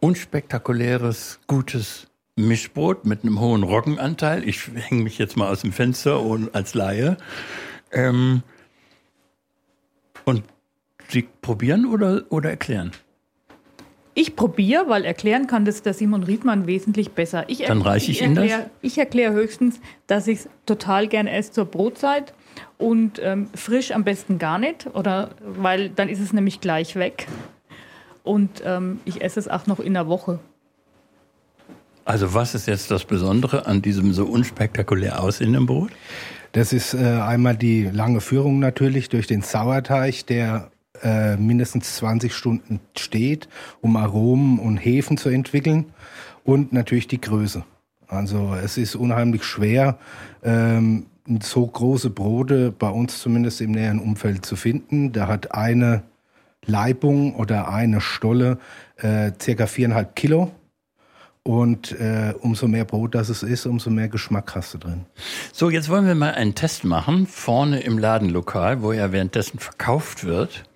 unspektakuläres, 0.00 1.40
gutes 1.46 2.08
Mischbrot 2.36 3.06
mit 3.06 3.24
einem 3.24 3.40
hohen 3.40 3.62
Roggenanteil. 3.62 4.46
Ich 4.46 4.68
hänge 4.68 5.02
mich 5.02 5.16
jetzt 5.16 5.36
mal 5.36 5.48
aus 5.48 5.62
dem 5.62 5.72
Fenster 5.72 6.20
und 6.20 6.54
als 6.54 6.74
Laie. 6.74 7.16
Ähm, 7.92 8.42
und 10.24 10.44
Sie 11.08 11.26
probieren 11.40 11.86
oder, 11.86 12.24
oder 12.28 12.50
erklären? 12.50 12.92
Ich 14.20 14.34
probiere, 14.34 14.88
weil 14.88 15.04
erklären 15.04 15.46
kann 15.46 15.64
das 15.64 15.82
der 15.82 15.94
Simon 15.94 16.24
Riedmann 16.24 16.66
wesentlich 16.66 17.12
besser. 17.12 17.44
Ich 17.46 17.58
Dann 17.58 17.82
reiche 17.82 18.10
ich 18.10 18.20
Ihnen 18.20 18.34
das? 18.34 18.50
Ich 18.82 18.98
erkläre 18.98 19.32
höchstens, 19.32 19.78
dass 20.08 20.26
ich 20.26 20.40
es 20.40 20.48
total 20.66 21.06
gerne 21.06 21.30
esse 21.30 21.52
zur 21.52 21.66
Brotzeit 21.66 22.34
und 22.78 23.20
ähm, 23.22 23.46
frisch 23.54 23.92
am 23.92 24.02
besten 24.02 24.40
gar 24.40 24.58
nicht, 24.58 24.88
oder 24.92 25.30
weil 25.40 25.90
dann 25.90 26.08
ist 26.08 26.18
es 26.18 26.32
nämlich 26.32 26.60
gleich 26.60 26.96
weg. 26.96 27.28
Und 28.24 28.60
ähm, 28.66 28.98
ich 29.04 29.22
esse 29.22 29.38
es 29.38 29.46
auch 29.46 29.68
noch 29.68 29.78
in 29.78 29.94
der 29.94 30.08
Woche. 30.08 30.40
Also 32.04 32.34
was 32.34 32.56
ist 32.56 32.66
jetzt 32.66 32.90
das 32.90 33.04
Besondere 33.04 33.66
an 33.66 33.82
diesem 33.82 34.12
so 34.12 34.24
unspektakulär 34.24 35.22
aussehenden 35.22 35.66
Brot? 35.66 35.92
Das 36.50 36.72
ist 36.72 36.92
äh, 36.92 36.98
einmal 36.98 37.56
die 37.56 37.84
lange 37.84 38.20
Führung 38.20 38.58
natürlich 38.58 39.10
durch 39.10 39.28
den 39.28 39.42
Sauerteig, 39.42 40.26
der 40.26 40.72
äh, 41.02 41.36
mindestens 41.36 41.96
20 41.96 42.34
Stunden 42.34 42.80
steht, 42.96 43.48
um 43.80 43.96
Aromen 43.96 44.58
und 44.58 44.78
Hefen 44.78 45.16
zu 45.16 45.28
entwickeln. 45.28 45.86
Und 46.44 46.72
natürlich 46.72 47.08
die 47.08 47.20
Größe. 47.20 47.64
Also 48.06 48.54
es 48.54 48.78
ist 48.78 48.96
unheimlich 48.96 49.44
schwer, 49.44 49.98
ähm, 50.42 51.06
so 51.42 51.66
große 51.66 52.10
Brote 52.10 52.72
bei 52.72 52.88
uns 52.88 53.20
zumindest 53.20 53.60
im 53.60 53.72
näheren 53.72 53.98
Umfeld 54.00 54.46
zu 54.46 54.56
finden. 54.56 55.12
Da 55.12 55.26
hat 55.26 55.52
eine 55.54 56.02
Leibung 56.64 57.34
oder 57.34 57.68
eine 57.68 58.00
Stolle 58.00 58.58
äh, 58.96 59.32
circa 59.40 59.66
viereinhalb 59.66 60.16
Kilo. 60.16 60.50
Und 61.42 61.92
äh, 61.92 62.34
umso 62.40 62.68
mehr 62.68 62.84
Brot 62.84 63.14
das 63.14 63.30
es 63.30 63.42
ist, 63.42 63.64
umso 63.64 63.88
mehr 63.88 64.08
Geschmack 64.08 64.54
hast 64.54 64.74
du 64.74 64.78
drin. 64.78 65.06
So, 65.52 65.70
jetzt 65.70 65.88
wollen 65.88 66.06
wir 66.06 66.14
mal 66.14 66.34
einen 66.34 66.54
Test 66.54 66.84
machen, 66.84 67.26
vorne 67.26 67.80
im 67.80 67.98
Ladenlokal, 67.98 68.82
wo 68.82 68.92
ja 68.92 69.12
währenddessen 69.12 69.58
verkauft 69.58 70.24
wird. 70.24 70.67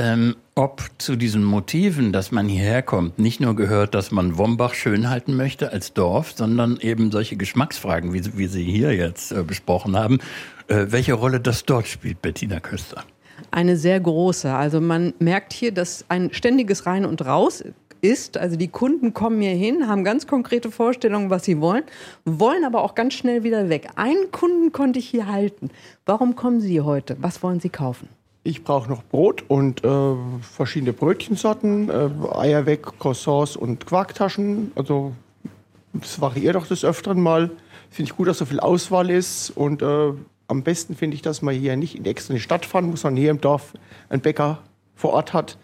Ähm, 0.00 0.36
ob 0.54 0.88
zu 0.96 1.14
diesen 1.14 1.44
Motiven, 1.44 2.10
dass 2.10 2.32
man 2.32 2.48
hierher 2.48 2.80
kommt, 2.80 3.18
nicht 3.18 3.38
nur 3.38 3.54
gehört, 3.54 3.94
dass 3.94 4.10
man 4.10 4.38
Wombach 4.38 4.72
schön 4.72 5.10
halten 5.10 5.36
möchte 5.36 5.72
als 5.72 5.92
Dorf, 5.92 6.32
sondern 6.34 6.78
eben 6.80 7.10
solche 7.10 7.36
Geschmacksfragen, 7.36 8.14
wie, 8.14 8.38
wie 8.38 8.46
Sie 8.46 8.64
hier 8.64 8.94
jetzt 8.94 9.30
äh, 9.30 9.42
besprochen 9.42 9.98
haben, 9.98 10.18
äh, 10.68 10.86
welche 10.88 11.12
Rolle 11.12 11.38
das 11.38 11.66
dort 11.66 11.86
spielt, 11.86 12.22
Bettina 12.22 12.60
Köster. 12.60 13.04
Eine 13.50 13.76
sehr 13.76 14.00
große. 14.00 14.50
Also 14.50 14.80
man 14.80 15.12
merkt 15.18 15.52
hier, 15.52 15.70
dass 15.70 16.06
ein 16.08 16.32
ständiges 16.32 16.86
Rein 16.86 17.04
und 17.04 17.26
Raus 17.26 17.62
ist. 18.00 18.38
Also 18.38 18.56
die 18.56 18.68
Kunden 18.68 19.12
kommen 19.12 19.42
hier 19.42 19.50
hin, 19.50 19.86
haben 19.86 20.02
ganz 20.02 20.26
konkrete 20.26 20.70
Vorstellungen, 20.70 21.28
was 21.28 21.44
sie 21.44 21.60
wollen, 21.60 21.84
wollen 22.24 22.64
aber 22.64 22.84
auch 22.84 22.94
ganz 22.94 23.12
schnell 23.12 23.44
wieder 23.44 23.68
weg. 23.68 23.90
Einen 23.96 24.30
Kunden 24.30 24.72
konnte 24.72 24.98
ich 24.98 25.10
hier 25.10 25.26
halten. 25.26 25.68
Warum 26.06 26.36
kommen 26.36 26.62
Sie 26.62 26.80
heute? 26.80 27.18
Was 27.20 27.42
wollen 27.42 27.60
Sie 27.60 27.68
kaufen? 27.68 28.08
Ich 28.42 28.64
brauche 28.64 28.88
noch 28.88 29.02
Brot 29.02 29.44
und 29.48 29.84
äh, 29.84 30.14
verschiedene 30.40 30.94
Brötchensorten, 30.94 31.90
äh, 31.90 32.08
Eier 32.32 32.64
weg, 32.64 32.86
Croissants 32.98 33.54
und 33.54 33.84
Quarktaschen. 33.86 34.72
Also 34.76 35.12
es 36.00 36.20
variiert 36.20 36.56
auch 36.56 36.66
des 36.66 36.84
Öfteren 36.84 37.20
mal. 37.20 37.50
Finde 37.90 38.10
ich 38.10 38.16
gut, 38.16 38.28
dass 38.28 38.38
so 38.38 38.46
viel 38.46 38.60
Auswahl 38.60 39.10
ist. 39.10 39.50
Und 39.50 39.82
äh, 39.82 40.12
am 40.48 40.62
besten 40.62 40.96
finde 40.96 41.16
ich, 41.16 41.22
dass 41.22 41.42
man 41.42 41.54
hier 41.54 41.76
nicht 41.76 41.96
in 41.96 42.04
die 42.04 42.10
extra 42.10 42.38
Stadt 42.38 42.64
fahren 42.64 42.86
muss, 42.86 43.02
sondern 43.02 43.20
hier 43.20 43.30
im 43.30 43.42
Dorf 43.42 43.74
einen 44.08 44.22
Bäcker 44.22 44.62
vor 44.94 45.12
Ort 45.12 45.34
hat, 45.34 45.58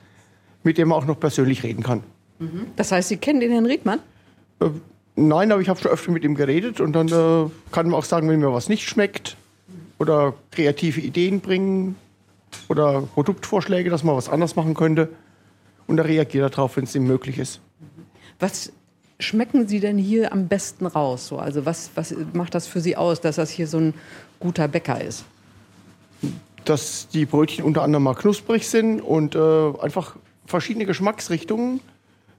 mit 0.62 0.76
dem 0.76 0.88
man 0.88 0.98
auch 0.98 1.06
noch 1.06 1.18
persönlich 1.18 1.62
reden 1.62 1.82
kann. 1.82 2.02
Das 2.76 2.92
heißt, 2.92 3.08
Sie 3.08 3.16
kennen 3.16 3.40
den 3.40 3.50
Herrn 3.52 3.64
Riedmann? 3.64 4.00
Äh, 4.60 4.68
nein, 5.14 5.50
aber 5.50 5.62
ich 5.62 5.70
habe 5.70 5.80
schon 5.80 5.90
öfter 5.90 6.12
mit 6.12 6.24
ihm 6.24 6.34
geredet 6.34 6.80
und 6.80 6.92
dann 6.92 7.08
äh, 7.08 7.50
kann 7.72 7.88
man 7.88 7.94
auch 7.94 8.04
sagen, 8.04 8.28
wenn 8.28 8.40
mir 8.40 8.52
was 8.52 8.68
nicht 8.68 8.86
schmeckt 8.86 9.38
oder 9.98 10.34
kreative 10.50 11.00
Ideen 11.00 11.40
bringen 11.40 11.96
oder 12.68 13.02
Produktvorschläge, 13.02 13.90
dass 13.90 14.04
man 14.04 14.16
was 14.16 14.28
anders 14.28 14.56
machen 14.56 14.74
könnte. 14.74 15.08
Und 15.86 15.98
da 15.98 16.02
reagiert 16.02 16.42
er 16.42 16.50
darauf, 16.50 16.76
wenn 16.76 16.84
es 16.84 16.94
ihm 16.94 17.04
möglich 17.04 17.38
ist. 17.38 17.60
Was 18.38 18.72
schmecken 19.18 19.66
Sie 19.66 19.80
denn 19.80 19.98
hier 19.98 20.32
am 20.32 20.48
besten 20.48 20.86
raus? 20.86 21.28
So, 21.28 21.38
also 21.38 21.64
was, 21.64 21.90
was 21.94 22.14
macht 22.32 22.54
das 22.54 22.66
für 22.66 22.80
Sie 22.80 22.96
aus, 22.96 23.20
dass 23.20 23.36
das 23.36 23.50
hier 23.50 23.66
so 23.66 23.78
ein 23.78 23.94
guter 24.40 24.68
Bäcker 24.68 25.00
ist? 25.00 25.24
Dass 26.64 27.08
die 27.08 27.24
Brötchen 27.24 27.64
unter 27.64 27.82
anderem 27.82 28.02
mal 28.02 28.14
knusprig 28.14 28.68
sind 28.68 29.00
und 29.00 29.34
äh, 29.34 29.72
einfach 29.80 30.16
verschiedene 30.46 30.86
Geschmacksrichtungen 30.86 31.80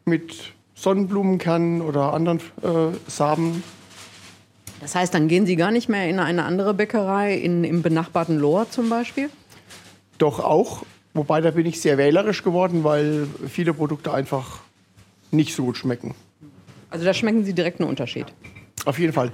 mit 0.05 0.53
Sonnenblumenkernen 0.75 1.81
oder 1.81 2.13
anderen 2.13 2.39
äh, 2.61 2.95
Samen. 3.07 3.63
Das 4.79 4.93
heißt, 4.93 5.13
dann 5.13 5.27
gehen 5.27 5.45
Sie 5.45 5.55
gar 5.55 5.71
nicht 5.71 5.89
mehr 5.89 6.07
in 6.07 6.19
eine 6.19 6.43
andere 6.43 6.73
Bäckerei, 6.73 7.33
in, 7.33 7.63
im 7.63 7.81
benachbarten 7.81 8.37
Lohr 8.37 8.69
zum 8.69 8.89
Beispiel? 8.89 9.29
Doch 10.17 10.39
auch, 10.39 10.83
wobei 11.13 11.41
da 11.41 11.51
bin 11.51 11.65
ich 11.65 11.81
sehr 11.81 11.97
wählerisch 11.97 12.43
geworden, 12.43 12.83
weil 12.83 13.27
viele 13.47 13.73
Produkte 13.73 14.13
einfach 14.13 14.59
nicht 15.31 15.53
so 15.55 15.65
gut 15.65 15.77
schmecken. 15.77 16.15
Also 16.89 17.05
da 17.05 17.13
schmecken 17.13 17.43
Sie 17.43 17.53
direkt 17.53 17.79
einen 17.79 17.89
Unterschied. 17.89 18.25
Auf 18.85 18.97
jeden 18.99 19.13
Fall. 19.13 19.31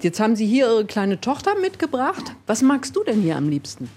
Jetzt 0.00 0.20
haben 0.20 0.36
Sie 0.36 0.46
hier 0.46 0.66
Ihre 0.66 0.84
kleine 0.84 1.20
Tochter 1.20 1.54
mitgebracht. 1.60 2.34
Was 2.46 2.62
magst 2.62 2.96
du 2.96 3.04
denn 3.04 3.20
hier 3.22 3.36
am 3.36 3.48
liebsten? 3.48 3.88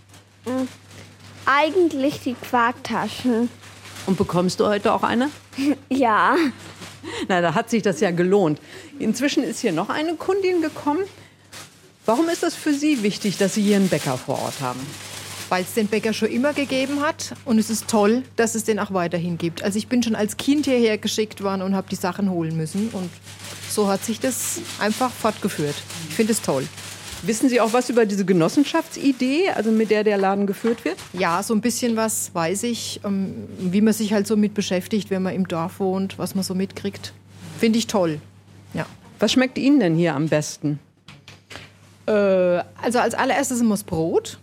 Eigentlich 1.46 2.22
die 2.22 2.34
Quarktaschen. 2.34 3.50
Und 4.08 4.18
bekommst 4.18 4.60
du 4.60 4.68
heute 4.68 4.94
auch 4.94 5.04
eine? 5.04 5.30
Ja. 5.90 6.36
Na, 7.28 7.40
da 7.40 7.54
hat 7.54 7.70
sich 7.70 7.84
das 7.84 8.00
ja 8.00 8.10
gelohnt. 8.10 8.60
Inzwischen 8.98 9.44
ist 9.44 9.60
hier 9.60 9.72
noch 9.72 9.90
eine 9.90 10.16
Kundin 10.16 10.62
gekommen. 10.62 11.04
Warum 12.06 12.30
ist 12.30 12.44
das 12.44 12.56
für 12.56 12.74
Sie 12.74 13.04
wichtig, 13.04 13.38
dass 13.38 13.56
Sie 13.56 13.64
hier 13.64 13.78
einen 13.78 13.90
Bäcker 13.90 14.18
vor 14.18 14.40
Ort 14.42 14.62
haben? 14.62 14.80
weil 15.50 15.64
es 15.64 15.74
den 15.74 15.88
Bäcker 15.88 16.14
schon 16.14 16.30
immer 16.30 16.54
gegeben 16.54 17.02
hat. 17.02 17.34
Und 17.46 17.60
es 17.60 17.70
ist 17.70 17.88
toll, 17.88 18.24
dass 18.36 18.56
es 18.56 18.64
den 18.64 18.80
auch 18.80 18.94
weiterhin 18.94 19.38
gibt. 19.38 19.64
Also 19.64 19.78
ich 19.78 19.88
bin 19.88 20.02
schon 20.04 20.16
als 20.16 20.38
Kind 20.38 20.66
hierher 20.66 20.98
geschickt 20.98 21.44
worden 21.44 21.62
und 21.62 21.76
habe 21.76 21.88
die 21.90 21.96
Sachen 21.96 22.30
holen 22.30 22.58
müssen. 22.58 22.90
Und 22.90 23.10
so 23.70 23.88
hat 23.88 24.04
sich 24.04 24.20
das 24.20 24.60
einfach 24.80 25.12
fortgeführt. 25.12 25.76
Ich 26.10 26.16
finde 26.16 26.34
es 26.34 26.42
toll. 26.42 26.68
Wissen 27.22 27.50
Sie 27.50 27.60
auch 27.60 27.74
was 27.74 27.90
über 27.90 28.06
diese 28.06 28.26
Genossenschaftsidee, 28.26 29.50
also 29.50 29.72
mit 29.72 29.90
der 29.90 30.04
der 30.04 30.18
Laden 30.18 30.46
geführt 30.46 30.86
wird? 30.86 30.98
Ja, 31.14 31.42
so 31.42 31.56
ein 31.56 31.62
bisschen 31.62 31.96
was 31.96 32.34
weiß 32.34 32.64
ich, 32.64 33.00
ähm, 33.04 33.34
wie 33.58 33.82
man 33.82 33.94
sich 33.94 34.14
halt 34.14 34.28
so 34.28 34.36
mit 34.36 34.54
beschäftigt, 34.54 35.10
wenn 35.10 35.24
man 35.24 35.34
im 35.34 35.48
Dorf 35.48 35.80
wohnt, 35.80 36.20
was 36.20 36.36
man 36.36 36.44
so 36.44 36.54
mitkriegt. 36.54 37.14
Finde 37.60 37.80
ich 37.80 37.88
toll. 37.88 38.20
Ja. 38.74 38.86
Was 39.20 39.32
schmeckt 39.32 39.58
Ihnen 39.58 39.80
denn 39.80 39.96
hier 39.96 40.14
am 40.14 40.28
besten? 40.28 40.80
Äh, 42.08 42.12
also 42.12 43.00
als 43.00 43.14
allererstes 43.16 43.64
das 43.68 43.84
Brot 43.84 44.38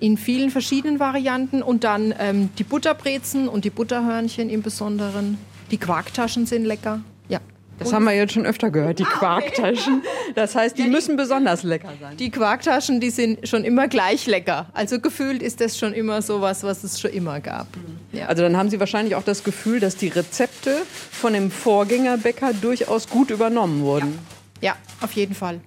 in 0.00 0.18
vielen 0.18 0.50
verschiedenen 0.50 1.00
Varianten 1.00 1.62
und 1.62 1.84
dann 1.84 2.14
ähm, 2.18 2.50
die 2.58 2.64
Butterbrezen 2.64 3.48
und 3.48 3.64
die 3.64 3.70
Butterhörnchen 3.70 4.50
im 4.50 4.62
Besonderen. 4.62 5.38
Die 5.70 5.78
Quarktaschen 5.78 6.46
sind 6.46 6.64
lecker. 6.64 7.00
Ja. 7.28 7.40
Das 7.78 7.92
haben 7.92 8.04
wir 8.04 8.12
jetzt 8.12 8.34
schon 8.34 8.46
öfter 8.46 8.70
gehört, 8.70 8.98
die 8.98 9.04
Quarktaschen. 9.04 10.02
Das 10.34 10.54
heißt, 10.54 10.76
die 10.78 10.84
müssen 10.84 11.16
besonders 11.16 11.62
lecker 11.62 11.90
sein. 12.00 12.16
Die 12.16 12.30
Quarktaschen, 12.30 13.00
die 13.00 13.10
sind 13.10 13.48
schon 13.48 13.64
immer 13.64 13.88
gleich 13.88 14.26
lecker. 14.26 14.66
Also 14.74 15.00
gefühlt 15.00 15.42
ist 15.42 15.60
das 15.60 15.78
schon 15.78 15.92
immer 15.92 16.22
so 16.22 16.40
was, 16.40 16.62
was 16.62 16.84
es 16.84 17.00
schon 17.00 17.10
immer 17.12 17.40
gab. 17.40 17.66
Ja. 18.12 18.26
Also 18.26 18.42
dann 18.42 18.56
haben 18.56 18.70
Sie 18.70 18.78
wahrscheinlich 18.80 19.14
auch 19.14 19.22
das 19.22 19.42
Gefühl, 19.42 19.80
dass 19.80 19.96
die 19.96 20.08
Rezepte 20.08 20.82
von 21.10 21.32
dem 21.32 21.50
Vorgängerbäcker 21.50 22.52
durchaus 22.52 23.08
gut 23.08 23.30
übernommen 23.30 23.82
wurden. 23.82 24.18
ja, 24.60 24.76
auf 25.00 25.12
jeden 25.12 25.34
Fall. 25.34 25.60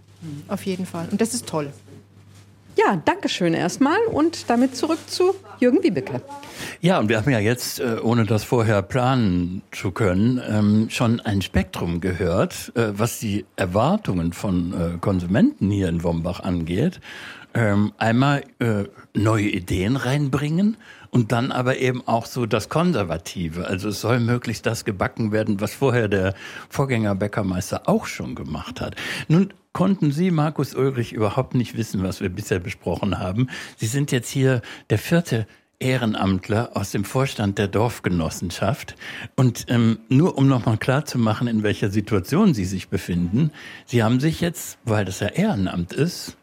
Auf 0.48 0.66
jeden 0.66 0.86
Fall. 0.86 1.08
Und 1.12 1.22
das 1.22 1.34
ist 1.34 1.48
toll. 1.48 1.72
Ja, 2.78 3.02
danke 3.04 3.28
schön 3.28 3.56
erstmal 3.56 3.98
und 4.12 4.52
damit 4.52 4.76
zurück 4.76 5.00
zu 5.08 5.34
Jürgen 5.60 5.82
Wiebeke. 5.82 6.22
Ja, 6.80 7.00
und 7.00 7.10
wir 7.10 7.18
haben 7.18 7.32
ja 7.32 7.40
jetzt, 7.40 7.80
äh, 7.80 7.98
ohne 8.04 8.26
das 8.26 8.44
vorher 8.44 8.84
planen 8.84 9.64
zu 9.72 9.90
können, 9.90 10.40
ähm, 10.48 10.90
schon 10.92 11.20
ein 11.20 11.42
Spektrum 11.42 12.02
gehört, 12.02 12.72
äh, 12.76 12.90
was 12.92 13.18
die 13.18 13.46
Erwartungen 13.56 14.32
von 14.32 14.74
äh, 14.74 14.98
Konsumenten 15.00 15.72
hier 15.72 15.90
in 15.90 16.04
Wombach 16.04 16.40
angeht. 16.40 17.02
Ähm, 17.54 17.94
einmal 17.98 18.44
neue 19.16 19.50
Ideen 19.50 19.96
reinbringen 19.96 20.78
und 21.10 21.32
dann 21.32 21.52
aber 21.52 21.78
eben 21.78 22.06
auch 22.08 22.26
so 22.26 22.46
das 22.46 22.70
Konservative. 22.70 23.68
Also 23.68 23.90
es 23.90 24.02
soll 24.02 24.20
möglichst 24.20 24.66
das 24.66 24.86
gebacken 24.86 25.32
werden, 25.32 25.62
was 25.62 25.74
vorher 25.74 26.08
der 26.08 26.34
Vorgängerbäckermeister 26.70 27.88
auch 27.88 28.06
schon 28.06 28.36
gemacht 28.36 28.82
hat. 28.82 28.96
Nun 29.28 29.54
konnten 29.74 30.12
Sie, 30.12 30.32
Markus 30.32 30.74
Ulrich, 30.76 31.14
überhaupt 31.14 31.54
nicht 31.54 31.78
wissen, 31.78 32.04
was 32.04 32.22
wir 32.22 32.30
bisher 32.30 32.60
besprochen 32.60 33.20
haben. 33.20 33.48
Sie 33.78 33.88
sind 33.88 34.12
jetzt 34.12 34.30
hier 34.30 34.62
der 34.90 34.98
vierte 34.98 35.48
Ehrenamtler 35.80 36.72
aus 36.74 36.92
dem 36.92 37.04
Vorstand 37.04 37.58
der 37.58 37.68
Dorfgenossenschaft. 37.68 38.96
Und 39.36 39.66
ähm, 39.70 40.00
nur 40.10 40.38
um 40.38 40.48
nochmal 40.48 40.78
klarzumachen, 40.78 41.48
in 41.48 41.64
welcher 41.64 41.90
Situation 41.90 42.54
Sie 42.54 42.66
sich 42.66 42.90
befinden, 42.90 43.52
Sie 43.86 44.04
haben 44.04 44.20
sich 44.20 44.42
jetzt, 44.42 44.80
weil 44.86 45.06
das 45.06 45.20
ja 45.20 45.28
Ehrenamt 45.28 45.94
ist, 45.94 46.37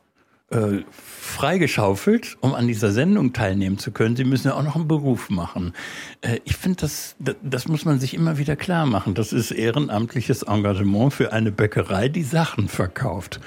äh, 0.55 0.85
freigeschaufelt, 1.21 2.37
um 2.41 2.55
an 2.55 2.67
dieser 2.69 2.93
Sendung 2.93 3.33
teilnehmen 3.33 3.79
zu 3.79 3.91
können. 3.91 4.15
Sie 4.15 4.25
müssen 4.25 4.49
ja 4.49 4.55
auch 4.55 4.63
noch 4.63 4.77
einen 4.77 4.89
Beruf 4.89 5.31
machen. 5.31 5.73
Äh, 6.21 6.39
ich 6.45 6.57
finde, 6.57 6.81
das, 6.83 7.17
das 7.43 7.67
muss 7.67 7.85
man 7.85 7.99
sich 7.99 8.15
immer 8.15 8.39
wieder 8.39 8.57
klar 8.57 8.87
machen. 8.87 9.15
Das 9.15 9.33
ist 9.33 9.51
ehrenamtliches 9.51 10.43
Engagement 10.43 11.13
für 11.13 11.33
eine 11.33 11.51
Bäckerei, 11.51 12.09
die 12.09 12.23
Sachen 12.23 12.69
verkauft. 12.69 13.41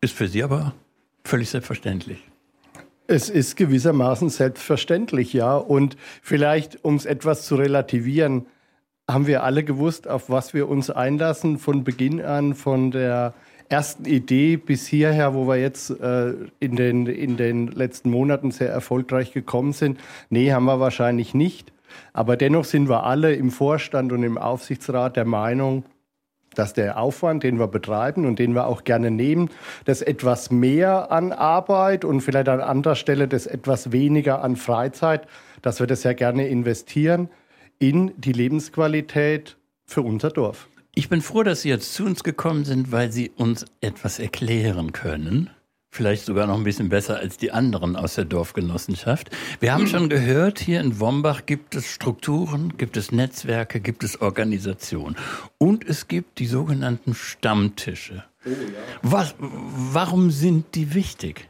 Ist 0.00 0.14
für 0.14 0.28
Sie 0.28 0.42
aber 0.42 0.74
völlig 1.24 1.50
selbstverständlich. 1.50 2.22
Es 3.08 3.28
ist 3.28 3.56
gewissermaßen 3.56 4.30
selbstverständlich, 4.30 5.32
ja. 5.32 5.56
Und 5.56 5.96
vielleicht, 6.22 6.84
um 6.84 6.96
es 6.96 7.04
etwas 7.04 7.46
zu 7.46 7.56
relativieren, 7.56 8.46
haben 9.08 9.26
wir 9.26 9.44
alle 9.44 9.62
gewusst, 9.62 10.08
auf 10.08 10.30
was 10.30 10.54
wir 10.54 10.68
uns 10.68 10.90
einlassen 10.90 11.58
von 11.58 11.84
Beginn 11.84 12.20
an, 12.20 12.54
von 12.54 12.90
der 12.90 13.34
ersten 13.68 14.04
Idee 14.04 14.56
bis 14.56 14.86
hierher, 14.86 15.34
wo 15.34 15.46
wir 15.46 15.56
jetzt 15.56 15.90
äh, 15.90 16.34
in, 16.60 16.76
den, 16.76 17.06
in 17.06 17.36
den 17.36 17.68
letzten 17.68 18.10
Monaten 18.10 18.50
sehr 18.50 18.70
erfolgreich 18.70 19.32
gekommen 19.32 19.72
sind? 19.72 19.98
Nee, 20.30 20.52
haben 20.52 20.64
wir 20.64 20.80
wahrscheinlich 20.80 21.34
nicht. 21.34 21.72
Aber 22.12 22.36
dennoch 22.36 22.64
sind 22.64 22.88
wir 22.88 23.04
alle 23.04 23.34
im 23.34 23.50
Vorstand 23.50 24.12
und 24.12 24.22
im 24.22 24.38
Aufsichtsrat 24.38 25.16
der 25.16 25.24
Meinung, 25.24 25.84
dass 26.54 26.72
der 26.72 26.98
Aufwand, 26.98 27.42
den 27.42 27.58
wir 27.58 27.68
betreiben 27.68 28.24
und 28.26 28.38
den 28.38 28.54
wir 28.54 28.66
auch 28.66 28.84
gerne 28.84 29.10
nehmen, 29.10 29.50
das 29.84 30.02
etwas 30.02 30.50
mehr 30.50 31.12
an 31.12 31.32
Arbeit 31.32 32.04
und 32.04 32.22
vielleicht 32.22 32.48
an 32.48 32.60
anderer 32.60 32.96
Stelle 32.96 33.28
das 33.28 33.46
etwas 33.46 33.92
weniger 33.92 34.42
an 34.42 34.56
Freizeit, 34.56 35.26
dass 35.62 35.80
wir 35.80 35.86
das 35.86 36.02
ja 36.02 36.12
gerne 36.12 36.48
investieren 36.48 37.28
in 37.78 38.12
die 38.16 38.32
Lebensqualität 38.32 39.56
für 39.84 40.02
unser 40.02 40.30
Dorf. 40.30 40.68
Ich 40.98 41.10
bin 41.10 41.20
froh, 41.20 41.42
dass 41.42 41.60
Sie 41.60 41.68
jetzt 41.68 41.92
zu 41.92 42.06
uns 42.06 42.24
gekommen 42.24 42.64
sind, 42.64 42.90
weil 42.90 43.12
Sie 43.12 43.30
uns 43.36 43.66
etwas 43.82 44.18
erklären 44.18 44.92
können. 44.92 45.50
Vielleicht 45.90 46.24
sogar 46.24 46.46
noch 46.46 46.56
ein 46.56 46.64
bisschen 46.64 46.88
besser 46.88 47.18
als 47.18 47.36
die 47.36 47.52
anderen 47.52 47.96
aus 47.96 48.14
der 48.14 48.24
Dorfgenossenschaft. 48.24 49.28
Wir 49.60 49.74
haben 49.74 49.86
schon 49.88 50.08
gehört, 50.08 50.58
hier 50.58 50.80
in 50.80 50.98
Wombach 50.98 51.44
gibt 51.44 51.74
es 51.74 51.92
Strukturen, 51.92 52.78
gibt 52.78 52.96
es 52.96 53.12
Netzwerke, 53.12 53.80
gibt 53.80 54.04
es 54.04 54.22
Organisationen. 54.22 55.16
Und 55.58 55.84
es 55.86 56.08
gibt 56.08 56.38
die 56.38 56.46
sogenannten 56.46 57.14
Stammtische. 57.14 58.24
Oh, 58.46 58.48
ja. 58.48 58.56
Was, 59.02 59.34
warum 59.38 60.30
sind 60.30 60.74
die 60.76 60.94
wichtig? 60.94 61.46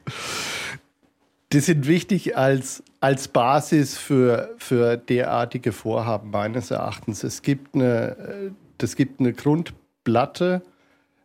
Die 1.52 1.60
sind 1.60 1.86
wichtig 1.86 2.36
als, 2.36 2.82
als 2.98 3.28
Basis 3.28 3.96
für, 3.96 4.56
für 4.58 4.96
derartige 4.96 5.70
Vorhaben 5.70 6.30
meines 6.30 6.72
Erachtens. 6.72 7.22
Es 7.22 7.42
gibt 7.42 7.76
eine 7.76 8.56
das 8.78 8.96
gibt 8.96 9.20
eine 9.20 9.32
Grundplatte 9.32 10.62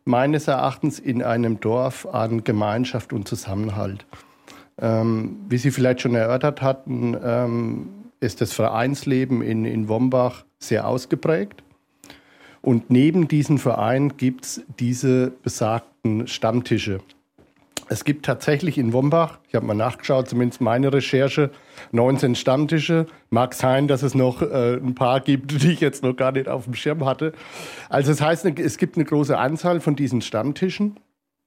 meines 0.06 0.48
Erachtens 0.48 1.00
in 1.00 1.24
einem 1.24 1.60
Dorf 1.60 2.06
an 2.06 2.44
Gemeinschaft 2.44 3.14
und 3.14 3.28
Zusammenhalt. 3.28 4.06
Ähm, 4.80 5.38
wie 5.48 5.58
Sie 5.58 5.72
vielleicht 5.72 6.02
schon 6.02 6.16
erörtert 6.16 6.62
hatten, 6.62 7.16
ähm, 7.24 7.90
ist 8.20 8.42
das 8.42 8.54
Vereinsleben 8.54 9.42
in, 9.42 9.66
in 9.66 9.88
Wombach 9.88 10.46
sehr 10.60 10.88
ausgeprägt. 10.88 11.64
Und 12.62 12.90
neben 12.90 13.28
diesen 13.28 13.58
Vereinen 13.58 14.18
gibt 14.18 14.46
es 14.46 14.62
diese 14.80 15.32
besagten 15.44 16.28
Stammtische. 16.28 17.00
Es 17.92 18.06
gibt 18.06 18.26
tatsächlich 18.26 18.78
in 18.78 18.94
Wombach, 18.94 19.40
ich 19.50 19.56
habe 19.56 19.66
mal 19.66 19.74
nachgeschaut, 19.74 20.30
zumindest 20.30 20.62
meine 20.62 20.94
Recherche, 20.94 21.52
19 21.92 22.36
Stammtische. 22.36 23.06
Mag 23.30 23.54
sein, 23.54 23.90
dass 23.90 24.02
es 24.02 24.16
noch 24.16 24.42
äh, 24.42 24.76
ein 24.76 24.96
paar 24.96 25.20
gibt, 25.20 25.52
die 25.64 25.74
ich 25.74 25.82
jetzt 25.82 26.02
noch 26.02 26.16
gar 26.16 26.32
nicht 26.32 26.48
auf 26.48 26.64
dem 26.64 26.74
Schirm 26.74 27.06
hatte. 27.06 27.34
Also 27.90 28.12
das 28.12 28.22
heißt, 28.22 28.46
es 28.46 28.78
gibt 28.78 28.96
eine 28.96 29.04
große 29.04 29.38
Anzahl 29.38 29.82
von 29.82 29.98
diesen 29.98 30.22
Stammtischen. 30.22 30.98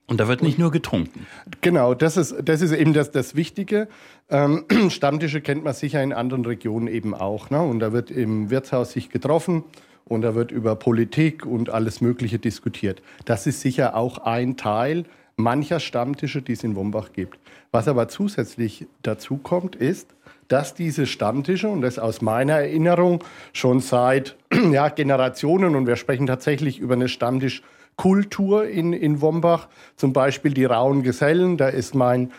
Und 0.07 0.21
da 0.21 0.29
wird 0.29 0.43
nicht 0.43 0.59
nur 0.59 0.71
getrunken. 0.71 1.27
Genau, 1.63 1.95
das 1.95 2.19
ist, 2.19 2.35
das 2.45 2.61
ist 2.61 2.73
eben 2.73 2.93
das, 2.93 3.11
das 3.11 3.35
Wichtige. 3.37 3.89
Ähm, 4.29 4.67
Stammtische 4.91 5.41
kennt 5.41 5.65
man 5.65 5.73
sicher 5.73 6.03
in 6.03 6.13
anderen 6.13 6.45
Regionen 6.45 6.89
eben 6.89 7.15
auch. 7.15 7.49
Ne? 7.49 7.63
Und 7.63 7.81
da 7.81 7.95
wird 7.95 8.11
im 8.11 8.51
Wirtshaus 8.51 8.93
sich 8.93 9.09
getroffen 9.09 9.65
und 10.05 10.21
da 10.21 10.35
wird 10.35 10.51
über 10.51 10.77
Politik 10.77 11.47
und 11.47 11.71
alles 11.71 12.03
Mögliche 12.03 12.39
diskutiert. 12.39 13.01
Das 13.25 13.47
ist 13.47 13.63
sicher 13.63 13.97
auch 13.97 14.19
ein 14.19 14.59
Teil 14.59 15.07
mancher 15.37 15.81
Stammtische, 15.81 16.43
die 16.43 16.53
es 16.53 16.65
in 16.65 16.77
Wombach 16.77 17.13
gibt. 17.13 17.39
Was 17.73 17.89
aber 17.89 18.09
zusätzlich 18.09 18.87
dazu 19.03 19.37
kommt, 19.37 19.77
ist, 19.77 20.15
dass 20.49 20.75
diese 20.75 21.07
Stammtische, 21.07 21.69
und 21.69 21.81
das 21.81 21.99
aus 21.99 22.21
meiner 22.21 22.55
Erinnerung 22.55 23.25
schon 23.53 23.81
seit 23.81 24.37
ja, 24.71 24.89
Generationen, 24.89 25.75
und 25.75 25.87
wir 25.87 25.97
sprechen 25.97 26.27
tatsächlich 26.27 26.79
über 26.79 26.95
eine 26.95 27.09
Stammtischkultur 27.09 28.69
in, 28.69 28.93
in 28.93 29.21
Wombach, 29.21 29.69
zum 29.97 30.13
Beispiel 30.13 30.53
die 30.53 30.65
Rauen 30.65 31.03
Gesellen, 31.03 31.57
da 31.57 31.69
ist 31.69 31.95
mein, 31.95 32.33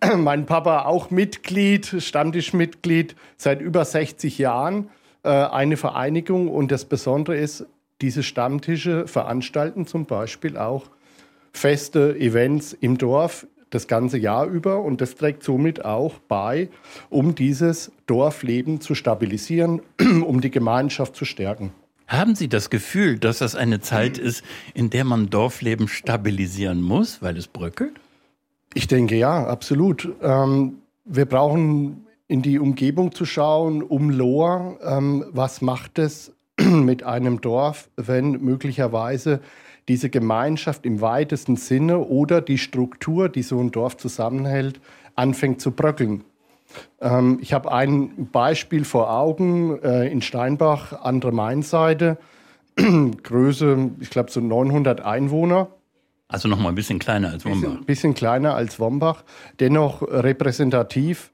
mein 0.16 0.46
Papa 0.46 0.86
auch 0.86 1.10
Mitglied, 1.10 1.96
Stammtischmitglied 1.98 3.14
seit 3.36 3.60
über 3.60 3.84
60 3.84 4.38
Jahren, 4.38 4.88
äh, 5.22 5.28
eine 5.28 5.76
Vereinigung. 5.76 6.48
Und 6.48 6.72
das 6.72 6.86
Besondere 6.86 7.36
ist, 7.36 7.66
diese 8.00 8.22
Stammtische 8.22 9.06
veranstalten 9.06 9.86
zum 9.86 10.06
Beispiel 10.06 10.56
auch 10.56 10.86
Feste, 11.52 12.16
Events 12.18 12.72
im 12.72 12.98
Dorf 12.98 13.46
das 13.70 13.86
ganze 13.86 14.18
Jahr 14.18 14.46
über 14.46 14.82
und 14.82 15.00
das 15.00 15.14
trägt 15.14 15.42
somit 15.42 15.84
auch 15.84 16.18
bei, 16.28 16.68
um 17.08 17.34
dieses 17.34 17.92
Dorfleben 18.06 18.80
zu 18.80 18.94
stabilisieren, 18.94 19.80
um 20.26 20.40
die 20.40 20.50
Gemeinschaft 20.50 21.16
zu 21.16 21.24
stärken. 21.24 21.72
Haben 22.08 22.34
Sie 22.34 22.48
das 22.48 22.70
Gefühl, 22.70 23.20
dass 23.20 23.38
das 23.38 23.54
eine 23.54 23.80
Zeit 23.80 24.18
ist, 24.18 24.42
in 24.74 24.90
der 24.90 25.04
man 25.04 25.30
Dorfleben 25.30 25.86
stabilisieren 25.86 26.82
muss, 26.82 27.22
weil 27.22 27.36
es 27.36 27.46
bröckelt? 27.46 28.00
Ich 28.74 28.88
denke 28.88 29.16
ja, 29.16 29.46
absolut. 29.46 30.08
Ähm, 30.20 30.78
wir 31.04 31.26
brauchen 31.26 32.06
in 32.26 32.42
die 32.42 32.58
Umgebung 32.58 33.12
zu 33.12 33.24
schauen, 33.24 33.82
um 33.82 34.10
Lohr. 34.10 34.78
Ähm, 34.82 35.24
was 35.30 35.60
macht 35.62 36.00
es 36.00 36.32
mit 36.60 37.04
einem 37.04 37.40
Dorf, 37.40 37.88
wenn 37.96 38.32
möglicherweise 38.42 39.40
diese 39.90 40.08
Gemeinschaft 40.08 40.86
im 40.86 41.00
weitesten 41.00 41.56
Sinne 41.56 41.98
oder 41.98 42.40
die 42.40 42.58
Struktur, 42.58 43.28
die 43.28 43.42
so 43.42 43.58
ein 43.58 43.72
Dorf 43.72 43.96
zusammenhält, 43.96 44.80
anfängt 45.16 45.60
zu 45.60 45.72
bröckeln. 45.72 46.22
Ähm, 47.00 47.40
ich 47.42 47.52
habe 47.52 47.72
ein 47.72 48.28
Beispiel 48.30 48.84
vor 48.84 49.10
Augen 49.10 49.82
äh, 49.82 50.06
in 50.06 50.22
Steinbach, 50.22 50.92
andere 51.02 51.32
Mainseite, 51.32 52.18
Größe, 52.76 53.90
ich 53.98 54.10
glaube 54.10 54.30
so 54.30 54.38
900 54.38 55.00
Einwohner. 55.00 55.70
Also 56.28 56.46
noch 56.46 56.60
mal 56.60 56.68
ein 56.68 56.76
bisschen 56.76 57.00
kleiner 57.00 57.30
als 57.30 57.44
Wombach. 57.44 57.70
Bisschen, 57.70 57.84
bisschen 57.84 58.14
kleiner 58.14 58.54
als 58.54 58.78
Wombach, 58.78 59.24
dennoch 59.58 60.02
repräsentativ, 60.02 61.32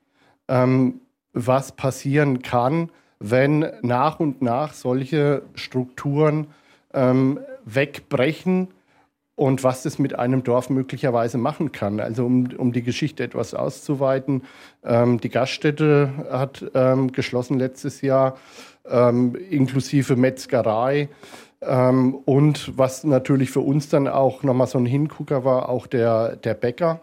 ähm, 0.49 1.03
was 1.35 1.73
passieren 1.73 2.41
kann, 2.41 2.91
wenn 3.19 3.67
nach 3.83 4.19
und 4.19 4.41
nach 4.41 4.73
solche 4.73 5.43
Strukturen 5.57 6.47
ähm, 6.97 7.39
wegbrechen 7.65 8.69
und 9.37 9.63
was 9.63 9.83
das 9.83 9.99
mit 9.99 10.19
einem 10.19 10.43
Dorf 10.43 10.71
möglicherweise 10.71 11.39
machen 11.39 11.71
kann. 11.71 12.01
Also 12.01 12.25
um, 12.25 12.49
um 12.57 12.73
die 12.73 12.83
Geschichte 12.83 13.23
etwas 13.23 13.55
auszuweiten, 13.55 14.43
ähm, 14.83 15.21
die 15.21 15.29
Gaststätte 15.29 16.11
hat 16.31 16.65
ähm, 16.75 17.13
geschlossen 17.13 17.59
letztes 17.59 18.01
Jahr, 18.01 18.39
ähm, 18.89 19.37
inklusive 19.51 20.17
Metzgerei. 20.17 21.11
Ähm, 21.61 22.15
und 22.15 22.77
was 22.79 23.05
natürlich 23.05 23.51
für 23.51 23.61
uns 23.61 23.89
dann 23.89 24.09
auch 24.09 24.43
nochmal 24.43 24.67
so 24.67 24.79
ein 24.79 24.87
Hingucker 24.87 25.45
war, 25.45 25.69
auch 25.69 25.87
der, 25.87 26.37
der 26.37 26.55
Bäcker. 26.55 27.01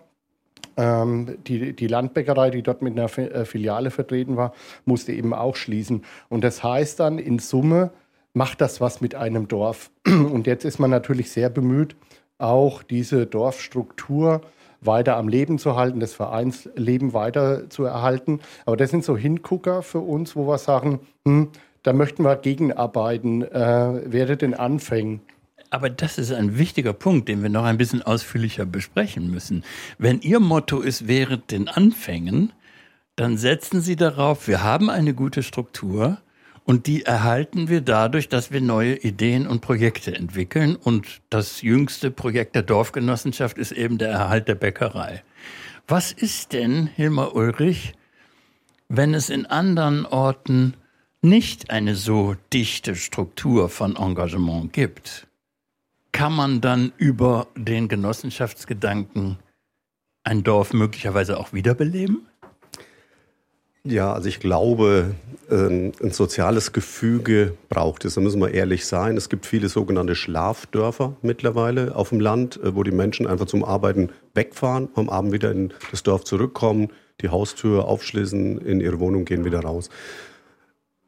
Ähm, 0.75 1.37
die, 1.45 1.73
die 1.73 1.87
Landbäckerei, 1.87 2.49
die 2.49 2.63
dort 2.63 2.81
mit 2.81 2.97
einer 2.97 3.15
äh, 3.17 3.45
Filiale 3.45 3.91
vertreten 3.91 4.37
war, 4.37 4.53
musste 4.85 5.11
eben 5.11 5.35
auch 5.35 5.55
schließen. 5.55 6.03
Und 6.29 6.43
das 6.43 6.63
heißt 6.63 6.99
dann 6.99 7.19
in 7.19 7.37
Summe, 7.37 7.91
macht 8.33 8.61
das 8.61 8.81
was 8.81 9.01
mit 9.01 9.15
einem 9.15 9.47
Dorf. 9.47 9.91
Und 10.05 10.47
jetzt 10.47 10.65
ist 10.65 10.79
man 10.79 10.89
natürlich 10.89 11.31
sehr 11.31 11.49
bemüht, 11.49 11.95
auch 12.37 12.83
diese 12.83 13.25
Dorfstruktur 13.25 14.41
weiter 14.81 15.15
am 15.15 15.27
Leben 15.27 15.59
zu 15.59 15.75
halten, 15.75 15.99
das 15.99 16.13
Vereinsleben 16.13 17.13
weiter 17.13 17.69
zu 17.69 17.85
erhalten. 17.85 18.41
Aber 18.65 18.75
das 18.75 18.91
sind 18.91 19.03
so 19.03 19.15
Hingucker 19.15 19.81
für 19.81 19.99
uns, 19.99 20.35
wo 20.35 20.47
wir 20.47 20.57
sagen, 20.57 20.99
hm, 21.25 21.49
da 21.83 21.93
möchten 21.93 22.23
wir 22.23 22.35
gegenarbeiten, 22.35 23.43
äh, 23.43 24.11
wäre 24.11 24.37
den 24.37 24.53
Anfängen. 24.53 25.21
Aber 25.69 25.89
das 25.89 26.17
ist 26.17 26.31
ein 26.31 26.57
wichtiger 26.57 26.93
Punkt, 26.93 27.27
den 27.27 27.41
wir 27.41 27.49
noch 27.49 27.63
ein 27.63 27.77
bisschen 27.77 28.03
ausführlicher 28.03 28.65
besprechen 28.65 29.31
müssen. 29.31 29.63
Wenn 29.97 30.21
Ihr 30.21 30.39
Motto 30.39 30.81
ist, 30.81 31.07
während 31.07 31.51
den 31.51 31.67
Anfängen, 31.67 32.53
dann 33.15 33.37
setzen 33.37 33.81
Sie 33.81 33.95
darauf, 33.95 34.47
wir 34.47 34.63
haben 34.63 34.89
eine 34.89 35.13
gute 35.13 35.43
Struktur, 35.43 36.19
und 36.65 36.87
die 36.87 37.03
erhalten 37.03 37.67
wir 37.67 37.81
dadurch, 37.81 38.29
dass 38.29 38.51
wir 38.51 38.61
neue 38.61 38.95
Ideen 38.95 39.47
und 39.47 39.61
Projekte 39.61 40.15
entwickeln. 40.15 40.75
Und 40.75 41.21
das 41.29 41.61
jüngste 41.61 42.09
Projekt 42.09 42.55
der 42.55 42.63
Dorfgenossenschaft 42.63 43.57
ist 43.57 43.73
eben 43.73 43.97
der 43.97 44.09
Erhalt 44.11 44.47
der 44.47 44.55
Bäckerei. 44.55 45.23
Was 45.87 46.13
ist 46.13 46.53
denn, 46.53 46.87
Hilmar 46.87 47.35
Ulrich, 47.35 47.93
wenn 48.87 49.13
es 49.13 49.29
in 49.29 49.45
anderen 49.45 50.05
Orten 50.05 50.75
nicht 51.21 51.69
eine 51.69 51.95
so 51.95 52.35
dichte 52.53 52.95
Struktur 52.95 53.67
von 53.67 53.97
Engagement 53.97 54.71
gibt, 54.71 55.27
kann 56.13 56.33
man 56.33 56.61
dann 56.61 56.93
über 56.97 57.47
den 57.55 57.89
Genossenschaftsgedanken 57.89 59.37
ein 60.23 60.43
Dorf 60.43 60.71
möglicherweise 60.71 61.37
auch 61.37 61.51
wiederbeleben? 61.51 62.27
Ja, 63.85 64.13
also 64.13 64.29
ich 64.29 64.39
glaube, 64.39 65.13
ähm, 65.51 65.91
ein 66.01 66.11
soziales 66.11 66.71
Gefüge 66.71 67.57
braucht 67.67 68.05
es. 68.05 68.15
Da 68.15 68.21
müssen 68.21 68.39
wir 68.39 68.53
ehrlich 68.53 68.85
sein. 68.85 69.17
Es 69.17 69.27
gibt 69.27 69.45
viele 69.45 69.67
sogenannte 69.67 70.15
Schlafdörfer 70.15 71.17
mittlerweile 71.21 71.93
auf 71.93 72.09
dem 72.09 72.21
Land, 72.21 72.61
äh, 72.63 72.75
wo 72.75 72.83
die 72.83 72.91
Menschen 72.91 73.27
einfach 73.27 73.45
zum 73.45 73.65
Arbeiten 73.65 74.09
wegfahren, 74.35 74.87
am 74.95 75.09
Abend 75.09 75.33
wieder 75.33 75.51
in 75.51 75.73
das 75.91 76.01
Dorf 76.01 76.23
zurückkommen, 76.23 76.91
die 77.19 77.27
Haustür 77.27 77.85
aufschließen, 77.85 78.59
in 78.59 78.79
ihre 78.79 79.01
Wohnung 79.01 79.25
gehen, 79.25 79.43
wieder 79.43 79.59
raus. 79.59 79.89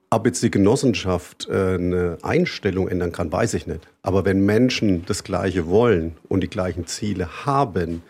Ob 0.09 0.25
jetzt 0.25 0.43
die 0.43 0.51
Genossenschaft 0.51 1.47
äh, 1.49 1.75
eine 1.75 2.17
Einstellung 2.23 2.89
ändern 2.89 3.13
kann, 3.13 3.31
weiß 3.31 3.53
ich 3.53 3.67
nicht. 3.67 3.87
Aber 4.01 4.25
wenn 4.25 4.45
Menschen 4.45 5.05
das 5.05 5.23
Gleiche 5.23 5.67
wollen 5.67 6.17
und 6.27 6.41
die 6.41 6.49
gleichen 6.49 6.87
Ziele 6.87 7.45
haben, 7.45 8.03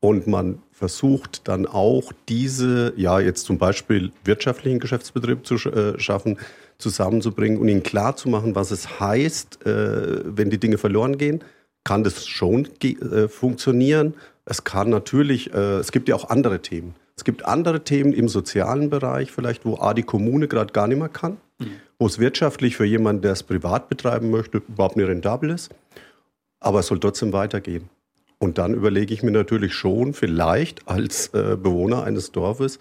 und 0.00 0.26
man 0.26 0.62
versucht 0.78 1.48
dann 1.48 1.66
auch 1.66 2.12
diese, 2.28 2.92
ja, 2.96 3.18
jetzt 3.18 3.46
zum 3.46 3.58
Beispiel 3.58 4.12
wirtschaftlichen 4.24 4.78
Geschäftsbetrieb 4.78 5.44
zu 5.44 5.56
äh, 5.56 5.98
schaffen, 5.98 6.38
zusammenzubringen 6.78 7.58
und 7.58 7.68
ihnen 7.68 7.82
klarzumachen, 7.82 8.54
was 8.54 8.70
es 8.70 9.00
heißt, 9.00 9.66
äh, 9.66 10.20
wenn 10.24 10.50
die 10.50 10.58
Dinge 10.58 10.78
verloren 10.78 11.18
gehen. 11.18 11.42
Kann 11.82 12.04
das 12.04 12.28
schon 12.28 12.68
äh, 12.82 13.26
funktionieren? 13.26 14.14
Es 14.44 14.62
kann 14.62 14.88
natürlich, 14.88 15.52
es 15.52 15.92
gibt 15.92 16.08
ja 16.08 16.14
auch 16.14 16.30
andere 16.30 16.62
Themen. 16.62 16.94
Es 17.16 17.24
gibt 17.24 17.44
andere 17.44 17.84
Themen 17.84 18.14
im 18.14 18.28
sozialen 18.28 18.88
Bereich, 18.88 19.30
vielleicht, 19.30 19.66
wo 19.66 19.76
A, 19.78 19.92
die 19.92 20.04
Kommune 20.04 20.48
gerade 20.48 20.72
gar 20.72 20.86
nicht 20.88 20.98
mehr 20.98 21.10
kann, 21.10 21.36
mhm. 21.58 21.72
wo 21.98 22.06
es 22.06 22.18
wirtschaftlich 22.18 22.76
für 22.76 22.86
jemanden, 22.86 23.20
der 23.20 23.32
es 23.32 23.42
privat 23.42 23.90
betreiben 23.90 24.30
möchte, 24.30 24.62
überhaupt 24.66 24.96
nicht 24.96 25.08
rentabel 25.08 25.50
ist. 25.50 25.74
Aber 26.60 26.80
es 26.80 26.86
soll 26.86 26.98
trotzdem 26.98 27.34
weitergehen. 27.34 27.90
Und 28.38 28.58
dann 28.58 28.74
überlege 28.74 29.12
ich 29.12 29.22
mir 29.22 29.32
natürlich 29.32 29.74
schon, 29.74 30.14
vielleicht 30.14 30.86
als 30.88 31.28
äh, 31.28 31.56
Bewohner 31.56 32.04
eines 32.04 32.30
Dorfes, 32.30 32.78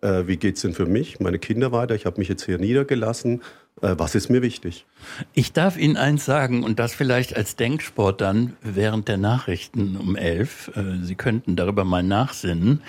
äh, 0.00 0.26
wie 0.26 0.36
geht 0.36 0.56
es 0.56 0.62
denn 0.62 0.74
für 0.74 0.86
mich, 0.86 1.20
meine 1.20 1.38
Kinder 1.38 1.72
weiter? 1.72 1.94
Ich 1.94 2.06
habe 2.06 2.20
mich 2.20 2.28
jetzt 2.28 2.44
hier 2.44 2.58
niedergelassen. 2.58 3.42
Äh, 3.80 3.94
was 3.98 4.14
ist 4.14 4.28
mir 4.28 4.42
wichtig? 4.42 4.86
Ich 5.32 5.52
darf 5.52 5.76
Ihnen 5.76 5.96
eins 5.96 6.24
sagen 6.24 6.62
und 6.62 6.78
das 6.78 6.94
vielleicht 6.94 7.36
als 7.36 7.56
Denksport 7.56 8.20
dann 8.20 8.56
während 8.62 9.08
der 9.08 9.16
Nachrichten 9.16 9.96
um 9.96 10.16
elf. 10.16 10.70
Äh, 10.76 11.04
Sie 11.04 11.14
könnten 11.14 11.56
darüber 11.56 11.84
mal 11.84 12.02
nachsinnen. 12.02 12.82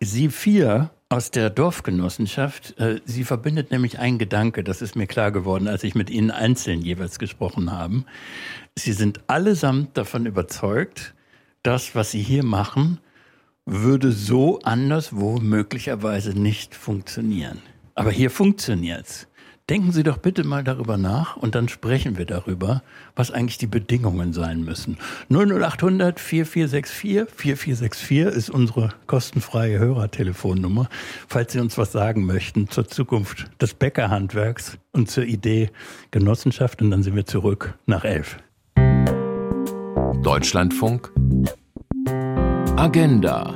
Sie 0.00 0.28
vier 0.28 0.90
aus 1.10 1.32
der 1.32 1.50
Dorfgenossenschaft, 1.50 2.78
äh, 2.78 3.00
sie 3.04 3.24
verbindet 3.24 3.72
nämlich 3.72 3.98
ein 3.98 4.16
Gedanke, 4.16 4.62
das 4.62 4.80
ist 4.80 4.94
mir 4.94 5.08
klar 5.08 5.32
geworden, 5.32 5.66
als 5.66 5.82
ich 5.82 5.96
mit 5.96 6.08
Ihnen 6.08 6.30
einzeln 6.30 6.82
jeweils 6.82 7.18
gesprochen 7.18 7.72
habe. 7.72 8.04
Sie 8.76 8.92
sind 8.92 9.20
allesamt 9.26 9.98
davon 9.98 10.24
überzeugt, 10.24 11.14
das, 11.62 11.94
was 11.94 12.10
Sie 12.10 12.22
hier 12.22 12.44
machen, 12.44 13.00
würde 13.66 14.12
so 14.12 14.60
anderswo 14.60 15.38
möglicherweise 15.38 16.30
nicht 16.30 16.74
funktionieren. 16.74 17.58
Aber 17.94 18.10
hier 18.10 18.30
funktioniert's. 18.30 19.26
Denken 19.68 19.92
Sie 19.92 20.02
doch 20.02 20.18
bitte 20.18 20.42
mal 20.42 20.64
darüber 20.64 20.96
nach 20.96 21.36
und 21.36 21.54
dann 21.54 21.68
sprechen 21.68 22.18
wir 22.18 22.26
darüber, 22.26 22.82
was 23.14 23.30
eigentlich 23.30 23.58
die 23.58 23.68
Bedingungen 23.68 24.32
sein 24.32 24.64
müssen. 24.64 24.98
00800 25.28 26.18
4464 26.18 27.32
4464 27.32 28.36
ist 28.36 28.50
unsere 28.50 28.88
kostenfreie 29.06 29.78
Hörertelefonnummer, 29.78 30.88
falls 31.28 31.52
Sie 31.52 31.60
uns 31.60 31.78
was 31.78 31.92
sagen 31.92 32.24
möchten 32.24 32.68
zur 32.68 32.88
Zukunft 32.88 33.48
des 33.62 33.74
Bäckerhandwerks 33.74 34.76
und 34.90 35.08
zur 35.08 35.22
Idee 35.22 35.70
Genossenschaft 36.10 36.82
und 36.82 36.90
dann 36.90 37.04
sind 37.04 37.14
wir 37.14 37.26
zurück 37.26 37.78
nach 37.86 38.04
elf. 38.04 38.38
Deutschlandfunk 40.22 41.10
Agenda 42.76 43.54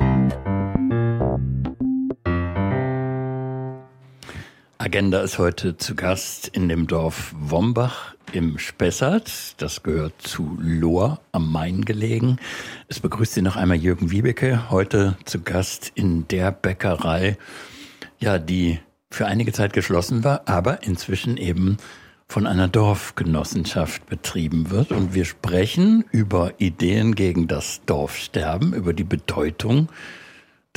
Agenda 4.79 5.21
ist 5.21 5.39
heute 5.39 5.77
zu 5.77 5.95
Gast 5.95 6.49
in 6.49 6.71
dem 6.71 6.87
Dorf 6.87 7.35
Wombach 7.39 8.15
im 8.33 8.59
Spessart. 8.59 9.61
Das 9.61 9.83
gehört 9.83 10.15
zu 10.23 10.57
Lohr 10.59 11.21
am 11.33 11.53
Main 11.53 11.85
gelegen. 11.85 12.39
Es 12.89 12.99
begrüßt 12.99 13.35
Sie 13.35 13.43
noch 13.43 13.57
einmal 13.57 13.77
Jürgen 13.77 14.11
Wiebeke, 14.11 14.71
heute 14.71 15.19
zu 15.27 15.43
Gast 15.43 15.93
in 15.95 16.27
der 16.29 16.51
Bäckerei, 16.51 17.37
ja, 18.19 18.39
die 18.39 18.81
für 19.11 19.27
einige 19.27 19.53
Zeit 19.53 19.75
geschlossen 19.75 20.25
war, 20.25 20.43
aber 20.47 20.83
inzwischen 20.83 21.37
eben 21.37 21.77
von 22.35 22.49
einer 22.49 22.67
Dorfgenossenschaft 22.67 24.07
betrieben 24.07 24.71
wird. 24.71 24.91
Und 24.91 25.15
wir 25.15 25.25
sprechen 25.25 26.05
über 26.11 26.55
Ideen 26.59 27.15
gegen 27.15 27.47
das 27.47 27.83
Dorfsterben, 27.87 28.73
über 28.73 28.93
die 28.93 29.05
Bedeutung 29.05 29.89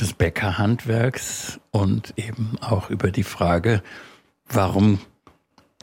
des 0.00 0.12
Bäckerhandwerks 0.12 1.58
und 1.72 2.14
eben 2.16 2.52
auch 2.60 2.90
über 2.90 3.10
die 3.10 3.24
Frage, 3.24 3.82
warum 4.48 5.00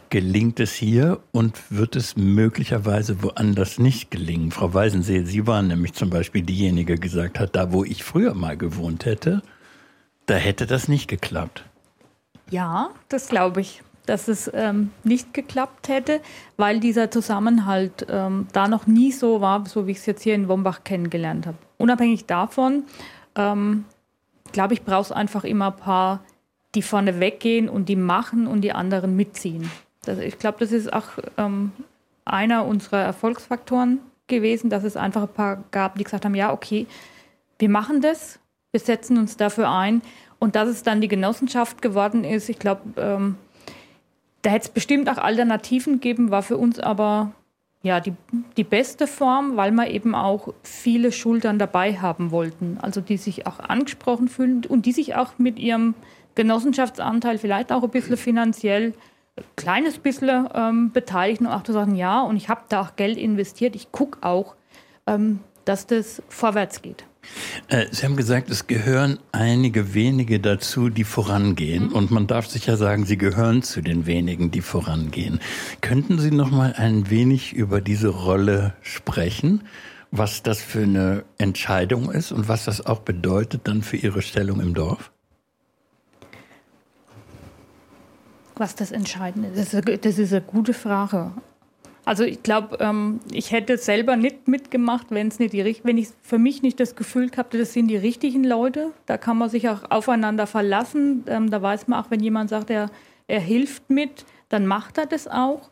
gelingt 0.09 0.61
es 0.61 0.71
hier 0.71 1.19
und 1.33 1.59
wird 1.69 1.97
es 1.97 2.15
möglicherweise 2.15 3.21
woanders 3.21 3.77
nicht 3.77 4.11
gelingen? 4.11 4.51
Frau 4.51 4.73
Weisensee, 4.73 5.25
Sie 5.25 5.45
waren 5.45 5.67
nämlich 5.67 5.91
zum 5.91 6.09
Beispiel 6.09 6.43
diejenige, 6.43 6.95
die 6.95 7.01
gesagt 7.01 7.37
hat, 7.37 7.53
da 7.53 7.73
wo 7.73 7.83
ich 7.83 8.05
früher 8.05 8.33
mal 8.33 8.55
gewohnt 8.55 9.03
hätte, 9.03 9.41
da 10.25 10.35
hätte 10.35 10.67
das 10.67 10.87
nicht 10.87 11.09
geklappt. 11.09 11.65
Ja, 12.49 12.91
das 13.09 13.27
glaube 13.27 13.59
ich 13.59 13.81
dass 14.05 14.27
es 14.27 14.49
ähm, 14.53 14.91
nicht 15.03 15.33
geklappt 15.33 15.87
hätte, 15.87 16.21
weil 16.57 16.79
dieser 16.79 17.11
Zusammenhalt 17.11 18.05
ähm, 18.09 18.47
da 18.53 18.67
noch 18.67 18.87
nie 18.87 19.11
so 19.11 19.41
war, 19.41 19.65
so 19.65 19.87
wie 19.87 19.91
ich 19.91 19.97
es 19.97 20.05
jetzt 20.05 20.23
hier 20.23 20.35
in 20.35 20.47
Wombach 20.47 20.83
kennengelernt 20.83 21.47
habe. 21.47 21.57
Unabhängig 21.77 22.25
davon, 22.25 22.83
ähm, 23.35 23.85
glaube 24.51 24.73
ich, 24.73 24.83
braucht 24.83 25.05
es 25.05 25.11
einfach 25.11 25.43
immer 25.43 25.67
ein 25.67 25.75
paar, 25.75 26.19
die 26.75 26.81
vorne 26.81 27.19
weggehen 27.19 27.69
und 27.69 27.89
die 27.89 27.95
machen 27.95 28.47
und 28.47 28.61
die 28.61 28.71
anderen 28.71 29.15
mitziehen. 29.15 29.69
Das, 30.05 30.19
ich 30.19 30.37
glaube, 30.39 30.59
das 30.59 30.71
ist 30.71 30.91
auch 30.91 31.09
ähm, 31.37 31.71
einer 32.25 32.65
unserer 32.65 32.99
Erfolgsfaktoren 32.99 33.99
gewesen, 34.27 34.69
dass 34.69 34.83
es 34.83 34.97
einfach 34.97 35.23
ein 35.23 35.33
paar 35.33 35.63
gab, 35.71 35.95
die 35.95 36.03
gesagt 36.03 36.25
haben, 36.25 36.35
ja, 36.35 36.51
okay, 36.51 36.87
wir 37.59 37.69
machen 37.69 38.01
das, 38.01 38.39
wir 38.71 38.79
setzen 38.79 39.17
uns 39.17 39.37
dafür 39.37 39.69
ein. 39.69 40.01
Und 40.39 40.55
dass 40.55 40.67
es 40.67 40.83
dann 40.83 41.01
die 41.01 41.07
Genossenschaft 41.07 41.81
geworden 41.81 42.23
ist, 42.23 42.49
ich 42.49 42.59
glaube, 42.59 42.81
ähm, 42.97 43.37
da 44.45 44.51
hätte 44.51 44.65
es 44.65 44.69
bestimmt 44.69 45.09
auch 45.09 45.17
Alternativen 45.17 45.99
geben, 45.99 46.29
war 46.29 46.43
für 46.43 46.57
uns 46.57 46.79
aber 46.79 47.31
ja, 47.81 47.99
die, 47.99 48.13
die 48.57 48.63
beste 48.63 49.07
Form, 49.07 49.57
weil 49.57 49.71
wir 49.71 49.87
eben 49.87 50.13
auch 50.13 50.53
viele 50.61 51.11
Schultern 51.11 51.57
dabei 51.57 51.97
haben 51.97 52.29
wollten. 52.29 52.77
Also 52.79 53.01
die 53.01 53.17
sich 53.17 53.47
auch 53.47 53.59
angesprochen 53.59 54.27
fühlen 54.27 54.63
und 54.67 54.85
die 54.85 54.91
sich 54.91 55.15
auch 55.15 55.39
mit 55.39 55.57
ihrem 55.57 55.95
Genossenschaftsanteil 56.35 57.39
vielleicht 57.39 57.71
auch 57.71 57.83
ein 57.83 57.89
bisschen 57.89 58.17
finanziell, 58.17 58.93
ein 59.35 59.43
kleines 59.55 59.97
bisschen 59.97 60.47
ähm, 60.53 60.91
beteiligen 60.91 61.47
und 61.47 61.53
auch 61.53 61.63
zu 61.63 61.73
sagen, 61.73 61.95
ja, 61.95 62.21
und 62.21 62.37
ich 62.37 62.47
habe 62.47 62.61
da 62.69 62.81
auch 62.81 62.95
Geld 62.95 63.17
investiert, 63.17 63.75
ich 63.75 63.91
gucke 63.91 64.19
auch, 64.21 64.55
ähm, 65.07 65.39
dass 65.65 65.87
das 65.87 66.21
vorwärts 66.29 66.83
geht. 66.83 67.03
Äh, 67.67 67.85
Sie 67.91 68.05
haben 68.05 68.15
gesagt, 68.15 68.49
es 68.49 68.67
gehören 68.67 69.19
einige 69.31 69.93
wenige 69.93 70.39
dazu, 70.39 70.89
die 70.89 71.03
vorangehen. 71.03 71.87
Mhm. 71.87 71.93
Und 71.93 72.11
man 72.11 72.27
darf 72.27 72.47
sicher 72.47 72.77
sagen, 72.77 73.05
Sie 73.05 73.17
gehören 73.17 73.63
zu 73.63 73.81
den 73.81 74.05
wenigen, 74.05 74.51
die 74.51 74.61
vorangehen. 74.61 75.39
Könnten 75.81 76.19
Sie 76.19 76.31
noch 76.31 76.51
mal 76.51 76.73
ein 76.77 77.09
wenig 77.09 77.53
über 77.53 77.81
diese 77.81 78.09
Rolle 78.09 78.73
sprechen? 78.81 79.63
Was 80.11 80.43
das 80.43 80.61
für 80.61 80.83
eine 80.83 81.25
Entscheidung 81.37 82.11
ist 82.11 82.31
und 82.31 82.47
was 82.47 82.65
das 82.65 82.85
auch 82.85 82.99
bedeutet 82.99 83.61
dann 83.67 83.81
für 83.81 83.97
Ihre 83.97 84.21
Stellung 84.21 84.61
im 84.61 84.73
Dorf? 84.73 85.11
Was 88.55 88.75
das 88.75 88.91
Entscheidende 88.91 89.49
ist, 89.49 89.73
das 89.73 90.17
ist 90.17 90.31
eine 90.31 90.41
gute 90.41 90.73
Frage. 90.73 91.31
Also 92.05 92.23
ich 92.23 92.43
glaube, 92.43 92.77
ähm, 92.79 93.19
ich 93.31 93.51
hätte 93.51 93.77
selber 93.77 94.15
nicht 94.15 94.47
mitgemacht, 94.47 95.07
wenn 95.09 95.27
es 95.27 95.39
nicht 95.39 95.53
die 95.53 95.79
wenn 95.83 95.97
ich 95.97 96.09
für 96.21 96.37
mich 96.37 96.61
nicht 96.61 96.79
das 96.79 96.95
Gefühl 96.95 97.29
gehabt 97.29 97.55
das 97.55 97.73
sind 97.73 97.87
die 97.87 97.97
richtigen 97.97 98.43
Leute. 98.43 98.91
Da 99.07 99.17
kann 99.17 99.39
man 99.39 99.49
sich 99.49 99.67
auch 99.69 99.89
aufeinander 99.89 100.45
verlassen. 100.45 101.23
Ähm, 101.27 101.49
da 101.49 101.61
weiß 101.61 101.87
man 101.87 101.99
auch, 101.99 102.11
wenn 102.11 102.19
jemand 102.19 102.51
sagt, 102.51 102.69
er, 102.69 102.91
er 103.27 103.39
hilft 103.39 103.89
mit, 103.89 104.25
dann 104.49 104.67
macht 104.67 104.99
er 104.99 105.07
das 105.07 105.27
auch. 105.27 105.71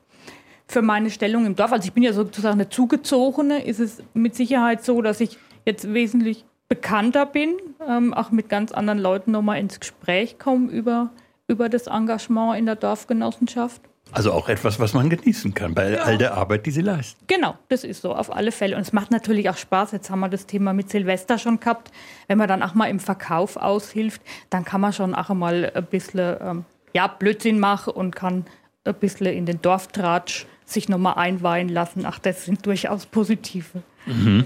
Für 0.68 0.82
meine 0.82 1.12
Stellung 1.12 1.46
im 1.46 1.56
Dorf, 1.56 1.72
also 1.72 1.86
ich 1.86 1.94
bin 1.94 2.02
ja 2.02 2.14
sozusagen 2.14 2.60
eine 2.60 2.70
Zugezogene, 2.70 3.64
ist 3.64 3.80
es 3.80 4.02
mit 4.16 4.34
Sicherheit 4.34 4.84
so, 4.84 5.04
dass 5.04 5.22
ich 5.22 5.38
jetzt 5.66 5.94
wesentlich 5.94 6.46
bekannter 6.68 7.28
bin, 7.28 7.58
ähm, 7.88 8.14
auch 8.14 8.32
mit 8.32 8.50
ganz 8.50 8.72
anderen 8.72 8.98
Leuten 8.98 9.32
nochmal 9.32 9.60
ins 9.60 9.80
Gespräch 9.80 10.40
komme 10.40 10.72
über, 10.72 11.12
über 11.48 11.70
das 11.70 11.86
Engagement 11.86 12.58
in 12.58 12.66
der 12.66 12.76
Dorfgenossenschaft. 12.76 13.82
Also 14.14 14.32
auch 14.32 14.48
etwas, 14.48 14.80
was 14.80 14.94
man 14.94 15.10
genießen 15.10 15.56
kann 15.56 15.74
bei 15.74 16.00
all 16.00 16.20
der 16.20 16.36
Arbeit, 16.36 16.68
die 16.68 16.72
Sie 16.72 16.82
leisten. 16.82 17.20
Genau, 17.26 17.56
das 17.70 17.84
ist 17.84 18.04
so, 18.04 18.14
auf 18.14 18.34
alle 18.34 18.52
Fälle. 18.52 18.76
Und 18.76 18.84
es 18.84 18.94
macht 18.94 19.10
natürlich 19.10 19.50
auch 19.50 19.58
Spaß. 19.58 19.92
Jetzt 19.92 20.12
haben 20.12 20.20
wir 20.20 20.30
das 20.30 20.46
Thema 20.46 20.72
mit 20.74 20.92
Silvester 20.92 21.40
schon 21.40 21.60
gehabt. 21.60 21.92
Wenn 22.28 22.38
man 22.38 22.48
dann 22.48 22.62
auch 22.62 22.76
mal 22.76 22.86
im 22.86 23.00
Verkauf 23.00 23.58
aushilft, 23.58 24.22
dann 24.52 24.66
kann 24.66 24.82
man 24.82 24.94
schon 24.94 25.16
auch 25.16 25.30
mal 25.30 25.72
ein 25.74 25.86
bisschen 25.86 26.38
ähm, 26.40 26.66
ja, 26.94 27.08
Blödsinn 27.08 27.60
machen 27.60 27.94
und 27.94 28.16
kann 28.16 28.46
ein 28.86 28.94
bisschen 28.94 29.28
in 29.28 29.48
den 29.48 29.62
Dorftratsch 29.62 30.46
sich 30.66 30.90
nochmal 30.90 31.16
einweihen 31.16 31.70
lassen. 31.70 32.06
Ach, 32.06 32.20
das 32.20 32.46
sind 32.46 32.66
durchaus 32.66 33.08
positive. 33.08 33.82
Mhm. 34.06 34.46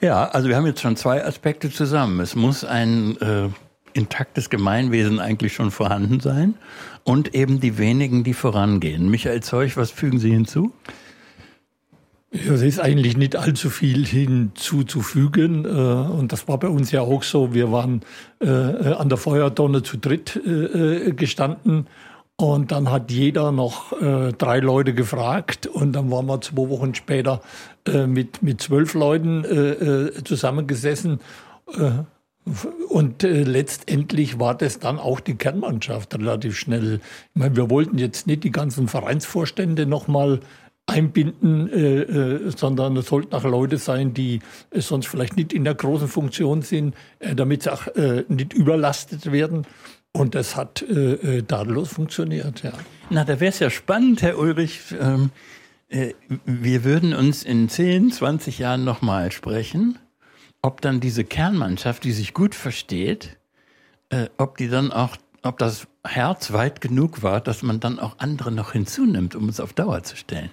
Ja, 0.00 0.26
also 0.28 0.48
wir 0.48 0.56
haben 0.56 0.66
jetzt 0.66 0.80
schon 0.80 0.96
zwei 0.96 1.24
Aspekte 1.24 1.70
zusammen. 1.70 2.20
Es 2.20 2.34
muss 2.34 2.64
ein 2.64 3.16
äh, 3.20 3.48
intaktes 3.94 4.50
Gemeinwesen 4.50 5.20
eigentlich 5.20 5.54
schon 5.54 5.70
vorhanden 5.70 6.20
sein 6.20 6.54
und 7.04 7.34
eben 7.34 7.60
die 7.60 7.78
wenigen, 7.78 8.24
die 8.24 8.34
vorangehen. 8.34 9.08
Michael 9.10 9.42
Zeug, 9.42 9.76
was 9.76 9.90
fügen 9.90 10.18
Sie 10.18 10.30
hinzu? 10.30 10.72
Ja, 12.34 12.52
es 12.52 12.62
ist 12.62 12.80
eigentlich 12.80 13.16
nicht 13.16 13.36
allzu 13.36 13.70
viel 13.70 14.04
hinzuzufügen. 14.04 15.64
Äh, 15.64 15.68
und 15.68 16.32
das 16.32 16.48
war 16.48 16.58
bei 16.58 16.66
uns 16.66 16.90
ja 16.90 17.02
auch 17.02 17.22
so. 17.22 17.54
Wir 17.54 17.70
waren 17.70 18.00
äh, 18.40 18.48
an 18.48 19.08
der 19.08 19.18
Feuertonne 19.18 19.84
zu 19.84 19.98
dritt 19.98 20.34
äh, 20.44 21.12
gestanden. 21.12 21.86
Und 22.36 22.72
dann 22.72 22.90
hat 22.90 23.12
jeder 23.12 23.52
noch 23.52 23.92
drei 24.38 24.58
Leute 24.58 24.92
gefragt. 24.92 25.68
Und 25.68 25.92
dann 25.92 26.10
waren 26.10 26.26
wir 26.26 26.40
zwei 26.40 26.68
Wochen 26.68 26.92
später 26.96 27.40
mit, 28.08 28.42
mit 28.42 28.60
zwölf 28.60 28.94
Leuten 28.94 29.44
zusammengesessen. 30.24 31.20
Und 32.88 33.24
äh, 33.24 33.42
letztendlich 33.42 34.38
war 34.38 34.54
das 34.54 34.78
dann 34.78 34.98
auch 34.98 35.20
die 35.20 35.34
Kernmannschaft 35.34 36.14
relativ 36.14 36.58
schnell. 36.58 37.00
Ich 37.34 37.40
meine, 37.40 37.56
wir 37.56 37.70
wollten 37.70 37.98
jetzt 37.98 38.26
nicht 38.26 38.44
die 38.44 38.50
ganzen 38.50 38.86
Vereinsvorstände 38.86 39.86
nochmal 39.86 40.40
einbinden, 40.86 41.68
äh, 41.72 42.00
äh, 42.02 42.50
sondern 42.54 42.96
es 42.98 43.06
sollten 43.06 43.34
auch 43.34 43.44
Leute 43.44 43.78
sein, 43.78 44.12
die 44.12 44.40
äh, 44.70 44.80
sonst 44.80 45.06
vielleicht 45.06 45.36
nicht 45.36 45.54
in 45.54 45.64
der 45.64 45.74
großen 45.74 46.08
Funktion 46.08 46.60
sind, 46.60 46.94
äh, 47.20 47.34
damit 47.34 47.62
sie 47.62 47.72
auch 47.72 47.86
äh, 47.96 48.24
nicht 48.28 48.52
überlastet 48.52 49.32
werden. 49.32 49.66
Und 50.16 50.36
das 50.36 50.54
hat 50.54 50.84
tadellos 51.48 51.88
funktioniert, 51.88 52.62
ja. 52.62 52.72
Na, 53.10 53.24
da 53.24 53.40
wäre 53.40 53.50
es 53.50 53.58
ja 53.58 53.68
spannend, 53.68 54.22
Herr 54.22 54.38
Ulrich. 54.38 54.94
Ähm, 55.00 55.30
äh, 55.88 56.14
wir 56.44 56.84
würden 56.84 57.14
uns 57.14 57.42
in 57.42 57.68
10, 57.68 58.12
20 58.12 58.58
Jahren 58.58 58.84
nochmal 58.84 59.32
sprechen, 59.32 59.98
ob 60.64 60.80
dann 60.80 60.98
diese 60.98 61.24
Kernmannschaft, 61.24 62.04
die 62.04 62.12
sich 62.12 62.32
gut 62.32 62.54
versteht, 62.54 63.36
äh, 64.08 64.28
ob 64.38 64.56
die 64.56 64.68
dann 64.68 64.92
auch, 64.92 65.18
ob 65.42 65.58
das 65.58 65.86
Herz 66.02 66.54
weit 66.54 66.80
genug 66.80 67.22
war, 67.22 67.42
dass 67.42 67.62
man 67.62 67.80
dann 67.80 67.98
auch 67.98 68.18
andere 68.18 68.50
noch 68.50 68.72
hinzunimmt, 68.72 69.34
um 69.34 69.50
es 69.50 69.60
auf 69.60 69.74
Dauer 69.74 70.02
zu 70.04 70.16
stellen. 70.16 70.48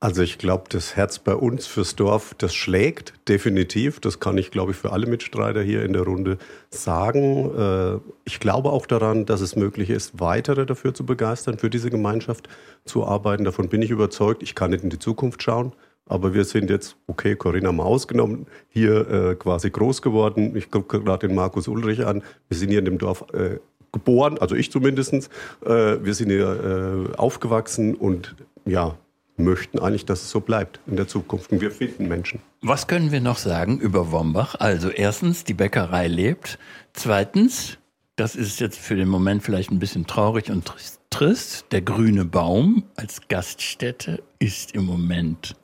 Also 0.00 0.22
ich 0.22 0.38
glaube, 0.38 0.64
das 0.70 0.96
Herz 0.96 1.18
bei 1.18 1.34
uns 1.34 1.66
fürs 1.66 1.96
Dorf, 1.96 2.34
das 2.38 2.54
schlägt 2.54 3.12
definitiv. 3.28 4.00
Das 4.00 4.20
kann 4.20 4.38
ich, 4.38 4.50
glaube 4.50 4.72
ich, 4.72 4.78
für 4.78 4.90
alle 4.90 5.06
Mitstreiter 5.06 5.60
hier 5.60 5.84
in 5.84 5.92
der 5.92 6.02
Runde 6.02 6.38
sagen. 6.70 7.54
Äh, 7.54 8.00
ich 8.24 8.40
glaube 8.40 8.70
auch 8.70 8.86
daran, 8.86 9.26
dass 9.26 9.42
es 9.42 9.54
möglich 9.54 9.90
ist, 9.90 10.18
weitere 10.18 10.64
dafür 10.64 10.94
zu 10.94 11.04
begeistern, 11.04 11.58
für 11.58 11.68
diese 11.68 11.90
Gemeinschaft 11.90 12.48
zu 12.86 13.06
arbeiten. 13.06 13.44
Davon 13.44 13.68
bin 13.68 13.82
ich 13.82 13.90
überzeugt. 13.90 14.42
Ich 14.42 14.54
kann 14.54 14.70
nicht 14.70 14.82
in 14.82 14.88
die 14.88 14.98
Zukunft 14.98 15.42
schauen. 15.42 15.74
Aber 16.12 16.34
wir 16.34 16.44
sind 16.44 16.68
jetzt, 16.68 16.96
okay, 17.06 17.34
Corinna 17.36 17.72
mal 17.72 17.84
ausgenommen, 17.84 18.46
hier 18.68 19.08
äh, 19.10 19.34
quasi 19.34 19.70
groß 19.70 20.02
geworden. 20.02 20.54
Ich 20.54 20.70
gucke 20.70 21.00
gerade 21.00 21.26
den 21.26 21.34
Markus 21.34 21.68
Ulrich 21.68 22.04
an. 22.04 22.22
Wir 22.48 22.58
sind 22.58 22.68
hier 22.68 22.80
in 22.80 22.84
dem 22.84 22.98
Dorf 22.98 23.24
äh, 23.32 23.60
geboren, 23.92 24.36
also 24.36 24.54
ich 24.54 24.70
zumindest. 24.70 25.14
Äh, 25.14 25.24
wir 25.64 26.12
sind 26.12 26.28
hier 26.28 27.08
äh, 27.14 27.16
aufgewachsen 27.16 27.94
und 27.94 28.36
ja, 28.66 28.98
möchten 29.38 29.78
eigentlich, 29.78 30.04
dass 30.04 30.20
es 30.20 30.30
so 30.30 30.40
bleibt 30.40 30.80
in 30.86 30.96
der 30.96 31.08
Zukunft. 31.08 31.50
Und 31.50 31.62
wir 31.62 31.70
finden 31.70 32.08
Menschen. 32.08 32.40
Was 32.60 32.88
können 32.88 33.10
wir 33.10 33.22
noch 33.22 33.38
sagen 33.38 33.78
über 33.80 34.12
Wombach? 34.12 34.54
Also 34.56 34.90
erstens, 34.90 35.44
die 35.44 35.54
Bäckerei 35.54 36.08
lebt. 36.08 36.58
Zweitens, 36.92 37.78
das 38.16 38.36
ist 38.36 38.60
jetzt 38.60 38.78
für 38.78 38.96
den 38.96 39.08
Moment 39.08 39.42
vielleicht 39.42 39.70
ein 39.70 39.78
bisschen 39.78 40.06
traurig 40.06 40.50
und 40.50 40.70
trist, 41.08 41.64
der 41.72 41.80
grüne 41.80 42.26
Baum 42.26 42.84
als 42.96 43.22
Gaststätte 43.28 44.22
ist 44.38 44.74
im 44.74 44.84
Moment 44.84 45.56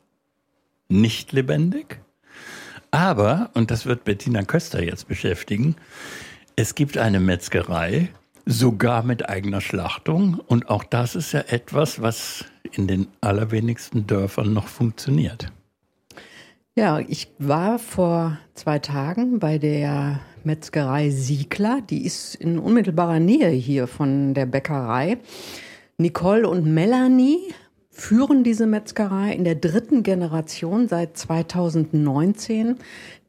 nicht 0.88 1.32
lebendig. 1.32 2.00
Aber, 2.90 3.50
und 3.54 3.70
das 3.70 3.86
wird 3.86 4.04
Bettina 4.04 4.42
Köster 4.42 4.82
jetzt 4.82 5.08
beschäftigen, 5.08 5.76
es 6.56 6.74
gibt 6.74 6.98
eine 6.98 7.20
Metzgerei, 7.20 8.08
sogar 8.46 9.02
mit 9.02 9.28
eigener 9.28 9.60
Schlachtung. 9.60 10.40
Und 10.46 10.70
auch 10.70 10.82
das 10.82 11.14
ist 11.14 11.32
ja 11.32 11.40
etwas, 11.48 12.00
was 12.00 12.46
in 12.72 12.86
den 12.86 13.06
allerwenigsten 13.20 14.06
Dörfern 14.06 14.52
noch 14.52 14.66
funktioniert. 14.66 15.52
Ja, 16.74 17.00
ich 17.00 17.28
war 17.38 17.78
vor 17.78 18.38
zwei 18.54 18.78
Tagen 18.78 19.38
bei 19.38 19.58
der 19.58 20.20
Metzgerei 20.44 21.10
Siegler. 21.10 21.80
Die 21.90 22.06
ist 22.06 22.36
in 22.36 22.58
unmittelbarer 22.58 23.20
Nähe 23.20 23.50
hier 23.50 23.86
von 23.86 24.32
der 24.32 24.46
Bäckerei. 24.46 25.18
Nicole 25.98 26.48
und 26.48 26.64
Melanie 26.64 27.52
führen 27.98 28.44
diese 28.44 28.66
Metzgerei 28.66 29.32
in 29.32 29.42
der 29.42 29.56
dritten 29.56 30.04
Generation 30.04 30.86
seit 30.88 31.16
2019. 31.16 32.76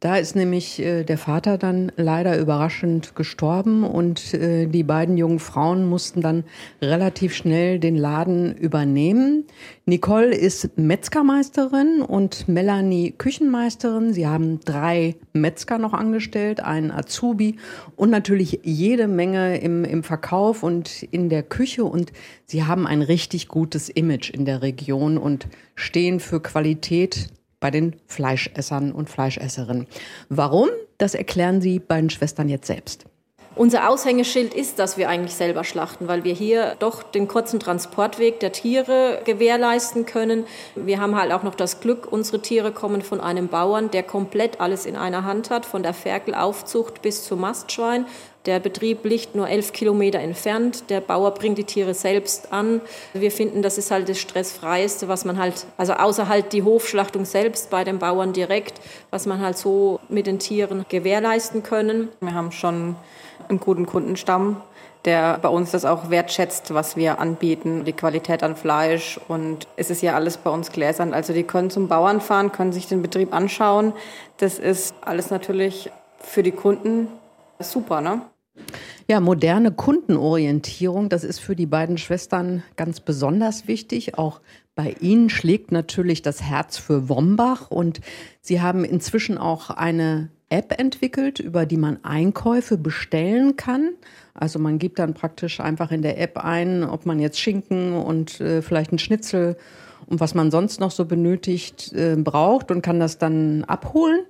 Da 0.02 0.16
ist 0.16 0.34
nämlich 0.34 0.80
äh, 0.80 1.04
der 1.04 1.18
Vater 1.18 1.58
dann 1.58 1.91
leider 1.97 2.39
überraschend 2.39 3.16
gestorben 3.16 3.84
und 3.84 4.34
äh, 4.34 4.66
die 4.66 4.84
beiden 4.84 5.18
jungen 5.18 5.39
Frauen 5.39 5.86
mussten 5.89 6.22
dann 6.22 6.45
relativ 6.82 7.36
schnell 7.36 7.80
den 7.80 7.97
Laden 7.97 8.56
übernehmen. 8.56 9.43
Nicole 9.86 10.34
ist 10.34 10.78
Metzgermeisterin 10.78 12.02
und 12.02 12.47
Melanie 12.47 13.12
Küchenmeisterin. 13.12 14.14
Sie 14.14 14.26
haben 14.26 14.62
drei 14.62 15.16
Metzger 15.34 15.78
noch 15.78 15.91
angestellt, 15.91 16.62
einen 16.64 16.91
Azubi 16.91 17.58
und 17.97 18.10
natürlich 18.10 18.62
jede 18.64 19.10
Menge 19.10 19.58
im, 19.58 19.84
im 19.84 20.04
Verkauf 20.04 20.64
und 20.64 21.04
in 21.12 21.28
der 21.28 21.43
Küche 21.43 21.84
und 21.84 22.14
sie 22.45 22.64
haben 22.64 22.88
ein 22.88 23.02
richtig 23.02 23.50
gutes 23.50 23.89
Image 23.89 24.30
in 24.30 24.45
der 24.45 24.62
Region 24.62 25.18
und 25.18 25.50
stehen 25.76 26.22
für 26.22 26.41
Qualität 26.41 27.34
bei 27.60 27.72
den 27.72 27.95
Fleischessern 28.07 28.91
und 28.91 29.10
Fleischesserinnen. 29.10 29.88
Warum? 30.30 30.70
Das 30.97 31.16
erklären 31.16 31.62
sie 31.62 31.80
beiden 31.80 32.10
Schwestern 32.10 32.49
jetzt 32.49 32.68
selbst. 32.68 33.05
Unser 33.60 33.89
Aushängeschild 33.89 34.53
ist, 34.53 34.80
dass 34.80 34.97
wir 34.97 35.10
eigentlich 35.10 35.34
selber 35.34 35.66
schlachten, 35.66 36.07
weil 36.07 36.24
wir 36.24 36.34
hier 36.34 36.78
doch 36.80 37.03
den 37.03 37.28
kurzen 37.28 37.60
Transportweg 37.60 38.39
der 38.39 38.53
Tiere 38.53 39.22
gewährleisten 39.26 40.05
können. 40.05 40.45
Wir 40.76 41.01
haben 41.01 41.20
halt 41.20 41.34
auch 41.34 41.43
noch 41.43 41.55
das 41.55 41.82
Glück, 41.82 42.10
unsere 42.10 42.41
Tiere 42.41 42.72
kommen 42.72 43.01
von 43.01 43.20
einem 43.20 43.49
Bauern, 43.49 43.91
der 43.91 44.03
komplett 44.03 44.62
alles 44.62 44.86
in 44.86 44.95
einer 44.95 45.26
Hand 45.26 45.49
hat, 45.49 45.66
von 45.66 45.84
der 45.84 45.93
Ferkelaufzucht 45.93 47.01
bis 47.01 47.26
zum 47.26 47.41
Mastschwein. 47.41 48.05
Der 48.46 48.60
Betrieb 48.60 49.04
liegt 49.04 49.36
nur 49.36 49.50
elf 49.50 49.74
Kilometer 49.74 50.20
entfernt. 50.20 50.90
Der 50.90 51.02
Bauer 51.02 51.34
bringt 51.34 51.58
die 51.58 51.66
Tiere 51.66 51.94
selbst 51.94 52.54
an. 52.54 52.80
Wir 53.14 53.32
finden, 53.32 53.62
das 53.62 53.78
ist 53.78 53.92
halt 53.92 54.08
das 54.08 54.18
stressfreieste, 54.20 55.10
was 55.10 55.26
man 55.26 55.38
halt, 55.38 55.66
also 55.78 55.94
außer 55.94 56.30
halt 56.30 56.54
die 56.54 56.64
Hofschlachtung 56.64 57.26
selbst 57.26 57.70
bei 57.70 57.84
den 57.84 58.00
Bauern 58.00 58.32
direkt, 58.32 58.80
was 59.12 59.26
man 59.26 59.42
halt 59.42 59.58
so 59.58 60.00
mit 60.08 60.26
den 60.26 60.40
Tieren 60.40 60.86
gewährleisten 60.88 61.64
können. 61.64 62.10
Wir 62.22 62.34
haben 62.34 62.54
schon 62.54 62.96
einen 63.50 63.60
guten 63.60 63.86
Kundenstamm, 63.86 64.62
der 65.04 65.38
bei 65.40 65.50
uns 65.50 65.72
das 65.72 65.84
auch 65.84 66.10
wertschätzt, 66.10 66.74
was 66.74 66.96
wir 66.96 67.20
anbieten, 67.20 67.84
die 67.84 67.94
Qualität 67.94 68.42
an 68.42 68.56
Fleisch. 68.56 69.20
Und 69.28 69.68
es 69.76 69.90
ist 69.90 70.02
ja 70.02 70.16
alles 70.16 70.38
bei 70.38 70.50
uns 70.50 70.72
gläsern. 70.72 71.14
Also 71.14 71.34
die 71.34 71.44
können 71.44 71.70
zum 71.70 71.90
Bauern 71.90 72.22
fahren, 72.22 72.54
können 72.54 72.72
sich 72.72 72.88
den 72.88 73.02
Betrieb 73.02 73.34
anschauen. 73.34 73.92
Das 74.38 74.60
ist 74.60 74.96
alles 75.02 75.30
natürlich 75.30 75.92
für 76.22 76.42
die 76.42 76.52
Kunden 76.52 77.10
super, 77.60 78.01
ne? 78.01 78.22
Ja, 79.07 79.20
moderne 79.20 79.72
Kundenorientierung, 79.72 81.10
das 81.10 81.24
ist 81.24 81.39
für 81.39 81.55
die 81.55 81.66
beiden 81.66 81.97
Schwestern 81.97 82.64
ganz 82.76 82.99
besonders 82.99 83.68
wichtig. 83.68 84.18
Auch 84.18 84.41
bei 84.76 84.95
ihnen 84.99 85.30
schlägt 85.30 85.72
natürlich 85.72 86.22
das 86.22 86.43
Herz 86.43 86.78
für 86.78 87.10
Wombach 87.10 87.72
und 87.72 88.01
sie 88.41 88.62
haben 88.62 88.86
inzwischen 88.86 89.38
auch 89.38 89.72
eine 89.72 90.30
App 90.49 90.80
entwickelt, 90.80 91.39
über 91.39 91.66
die 91.66 91.78
man 91.78 92.03
Einkäufe 92.03 92.78
bestellen 92.78 93.55
kann. 93.55 93.91
Also 94.34 94.60
man 94.60 94.80
gibt 94.80 94.99
dann 94.99 95.14
praktisch 95.14 95.60
einfach 95.60 95.91
in 95.91 96.01
der 96.01 96.20
App 96.20 96.38
ein, 96.38 96.84
ob 96.84 97.05
man 97.05 97.20
jetzt 97.20 97.39
Schinken 97.39 97.93
und 97.93 98.39
äh, 98.39 98.62
vielleicht 98.62 98.91
ein 98.91 98.99
Schnitzel 98.99 99.57
und 100.05 100.20
was 100.20 100.34
man 100.34 100.49
sonst 100.49 100.80
noch 100.80 100.91
so 100.91 101.05
benötigt 101.05 101.93
äh, 101.93 102.16
braucht 102.16 102.72
und 102.72 102.82
kann 102.82 102.99
das 102.99 103.18
dann 103.18 103.64
abholen. 103.66 104.22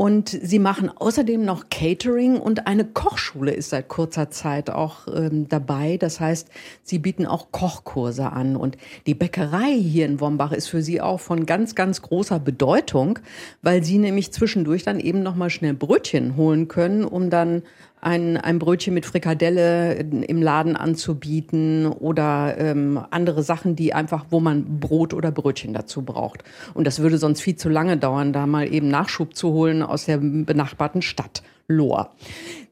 Und 0.00 0.30
sie 0.30 0.58
machen 0.58 0.88
außerdem 0.88 1.44
noch 1.44 1.68
Catering 1.68 2.38
und 2.40 2.66
eine 2.66 2.86
Kochschule 2.86 3.52
ist 3.52 3.68
seit 3.68 3.88
kurzer 3.88 4.30
Zeit 4.30 4.70
auch 4.70 5.06
ähm, 5.14 5.46
dabei. 5.46 5.98
Das 5.98 6.20
heißt, 6.20 6.48
sie 6.82 6.98
bieten 6.98 7.26
auch 7.26 7.52
Kochkurse 7.52 8.32
an. 8.32 8.56
Und 8.56 8.78
die 9.04 9.12
Bäckerei 9.12 9.74
hier 9.78 10.06
in 10.06 10.18
Wombach 10.18 10.52
ist 10.52 10.68
für 10.68 10.80
sie 10.80 11.02
auch 11.02 11.20
von 11.20 11.44
ganz, 11.44 11.74
ganz 11.74 12.00
großer 12.00 12.40
Bedeutung, 12.40 13.18
weil 13.60 13.84
sie 13.84 13.98
nämlich 13.98 14.32
zwischendurch 14.32 14.84
dann 14.84 15.00
eben 15.00 15.22
nochmal 15.22 15.50
schnell 15.50 15.74
Brötchen 15.74 16.34
holen 16.34 16.66
können, 16.68 17.04
um 17.04 17.28
dann 17.28 17.62
ein, 18.00 18.36
ein 18.36 18.58
Brötchen 18.58 18.94
mit 18.94 19.06
Frikadelle 19.06 19.94
im 19.94 20.42
Laden 20.42 20.76
anzubieten 20.76 21.86
oder 21.86 22.56
ähm, 22.58 23.00
andere 23.10 23.42
Sachen, 23.42 23.76
die 23.76 23.92
einfach, 23.92 24.26
wo 24.30 24.40
man 24.40 24.80
Brot 24.80 25.14
oder 25.14 25.30
Brötchen 25.30 25.74
dazu 25.74 26.02
braucht. 26.02 26.44
Und 26.74 26.86
das 26.86 27.00
würde 27.00 27.18
sonst 27.18 27.40
viel 27.40 27.56
zu 27.56 27.68
lange 27.68 27.96
dauern, 27.96 28.32
da 28.32 28.46
mal 28.46 28.72
eben 28.72 28.88
Nachschub 28.88 29.34
zu 29.34 29.52
holen 29.52 29.82
aus 29.82 30.06
der 30.06 30.18
benachbarten 30.18 31.02
Stadt. 31.02 31.42
Lohr. 31.70 32.10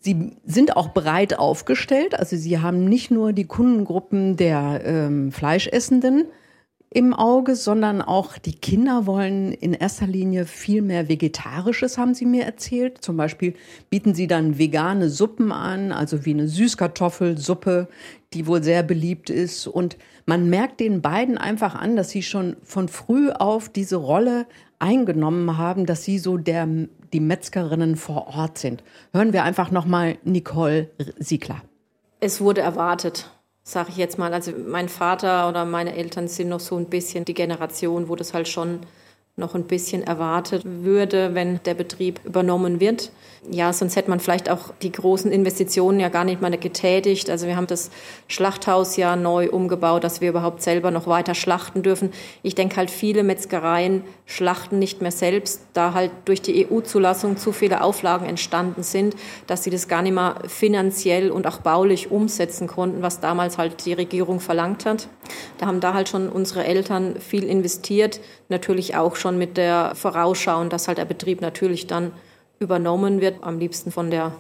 Sie 0.01 0.33
sind 0.45 0.77
auch 0.77 0.93
breit 0.93 1.39
aufgestellt, 1.39 2.19
also 2.19 2.37
Sie 2.37 2.59
haben 2.59 2.85
nicht 2.85 3.13
nur 3.13 3.33
die 3.33 3.45
Kundengruppen 3.45 4.37
der 4.37 4.81
ähm, 4.85 5.31
Fleischessenden, 5.31 6.25
im 6.91 7.13
Auge, 7.13 7.55
sondern 7.55 8.01
auch 8.01 8.39
die 8.39 8.55
Kinder 8.55 9.07
wollen 9.07 9.53
in 9.53 9.75
erster 9.75 10.07
Linie 10.07 10.47
viel 10.47 10.81
mehr 10.81 11.09
Vegetarisches, 11.09 11.99
haben 11.99 12.15
sie 12.15 12.25
mir 12.25 12.45
erzählt. 12.45 13.05
Zum 13.05 13.17
Beispiel 13.17 13.55
bieten 13.91 14.15
sie 14.15 14.27
dann 14.27 14.59
vegane 14.59 15.11
Suppen 15.11 15.53
an, 15.53 15.93
also 15.93 16.25
wie 16.25 16.31
eine 16.33 16.49
Süßkartoffelsuppe, 16.49 17.89
die 18.33 18.47
wohl 18.47 18.63
sehr 18.63 18.83
beliebt 18.83 19.29
ist. 19.29 19.67
Und 19.67 19.99
man 20.25 20.49
merkt 20.49 20.81
den 20.81 21.03
beiden 21.03 21.37
einfach 21.37 21.75
an, 21.75 21.95
dass 21.95 22.11
sie 22.11 22.23
schon 22.23 22.57
von 22.63 22.89
früh 22.89 23.31
auf 23.31 23.69
diese 23.69 23.97
Rolle 23.97 24.47
eingenommen 24.79 25.59
haben, 25.59 25.85
dass 25.85 26.05
sie 26.05 26.19
so 26.19 26.39
der, 26.39 26.67
die 27.13 27.21
Metzgerinnen 27.21 27.97
vor 27.97 28.29
Ort 28.29 28.57
sind. 28.57 28.83
Hören 29.13 29.35
wir 29.35 29.45
einfach 29.45 29.71
nochmal 29.71 30.17
Nicole 30.25 30.89
Siegler. 31.19 31.63
Es 32.21 32.41
wurde 32.41 32.63
erwartet 32.63 33.31
sage 33.69 33.91
ich 33.91 33.99
jetzt 33.99 34.19
mal. 34.19 34.33
Also 34.33 34.53
mein 34.67 34.89
Vater 34.89 35.49
oder 35.49 35.65
meine 35.67 35.95
Eltern 35.95 36.27
sind 36.27 36.49
noch 36.49 36.61
so 36.61 36.77
ein 36.77 36.87
bisschen 36.87 37.27
die 37.27 37.35
Generation, 37.35 38.09
wo 38.09 38.17
das 38.17 38.33
halt 38.33 38.49
schon 38.49 38.81
noch 39.37 39.55
ein 39.55 39.65
bisschen 39.65 40.03
erwartet 40.03 40.63
würde, 40.65 41.35
wenn 41.35 41.63
der 41.65 41.75
Betrieb 41.75 42.21
übernommen 42.25 42.81
wird. 42.81 43.13
Ja, 43.51 43.73
sonst 43.73 43.97
hätte 43.97 44.11
man 44.11 44.21
vielleicht 44.21 44.51
auch 44.51 44.75
die 44.83 44.93
großen 44.93 45.33
Investitionen 45.33 46.01
ja 46.01 46.11
gar 46.11 46.25
nicht 46.25 46.43
mal 46.43 46.51
getätigt. 46.51 47.31
Also 47.31 47.47
wir 47.47 47.57
haben 47.57 47.67
das 47.67 47.91
Schlachthaus 48.27 48.97
ja 48.99 49.17
neu 49.17 49.49
umgebaut, 49.49 50.05
dass 50.05 50.21
wir 50.21 50.29
überhaupt 50.29 50.61
selber 50.61 50.91
noch 50.91 51.07
weiter 51.07 51.35
schlachten 51.35 51.83
dürfen. 51.83 52.13
Ich 52.43 52.55
denke 52.55 52.77
halt, 52.77 52.91
viele 52.91 53.23
Metzgereien 53.23 54.05
schlachten 54.27 54.79
nicht 54.79 55.01
mehr 55.01 55.13
selbst, 55.13 55.63
da 55.73 55.95
halt 55.95 56.11
durch 56.27 56.43
die 56.43 56.67
EU-Zulassung 56.67 57.39
zu 57.39 57.53
viele 57.53 57.83
Auflagen 57.83 58.27
entstanden 58.27 58.83
sind, 58.83 59.17
dass 59.47 59.65
sie 59.65 59.71
das 59.71 59.89
gar 59.89 60.03
nicht 60.03 60.15
mehr 60.15 60.37
finanziell 60.47 61.31
und 61.31 61.47
auch 61.47 61.59
baulich 61.59 62.11
umsetzen 62.11 62.67
konnten, 62.67 63.01
was 63.01 63.21
damals 63.21 63.57
halt 63.57 63.87
die 63.87 63.95
Regierung 63.95 64.41
verlangt 64.41 64.85
hat. 64.85 65.09
Da 65.57 65.67
haben 65.67 65.81
da 65.81 65.95
halt 65.95 66.11
schon 66.11 66.29
unsere 66.29 66.65
Eltern 66.65 67.17
viel 67.19 67.45
investiert, 67.45 68.21
natürlich 68.51 68.95
auch 68.95 69.17
schon 69.17 69.39
mit 69.39 69.57
der 69.57 69.95
Vorausschau, 69.95 70.65
dass 70.65 70.87
halt 70.87 70.99
der 70.99 71.07
Betrieb 71.07 71.41
natürlich 71.41 71.87
dann 71.87 72.13
übernommen 72.59 73.21
wird, 73.21 73.43
am 73.43 73.59
liebsten 73.59 73.91
von 73.91 74.11
der 74.11 74.33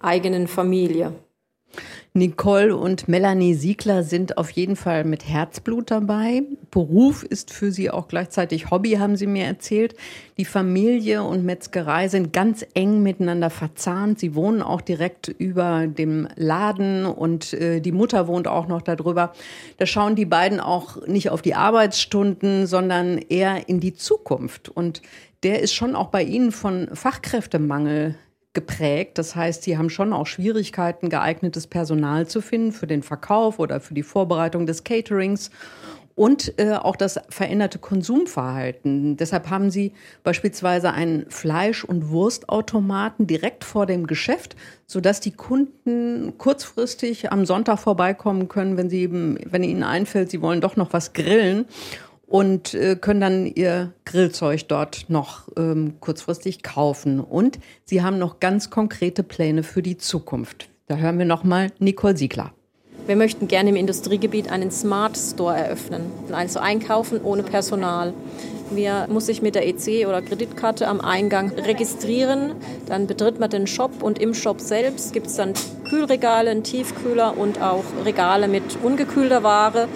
eigenen 0.00 0.48
Familie. 0.48 1.12
Nicole 2.16 2.74
und 2.74 3.08
Melanie 3.08 3.52
Siegler 3.52 4.02
sind 4.02 4.38
auf 4.38 4.48
jeden 4.50 4.74
Fall 4.74 5.04
mit 5.04 5.28
Herzblut 5.28 5.90
dabei. 5.90 6.44
Beruf 6.70 7.22
ist 7.22 7.52
für 7.52 7.70
sie 7.70 7.90
auch 7.90 8.08
gleichzeitig 8.08 8.70
Hobby, 8.70 8.92
haben 8.92 9.16
sie 9.16 9.26
mir 9.26 9.44
erzählt. 9.44 9.94
Die 10.38 10.46
Familie 10.46 11.22
und 11.22 11.44
Metzgerei 11.44 12.08
sind 12.08 12.32
ganz 12.32 12.64
eng 12.72 13.02
miteinander 13.02 13.50
verzahnt. 13.50 14.18
Sie 14.18 14.34
wohnen 14.34 14.62
auch 14.62 14.80
direkt 14.80 15.28
über 15.28 15.86
dem 15.86 16.26
Laden 16.36 17.04
und 17.04 17.52
äh, 17.52 17.80
die 17.80 17.92
Mutter 17.92 18.26
wohnt 18.28 18.48
auch 18.48 18.66
noch 18.66 18.80
darüber. 18.80 19.34
Da 19.76 19.84
schauen 19.84 20.16
die 20.16 20.24
beiden 20.24 20.58
auch 20.58 21.06
nicht 21.06 21.28
auf 21.28 21.42
die 21.42 21.54
Arbeitsstunden, 21.54 22.66
sondern 22.66 23.18
eher 23.18 23.68
in 23.68 23.78
die 23.78 23.92
Zukunft. 23.92 24.70
Und 24.70 25.02
der 25.46 25.60
ist 25.60 25.74
schon 25.74 25.94
auch 25.94 26.08
bei 26.08 26.24
Ihnen 26.24 26.50
von 26.50 26.88
Fachkräftemangel 26.92 28.16
geprägt. 28.52 29.16
Das 29.16 29.36
heißt, 29.36 29.62
sie 29.62 29.78
haben 29.78 29.90
schon 29.90 30.12
auch 30.12 30.26
Schwierigkeiten, 30.26 31.08
geeignetes 31.08 31.68
Personal 31.68 32.26
zu 32.26 32.40
finden 32.40 32.72
für 32.72 32.88
den 32.88 33.04
Verkauf 33.04 33.60
oder 33.60 33.78
für 33.78 33.94
die 33.94 34.02
Vorbereitung 34.02 34.66
des 34.66 34.82
Caterings 34.82 35.52
und 36.16 36.58
äh, 36.58 36.72
auch 36.72 36.96
das 36.96 37.20
veränderte 37.28 37.78
Konsumverhalten. 37.78 39.16
Deshalb 39.18 39.50
haben 39.50 39.70
sie 39.70 39.92
beispielsweise 40.24 40.92
einen 40.92 41.30
Fleisch- 41.30 41.84
und 41.84 42.08
Wurstautomaten 42.08 43.28
direkt 43.28 43.62
vor 43.62 43.86
dem 43.86 44.08
Geschäft, 44.08 44.56
sodass 44.86 45.20
die 45.20 45.32
Kunden 45.32 46.38
kurzfristig 46.38 47.30
am 47.30 47.46
Sonntag 47.46 47.78
vorbeikommen 47.78 48.48
können, 48.48 48.76
wenn 48.76 48.90
sie 48.90 49.08
wenn 49.12 49.62
ihnen 49.62 49.84
einfällt, 49.84 50.32
sie 50.32 50.42
wollen 50.42 50.60
doch 50.60 50.74
noch 50.74 50.92
was 50.92 51.12
grillen 51.12 51.66
und 52.26 52.74
äh, 52.74 52.96
können 52.96 53.20
dann 53.20 53.46
ihr 53.46 53.92
Grillzeug 54.04 54.66
dort 54.68 55.06
noch 55.08 55.48
ähm, 55.56 55.94
kurzfristig 56.00 56.62
kaufen. 56.62 57.20
Und 57.20 57.58
sie 57.84 58.02
haben 58.02 58.18
noch 58.18 58.40
ganz 58.40 58.70
konkrete 58.70 59.22
Pläne 59.22 59.62
für 59.62 59.82
die 59.82 59.96
Zukunft. 59.96 60.68
Da 60.86 60.96
hören 60.96 61.18
wir 61.18 61.26
noch 61.26 61.44
mal 61.44 61.72
Nicole 61.78 62.16
Siegler. 62.16 62.52
Wir 63.06 63.14
möchten 63.16 63.46
gerne 63.46 63.70
im 63.70 63.76
Industriegebiet 63.76 64.50
einen 64.50 64.72
Smart 64.72 65.16
Store 65.16 65.56
eröffnen, 65.56 66.10
also 66.32 66.58
einkaufen 66.58 67.20
ohne 67.22 67.44
Personal. 67.44 68.12
Wir 68.72 69.06
muss 69.08 69.26
sich 69.26 69.42
mit 69.42 69.54
der 69.54 69.64
EC 69.68 70.08
oder 70.08 70.22
Kreditkarte 70.22 70.88
am 70.88 71.00
Eingang 71.00 71.50
registrieren. 71.50 72.56
Dann 72.86 73.06
betritt 73.06 73.38
man 73.38 73.48
den 73.48 73.68
Shop 73.68 74.02
und 74.02 74.18
im 74.18 74.34
Shop 74.34 74.60
selbst 74.60 75.12
gibt 75.12 75.28
es 75.28 75.36
dann 75.36 75.54
Kühlregale, 75.88 76.50
einen 76.50 76.64
Tiefkühler 76.64 77.38
und 77.38 77.62
auch 77.62 77.84
Regale 78.04 78.48
mit 78.48 78.64
ungekühlter 78.82 79.44
Ware. 79.44 79.86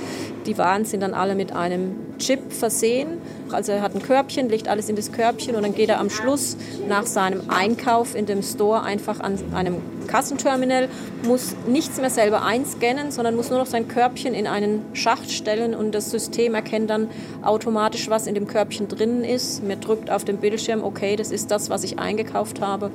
Die 0.46 0.56
Waren 0.56 0.84
sind 0.84 1.00
dann 1.00 1.12
alle 1.12 1.34
mit 1.34 1.52
einem 1.52 1.94
Chip 2.18 2.52
versehen. 2.52 3.18
Also 3.52 3.72
er 3.72 3.82
hat 3.82 3.94
ein 3.94 4.02
Körbchen, 4.02 4.48
legt 4.48 4.68
alles 4.68 4.88
in 4.88 4.96
das 4.96 5.12
Körbchen 5.12 5.54
und 5.54 5.62
dann 5.62 5.74
geht 5.74 5.88
er 5.88 6.00
am 6.00 6.08
Schluss 6.08 6.56
nach 6.88 7.06
seinem 7.06 7.42
Einkauf 7.48 8.14
in 8.14 8.26
dem 8.26 8.42
Store 8.42 8.82
einfach 8.82 9.20
an 9.20 9.38
einem 9.54 9.76
Kassenterminal, 10.06 10.88
muss 11.24 11.54
nichts 11.66 12.00
mehr 12.00 12.10
selber 12.10 12.42
einscannen, 12.42 13.10
sondern 13.10 13.36
muss 13.36 13.50
nur 13.50 13.58
noch 13.58 13.66
sein 13.66 13.86
Körbchen 13.86 14.34
in 14.34 14.46
einen 14.46 14.82
Schacht 14.92 15.30
stellen 15.30 15.74
und 15.74 15.94
das 15.94 16.10
System 16.10 16.54
erkennt 16.54 16.90
dann 16.90 17.08
automatisch, 17.42 18.08
was 18.10 18.26
in 18.26 18.34
dem 18.34 18.46
Körbchen 18.46 18.88
drin 18.88 19.22
ist. 19.22 19.62
Mir 19.62 19.76
drückt 19.76 20.10
auf 20.10 20.24
dem 20.24 20.38
Bildschirm, 20.38 20.82
okay, 20.82 21.16
das 21.16 21.30
ist 21.30 21.50
das, 21.50 21.70
was 21.70 21.84
ich 21.84 21.98
eingekauft 21.98 22.60
habe, 22.60 22.90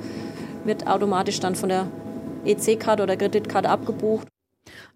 wird 0.64 0.86
automatisch 0.86 1.40
dann 1.40 1.54
von 1.54 1.68
der 1.68 1.86
EC-Karte 2.44 3.02
oder 3.02 3.16
Kreditkarte 3.16 3.68
abgebucht. 3.68 4.26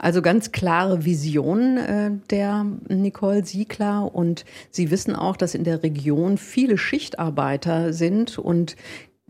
Also 0.00 0.22
ganz 0.22 0.50
klare 0.50 1.04
Vision 1.04 1.76
äh, 1.76 2.10
der 2.30 2.64
Nicole 2.88 3.44
Siegler 3.44 4.14
und 4.14 4.46
Sie 4.70 4.90
wissen 4.90 5.14
auch, 5.14 5.36
dass 5.36 5.54
in 5.54 5.64
der 5.64 5.82
Region 5.82 6.38
viele 6.38 6.78
Schichtarbeiter 6.78 7.92
sind 7.92 8.38
und 8.38 8.76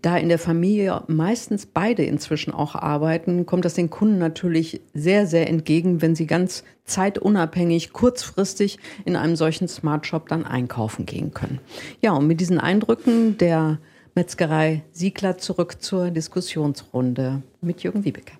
da 0.00 0.16
in 0.16 0.28
der 0.28 0.38
Familie 0.38 1.02
meistens 1.08 1.66
beide 1.66 2.04
inzwischen 2.04 2.54
auch 2.54 2.74
arbeiten, 2.74 3.46
kommt 3.46 3.64
das 3.64 3.74
den 3.74 3.90
Kunden 3.90 4.18
natürlich 4.18 4.80
sehr, 4.94 5.26
sehr 5.26 5.48
entgegen, 5.48 6.00
wenn 6.00 6.14
sie 6.14 6.26
ganz 6.26 6.64
zeitunabhängig, 6.84 7.92
kurzfristig 7.92 8.78
in 9.04 9.16
einem 9.16 9.36
solchen 9.36 9.68
Smart 9.68 10.06
Shop 10.06 10.28
dann 10.28 10.46
einkaufen 10.46 11.04
gehen 11.04 11.34
können. 11.34 11.58
Ja, 12.00 12.12
und 12.12 12.26
mit 12.26 12.40
diesen 12.40 12.58
Eindrücken 12.58 13.36
der 13.38 13.78
Metzgerei 14.14 14.82
Siegler 14.92 15.38
zurück 15.38 15.80
zur 15.80 16.10
Diskussionsrunde 16.10 17.42
mit 17.60 17.82
Jürgen 17.82 18.04
Wiebeke. 18.04 18.32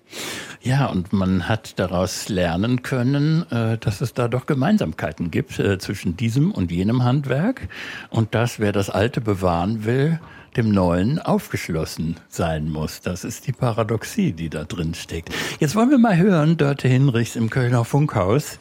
Ja, 0.61 0.87
und 0.87 1.13
man 1.13 1.47
hat 1.47 1.79
daraus 1.79 2.29
lernen 2.29 2.83
können, 2.83 3.49
äh, 3.51 3.77
dass 3.77 4.01
es 4.01 4.13
da 4.13 4.27
doch 4.27 4.45
Gemeinsamkeiten 4.45 5.31
gibt 5.31 5.59
äh, 5.59 5.79
zwischen 5.79 6.17
diesem 6.17 6.51
und 6.51 6.71
jenem 6.71 7.03
Handwerk 7.03 7.69
und 8.09 8.35
dass 8.35 8.59
wer 8.59 8.71
das 8.71 8.89
Alte 8.89 9.21
bewahren 9.21 9.85
will, 9.85 10.19
dem 10.57 10.71
Neuen 10.71 11.19
aufgeschlossen 11.19 12.17
sein 12.27 12.69
muss. 12.69 12.99
Das 12.99 13.23
ist 13.23 13.47
die 13.47 13.53
Paradoxie, 13.53 14.33
die 14.33 14.49
da 14.49 14.65
drin 14.65 14.93
steckt. 14.93 15.29
Jetzt 15.59 15.75
wollen 15.75 15.89
wir 15.89 15.97
mal 15.97 16.17
hören, 16.17 16.57
Dörte 16.57 16.89
Hinrichs 16.89 17.35
im 17.37 17.49
Kölner 17.49 17.85
Funkhaus, 17.85 18.59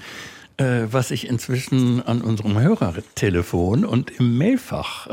äh, 0.57 0.83
was 0.91 1.09
sich 1.09 1.29
inzwischen 1.29 2.01
an 2.07 2.23
unserem 2.23 2.59
Hörertelefon 2.59 3.85
und 3.85 4.11
im 4.11 4.39
Mailfach 4.39 5.09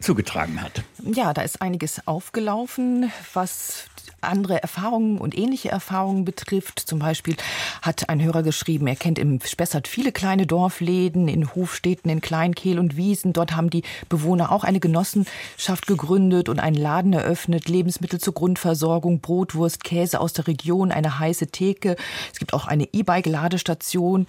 zugetragen 0.00 0.62
hat. 0.62 0.82
Ja, 1.02 1.32
da 1.34 1.42
ist 1.42 1.60
einiges 1.62 2.06
aufgelaufen, 2.06 3.12
was 3.32 3.86
andere 4.20 4.62
Erfahrungen 4.62 5.18
und 5.18 5.36
ähnliche 5.36 5.70
Erfahrungen 5.70 6.24
betrifft. 6.24 6.80
Zum 6.80 6.98
Beispiel 6.98 7.36
hat 7.82 8.08
ein 8.08 8.22
Hörer 8.22 8.42
geschrieben, 8.42 8.86
er 8.86 8.96
kennt 8.96 9.18
im 9.18 9.40
Spessart 9.40 9.88
viele 9.88 10.12
kleine 10.12 10.46
Dorfläden 10.46 11.28
in 11.28 11.54
Hofstädten, 11.54 12.10
in 12.10 12.20
Kleinkehl 12.20 12.78
und 12.78 12.96
Wiesen. 12.96 13.32
Dort 13.32 13.54
haben 13.54 13.70
die 13.70 13.82
Bewohner 14.08 14.52
auch 14.52 14.64
eine 14.64 14.80
Genossenschaft 14.80 15.86
gegründet 15.86 16.48
und 16.48 16.58
einen 16.58 16.76
Laden 16.76 17.12
eröffnet. 17.12 17.68
Lebensmittel 17.68 18.20
zur 18.20 18.34
Grundversorgung, 18.34 19.20
Brotwurst, 19.20 19.84
Käse 19.84 20.20
aus 20.20 20.32
der 20.32 20.46
Region, 20.46 20.90
eine 20.90 21.18
heiße 21.18 21.48
Theke. 21.48 21.96
Es 22.32 22.38
gibt 22.38 22.54
auch 22.54 22.66
eine 22.66 22.88
E-Bike-Ladestation. 22.92 24.26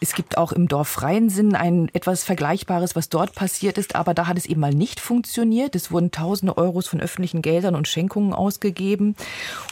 Es 0.00 0.14
gibt 0.14 0.38
auch 0.38 0.52
im 0.52 0.68
Dorf 0.68 0.88
Freiensinn 0.88 1.54
ein 1.54 1.88
etwas 1.92 2.22
Vergleichbares, 2.24 2.94
was 2.96 3.08
dort 3.08 3.34
passiert 3.34 3.78
ist. 3.78 3.96
Aber 3.96 4.14
da 4.14 4.26
hat 4.26 4.38
es 4.38 4.46
eben 4.46 4.60
mal 4.60 4.74
nicht 4.74 5.00
funktioniert. 5.00 5.74
Es 5.74 5.90
wurden 5.90 6.10
tausende 6.10 6.56
Euros 6.56 6.86
von 6.86 7.00
öffentlichen 7.00 7.42
Geldern 7.42 7.74
und 7.74 7.88
Schenkungen 7.88 8.32
ausgegeben. 8.32 9.16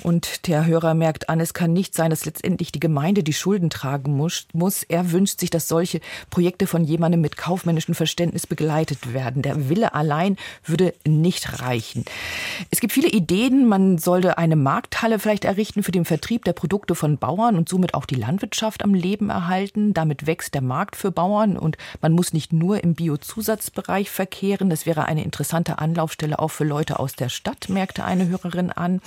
Und 0.02 0.46
der 0.46 0.66
Hörer 0.66 0.94
merkt 0.94 1.28
an, 1.28 1.40
es 1.40 1.54
kann 1.54 1.72
nicht 1.72 1.94
sein, 1.94 2.10
dass 2.10 2.24
letztendlich 2.24 2.72
die 2.72 2.80
Gemeinde 2.80 3.22
die 3.22 3.32
Schulden 3.32 3.70
tragen 3.70 4.16
muss. 4.16 4.82
Er 4.88 5.12
wünscht 5.12 5.40
sich, 5.40 5.50
dass 5.50 5.68
solche 5.68 6.00
Projekte 6.30 6.66
von 6.66 6.84
jemandem 6.84 7.20
mit 7.20 7.36
kaufmännischem 7.36 7.94
Verständnis 7.94 8.46
begleitet 8.46 9.12
werden. 9.12 9.42
Der 9.42 9.68
Wille 9.68 9.94
allein 9.94 10.36
würde 10.64 10.94
nicht 11.06 11.60
reichen. 11.60 12.04
Es 12.70 12.80
gibt 12.80 12.92
viele 12.92 13.08
Ideen. 13.08 13.68
Man 13.68 13.98
sollte 13.98 14.38
eine 14.38 14.56
Markthalle 14.56 15.18
vielleicht 15.18 15.44
errichten 15.44 15.82
für 15.82 15.92
den 15.92 16.04
Vertrieb 16.04 16.44
der 16.44 16.52
Produkte 16.52 16.94
von 16.94 17.18
Bauern 17.18 17.56
und 17.56 17.68
somit 17.68 17.94
auch 17.94 18.06
die 18.06 18.14
Landwirtschaft 18.14 18.82
am 18.82 18.94
Leben 18.94 19.30
erhalten. 19.30 19.92
Damit 19.92 20.26
wächst 20.26 20.54
der 20.54 20.62
Markt 20.62 20.96
für 20.96 21.10
Bauern 21.10 21.56
und 21.56 21.76
man 22.00 22.12
muss 22.12 22.32
nicht 22.32 22.52
nur 22.52 22.82
im 22.82 22.94
Biozusatzbereich 22.94 24.10
verkehren. 24.10 24.70
Das 24.70 24.86
wäre 24.86 25.04
eine 25.04 25.24
interessante 25.24 25.78
Anlaufstelle 25.78 26.38
auch 26.38 26.48
für 26.48 26.64
Leute 26.64 26.98
aus 26.98 27.14
der 27.14 27.28
Stadt, 27.28 27.68
merkte 27.68 28.04
eine 28.04 28.28
Hörerin 28.28 28.70
an. 28.70 29.00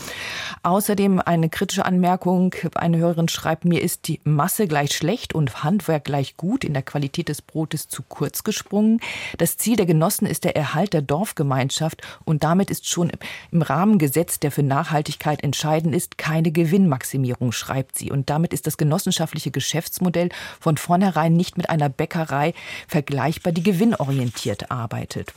Außerdem 0.64 1.20
eine 1.20 1.50
kritische 1.50 1.86
Anmerkung. 1.86 2.56
Eine 2.76 2.98
Hörerin 2.98 3.28
schreibt, 3.28 3.66
mir 3.66 3.82
ist 3.82 4.08
die 4.08 4.20
Masse 4.24 4.68
gleich 4.68 4.96
schlecht 4.96 5.34
und 5.34 5.64
Handwerk 5.64 6.06
gleich 6.06 6.38
gut 6.38 6.64
in 6.64 6.74
der 6.74 6.84
Qualität 6.84 7.30
des 7.30 7.42
Brotes 7.42 7.88
zu 7.88 8.04
kurz 8.04 8.44
gesprungen. 8.44 9.00
Das 9.38 9.58
Ziel 9.58 9.76
der 9.76 9.86
Genossen 9.86 10.26
ist 10.26 10.44
der 10.44 10.56
Erhalt 10.56 10.94
der 10.94 11.02
Dorfgemeinschaft 11.02 12.02
und 12.26 12.44
damit 12.44 12.70
ist 12.70 12.88
schon 12.88 13.12
im 13.52 13.62
Rahmen 13.62 13.98
gesetzt, 13.98 14.44
der 14.44 14.52
für 14.52 14.64
Nachhaltigkeit 14.64 15.44
entscheidend 15.44 15.96
ist, 15.96 16.18
keine 16.18 16.52
Gewinnmaximierung, 16.52 17.52
schreibt 17.52 17.98
sie. 17.98 18.12
Und 18.12 18.30
damit 18.30 18.54
ist 18.54 18.68
das 18.68 18.78
genossenschaftliche 18.78 19.52
Geschäftsmodell 19.52 20.30
von 20.60 20.78
vornherein 20.78 21.34
nicht 21.34 21.58
mit 21.58 21.70
einer 21.70 21.90
Bäckerei 21.90 22.54
vergleichbar, 22.88 23.54
die 23.54 23.64
gewinnorientiert 23.64 24.72
arbeitet. 24.72 25.34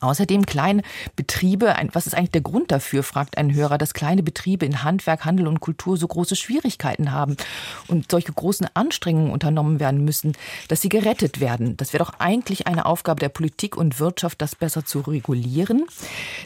Außerdem 0.00 0.46
kleine 0.46 0.82
Betriebe, 1.16 1.74
was 1.92 2.06
ist 2.06 2.14
eigentlich 2.14 2.30
der 2.30 2.40
Grund 2.40 2.70
dafür, 2.70 3.02
fragt 3.02 3.38
ein 3.38 3.54
Hörer, 3.54 3.78
dass 3.78 3.94
kleine 3.94 4.22
Betriebe 4.22 4.64
in 4.64 4.82
Handwerk, 4.82 5.24
Handel 5.24 5.46
und 5.46 5.60
Kultur 5.60 5.96
so 5.96 6.06
große 6.06 6.36
Schwierigkeiten 6.36 7.12
haben 7.12 7.36
und 7.88 8.10
solche 8.10 8.32
großen 8.32 8.66
Anstrengungen 8.74 9.30
unternommen 9.30 9.80
werden 9.80 10.04
müssen, 10.04 10.32
dass 10.68 10.80
sie 10.80 10.88
gerettet 10.88 11.40
werden. 11.40 11.76
Das 11.76 11.92
wäre 11.92 12.04
doch 12.04 12.14
eigentlich 12.18 12.66
eine 12.66 12.86
Aufgabe 12.86 13.20
der 13.20 13.28
Politik 13.28 13.76
und 13.76 14.00
Wirtschaft, 14.00 14.40
das 14.40 14.54
besser 14.54 14.84
zu 14.84 15.00
regulieren. 15.00 15.84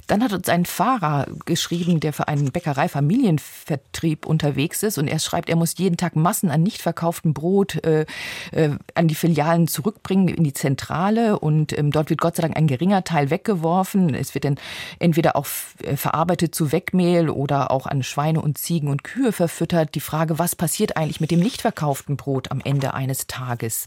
Dann 0.06 0.22
hat 0.22 0.32
uns 0.32 0.48
ein 0.48 0.66
Fahrer 0.66 1.26
geschrieben, 1.44 2.00
der 2.00 2.12
für 2.12 2.28
einen 2.28 2.50
Bäckerei-Familienvertrieb 2.50 4.26
unterwegs 4.26 4.82
ist 4.82 4.98
und 4.98 5.08
er 5.08 5.18
schreibt, 5.18 5.48
er 5.48 5.56
muss 5.56 5.78
jeden 5.78 5.96
Tag 5.96 6.16
Massen 6.16 6.50
an 6.50 6.62
nicht 6.62 6.82
verkauftem 6.82 7.34
Brot 7.34 7.84
äh, 7.84 8.06
äh, 8.52 8.70
an 8.94 9.08
die 9.08 9.14
Filialen 9.14 9.68
zurückbringen 9.68 10.28
in 10.28 10.44
die 10.44 10.52
Zentrale 10.52 11.38
und 11.38 11.76
ähm, 11.76 11.90
dort 11.90 12.10
wird 12.10 12.20
Gott 12.20 12.36
sei 12.36 12.42
Dank 12.42 12.56
ein 12.56 12.66
geringer 12.66 13.04
Teil 13.04 13.27
weggeworfen. 13.30 14.14
Es 14.14 14.34
wird 14.34 14.44
dann 14.44 14.56
entweder 14.98 15.36
auch 15.36 15.46
äh, 15.82 15.96
verarbeitet 15.96 16.54
zu 16.54 16.72
Wegmehl 16.72 17.30
oder 17.30 17.70
auch 17.70 17.86
an 17.86 18.02
Schweine 18.02 18.40
und 18.40 18.58
Ziegen 18.58 18.88
und 18.88 19.04
Kühe 19.04 19.32
verfüttert. 19.32 19.94
Die 19.94 20.00
Frage, 20.00 20.38
was 20.38 20.56
passiert 20.56 20.96
eigentlich 20.96 21.20
mit 21.20 21.30
dem 21.30 21.40
nicht 21.40 21.62
verkauften 21.62 22.16
Brot 22.16 22.50
am 22.50 22.60
Ende 22.60 22.94
eines 22.94 23.26
Tages? 23.26 23.86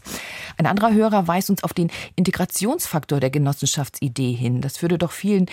Ein 0.56 0.66
anderer 0.66 0.92
Hörer 0.92 1.28
weist 1.28 1.50
uns 1.50 1.64
auf 1.64 1.72
den 1.72 1.90
Integrationsfaktor 2.16 3.20
der 3.20 3.30
Genossenschaftsidee 3.30 4.32
hin. 4.32 4.60
Das 4.60 4.82
würde 4.82 4.98
doch 4.98 5.12
vielen 5.12 5.46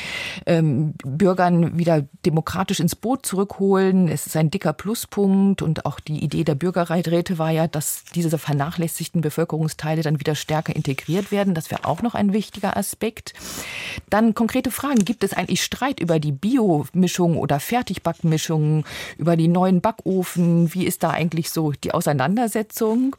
ähm, 0.45 0.93
Bürgern 1.03 1.77
wieder 1.77 2.05
demokratisch 2.25 2.79
ins 2.79 2.95
Boot 2.95 3.25
zurückholen. 3.25 4.07
Es 4.07 4.27
ist 4.27 4.35
ein 4.35 4.51
dicker 4.51 4.73
Pluspunkt 4.73 5.61
und 5.61 5.85
auch 5.85 5.99
die 5.99 6.23
Idee 6.23 6.43
der 6.43 6.55
Bürgerräte 6.55 7.37
war 7.37 7.51
ja, 7.51 7.67
dass 7.67 8.03
diese 8.15 8.37
vernachlässigten 8.37 9.21
Bevölkerungsteile 9.21 10.01
dann 10.01 10.19
wieder 10.19 10.35
stärker 10.35 10.75
integriert 10.75 11.31
werden. 11.31 11.53
Das 11.53 11.71
wäre 11.71 11.85
auch 11.85 12.01
noch 12.01 12.15
ein 12.15 12.33
wichtiger 12.33 12.77
Aspekt. 12.77 13.33
Dann 14.09 14.33
konkrete 14.33 14.71
Fragen. 14.71 15.05
Gibt 15.05 15.23
es 15.23 15.33
eigentlich 15.33 15.63
Streit 15.63 15.99
über 15.99 16.19
die 16.19 16.31
Bio-Mischung 16.31 17.37
oder 17.37 17.59
Fertigbackmischungen, 17.59 18.83
über 19.17 19.35
die 19.35 19.47
neuen 19.47 19.81
Backofen? 19.81 20.73
Wie 20.73 20.85
ist 20.85 21.03
da 21.03 21.11
eigentlich 21.11 21.49
so 21.49 21.71
die 21.71 21.93
Auseinandersetzung? 21.93 23.15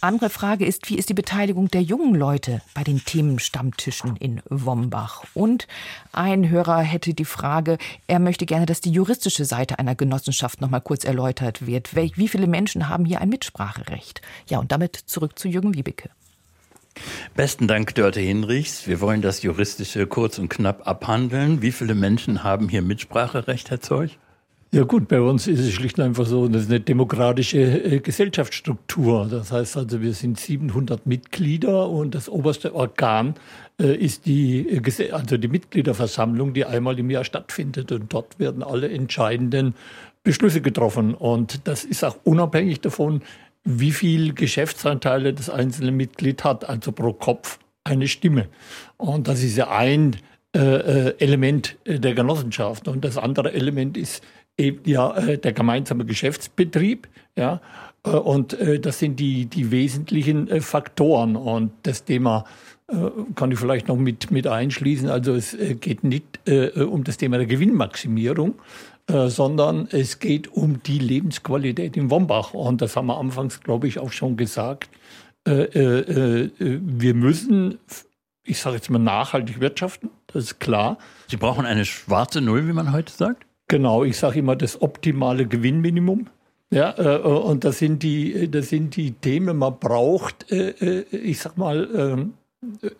Andere 0.00 0.28
Frage 0.28 0.66
ist, 0.66 0.90
wie 0.90 0.96
ist 0.96 1.08
die 1.08 1.14
Beteiligung 1.14 1.68
der 1.68 1.80
jungen 1.80 2.14
Leute 2.14 2.60
bei 2.74 2.84
den 2.84 3.02
Themenstammtischen 3.02 4.16
in 4.16 4.42
Wombach? 4.50 5.24
Und 5.32 5.66
ein 6.12 6.50
Hörer 6.50 6.80
hätte 6.80 7.14
die 7.14 7.24
Frage, 7.24 7.78
er 8.06 8.18
möchte 8.18 8.44
gerne, 8.44 8.66
dass 8.66 8.82
die 8.82 8.92
juristische 8.92 9.46
Seite 9.46 9.78
einer 9.78 9.94
Genossenschaft 9.94 10.60
noch 10.60 10.68
mal 10.68 10.80
kurz 10.80 11.04
erläutert 11.04 11.66
wird. 11.66 11.94
Wie 11.96 12.28
viele 12.28 12.46
Menschen 12.46 12.90
haben 12.90 13.06
hier 13.06 13.22
ein 13.22 13.30
Mitspracherecht? 13.30 14.20
Ja, 14.46 14.58
und 14.58 14.72
damit 14.72 14.96
zurück 14.96 15.38
zu 15.38 15.48
Jürgen 15.48 15.74
Wiebeke. 15.74 16.10
Besten 17.34 17.66
Dank, 17.66 17.94
Dörte 17.94 18.20
Hinrichs. 18.20 18.86
Wir 18.86 19.00
wollen 19.00 19.22
das 19.22 19.42
Juristische 19.42 20.06
kurz 20.06 20.38
und 20.38 20.48
knapp 20.48 20.86
abhandeln. 20.86 21.62
Wie 21.62 21.72
viele 21.72 21.94
Menschen 21.94 22.44
haben 22.44 22.68
hier 22.68 22.82
Mitspracherecht, 22.82 23.70
Herr 23.70 23.80
Zeug? 23.80 24.18
Ja 24.74 24.82
gut, 24.82 25.06
bei 25.06 25.20
uns 25.20 25.46
ist 25.46 25.60
es 25.60 25.72
schlicht 25.72 25.98
und 26.00 26.04
einfach 26.04 26.26
so, 26.26 26.48
das 26.48 26.62
ist 26.62 26.68
eine 26.68 26.80
demokratische 26.80 27.58
äh, 27.60 28.00
Gesellschaftsstruktur. 28.00 29.28
Das 29.30 29.52
heißt 29.52 29.76
also, 29.76 30.02
wir 30.02 30.14
sind 30.14 30.40
700 30.40 31.06
Mitglieder 31.06 31.88
und 31.88 32.16
das 32.16 32.28
oberste 32.28 32.74
Organ 32.74 33.34
äh, 33.80 33.94
ist 33.94 34.26
die, 34.26 34.68
äh, 34.68 35.10
also 35.12 35.36
die 35.36 35.46
Mitgliederversammlung, 35.46 36.54
die 36.54 36.64
einmal 36.64 36.98
im 36.98 37.08
Jahr 37.08 37.22
stattfindet. 37.22 37.92
Und 37.92 38.12
dort 38.12 38.40
werden 38.40 38.64
alle 38.64 38.90
entscheidenden 38.90 39.76
Beschlüsse 40.24 40.60
getroffen. 40.60 41.14
Und 41.14 41.68
das 41.68 41.84
ist 41.84 42.02
auch 42.02 42.16
unabhängig 42.24 42.80
davon, 42.80 43.22
wie 43.64 43.92
viel 43.92 44.34
Geschäftsanteile 44.34 45.32
das 45.32 45.48
einzelne 45.48 45.90
Mitglied 45.90 46.44
hat, 46.44 46.68
also 46.68 46.92
pro 46.92 47.12
Kopf 47.12 47.58
eine 47.82 48.08
Stimme. 48.08 48.48
Und 48.96 49.28
das 49.28 49.42
ist 49.42 49.56
ja 49.56 49.70
ein 49.70 50.16
äh, 50.54 50.58
äh 50.58 51.14
Element 51.18 51.76
äh, 51.84 51.98
der 51.98 52.14
Genossenschaft. 52.14 52.88
Und 52.88 53.04
das 53.04 53.18
andere 53.18 53.52
Element 53.52 53.96
ist 53.96 54.22
eben 54.56 54.80
ja 54.88 55.16
äh, 55.16 55.38
der 55.38 55.52
gemeinsame 55.52 56.04
Geschäftsbetrieb. 56.04 57.08
Ja, 57.36 57.60
und 58.04 58.56
das 58.82 58.98
sind 58.98 59.18
die, 59.18 59.46
die 59.46 59.70
wesentlichen 59.70 60.60
Faktoren. 60.60 61.36
Und 61.36 61.72
das 61.84 62.04
Thema 62.04 62.44
kann 63.34 63.50
ich 63.50 63.58
vielleicht 63.58 63.88
noch 63.88 63.96
mit, 63.96 64.30
mit 64.30 64.46
einschließen. 64.46 65.08
Also 65.08 65.34
es 65.34 65.56
geht 65.80 66.04
nicht 66.04 66.38
um 66.76 67.02
das 67.02 67.16
Thema 67.16 67.38
der 67.38 67.46
Gewinnmaximierung, 67.46 68.56
äh, 69.06 69.28
sondern 69.28 69.86
es 69.90 70.18
geht 70.18 70.48
um 70.48 70.82
die 70.82 70.98
Lebensqualität 70.98 71.96
in 71.96 72.10
Wombach. 72.10 72.54
Und 72.54 72.80
das 72.80 72.96
haben 72.96 73.06
wir 73.06 73.18
anfangs, 73.18 73.60
glaube 73.60 73.86
ich, 73.86 73.98
auch 73.98 74.12
schon 74.12 74.36
gesagt. 74.38 74.88
Äh, 75.46 75.64
äh, 75.64 76.40
äh 76.44 76.50
wir 76.58 77.12
müssen, 77.12 77.78
ich 78.44 78.60
sage 78.60 78.76
jetzt 78.76 78.88
mal, 78.88 78.98
nachhaltig 78.98 79.60
wirtschaften, 79.60 80.08
das 80.28 80.44
ist 80.44 80.58
klar. 80.58 80.96
Sie 81.28 81.36
brauchen 81.36 81.66
eine 81.66 81.84
schwarze 81.84 82.40
Null, 82.40 82.66
wie 82.66 82.72
man 82.72 82.92
heute 82.92 83.12
sagt? 83.12 83.44
Genau, 83.68 84.04
ich 84.04 84.16
sage 84.16 84.38
immer 84.38 84.56
das 84.56 84.80
optimale 84.80 85.46
Gewinnminimum. 85.46 86.28
Ja, 86.70 86.94
äh, 86.96 87.18
und 87.18 87.64
das 87.64 87.78
sind 87.78 88.02
die, 88.02 88.50
das 88.50 88.70
sind 88.70 88.96
die 88.96 89.12
Themen. 89.12 89.58
Man 89.58 89.78
braucht, 89.78 90.50
ich 90.50 91.38
sag 91.38 91.58
mal, 91.58 91.88
ähm, 91.94 92.34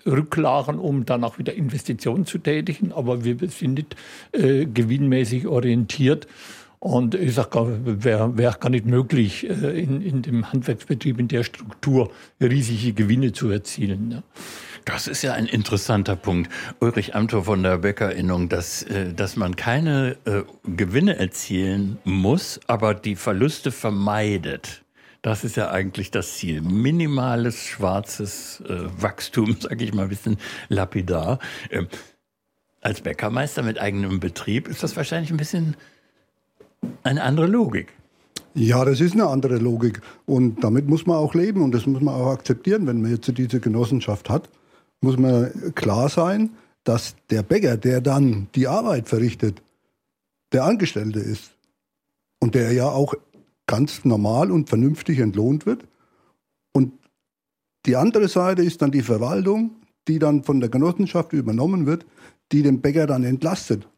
Rücklagen, 0.06 0.78
um 0.78 1.04
dann 1.04 1.24
auch 1.24 1.38
wieder 1.38 1.54
Investitionen 1.54 2.26
zu 2.26 2.38
tätigen. 2.38 2.92
Aber 2.92 3.24
wir 3.24 3.36
sind 3.48 3.74
nicht 3.74 3.96
äh, 4.32 4.66
gewinnmäßig 4.66 5.46
orientiert. 5.46 6.26
Und 6.84 7.14
ich 7.14 7.34
sage, 7.34 7.80
wäre 7.82 8.36
wär 8.36 8.52
gar 8.60 8.68
nicht 8.68 8.84
möglich, 8.84 9.48
äh, 9.48 9.80
in, 9.80 10.02
in 10.02 10.20
dem 10.20 10.52
Handwerksbetrieb 10.52 11.18
in 11.18 11.28
der 11.28 11.42
Struktur 11.42 12.10
riesige 12.42 12.92
Gewinne 12.92 13.32
zu 13.32 13.48
erzielen. 13.48 14.10
Ja. 14.10 14.22
Das 14.84 15.06
ist 15.06 15.22
ja 15.22 15.32
ein 15.32 15.46
interessanter 15.46 16.14
Punkt. 16.14 16.50
Ulrich 16.80 17.14
Amthor 17.14 17.44
von 17.44 17.62
der 17.62 17.78
Bäckerinnung, 17.78 18.50
dass, 18.50 18.82
äh, 18.82 19.14
dass 19.14 19.36
man 19.36 19.56
keine 19.56 20.18
äh, 20.26 20.42
Gewinne 20.64 21.18
erzielen 21.18 21.96
muss, 22.04 22.60
aber 22.66 22.92
die 22.92 23.16
Verluste 23.16 23.72
vermeidet. 23.72 24.83
Das 25.24 25.42
ist 25.42 25.56
ja 25.56 25.70
eigentlich 25.70 26.10
das 26.10 26.36
Ziel. 26.36 26.60
Minimales 26.60 27.64
schwarzes 27.64 28.62
äh, 28.68 28.84
Wachstum, 29.00 29.56
sage 29.58 29.82
ich 29.82 29.94
mal 29.94 30.02
ein 30.02 30.08
bisschen 30.10 30.36
lapidar. 30.68 31.38
Ähm, 31.70 31.88
als 32.82 33.00
Bäckermeister 33.00 33.62
mit 33.62 33.78
eigenem 33.80 34.20
Betrieb 34.20 34.68
ist 34.68 34.82
das 34.82 34.96
wahrscheinlich 34.98 35.30
ein 35.30 35.38
bisschen 35.38 35.78
eine 37.04 37.22
andere 37.22 37.46
Logik. 37.46 37.94
Ja, 38.52 38.84
das 38.84 39.00
ist 39.00 39.14
eine 39.14 39.26
andere 39.26 39.56
Logik. 39.56 40.02
Und 40.26 40.62
damit 40.62 40.88
muss 40.88 41.06
man 41.06 41.16
auch 41.16 41.32
leben 41.32 41.62
und 41.62 41.72
das 41.72 41.86
muss 41.86 42.02
man 42.02 42.14
auch 42.14 42.32
akzeptieren. 42.32 42.86
Wenn 42.86 43.00
man 43.00 43.10
jetzt 43.10 43.32
diese 43.34 43.60
Genossenschaft 43.60 44.28
hat, 44.28 44.50
muss 45.00 45.16
man 45.16 45.72
klar 45.74 46.10
sein, 46.10 46.50
dass 46.84 47.16
der 47.30 47.42
Bäcker, 47.42 47.78
der 47.78 48.02
dann 48.02 48.48
die 48.54 48.68
Arbeit 48.68 49.08
verrichtet, 49.08 49.62
der 50.52 50.64
Angestellte 50.64 51.20
ist. 51.20 51.52
Und 52.40 52.54
der 52.54 52.72
ja 52.72 52.90
auch 52.90 53.14
ganz 53.66 54.04
normal 54.04 54.50
und 54.50 54.68
vernünftig 54.68 55.18
entlohnt 55.18 55.66
wird. 55.66 55.86
Und 56.72 56.92
die 57.86 57.96
andere 57.96 58.28
Seite 58.28 58.62
ist 58.62 58.82
dann 58.82 58.90
die 58.90 59.02
Verwaltung, 59.02 59.76
die 60.08 60.18
dann 60.18 60.42
von 60.44 60.60
der 60.60 60.68
Genossenschaft 60.68 61.32
übernommen 61.32 61.86
wird, 61.86 62.06
die 62.52 62.62
den 62.62 62.80
Bäcker 62.80 63.06
dann 63.06 63.24
entlastet. 63.24 63.88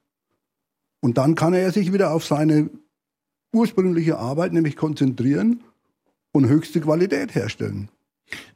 Und 1.01 1.19
dann 1.19 1.35
kann 1.35 1.55
er 1.55 1.73
sich 1.73 1.93
wieder 1.93 2.13
auf 2.13 2.25
seine 2.25 2.71
ursprüngliche 3.53 4.19
Arbeit 4.19 4.53
nämlich 4.53 4.77
konzentrieren 4.77 5.63
und 6.33 6.49
höchste 6.49 6.81
Qualität 6.81 7.35
herstellen. 7.35 7.91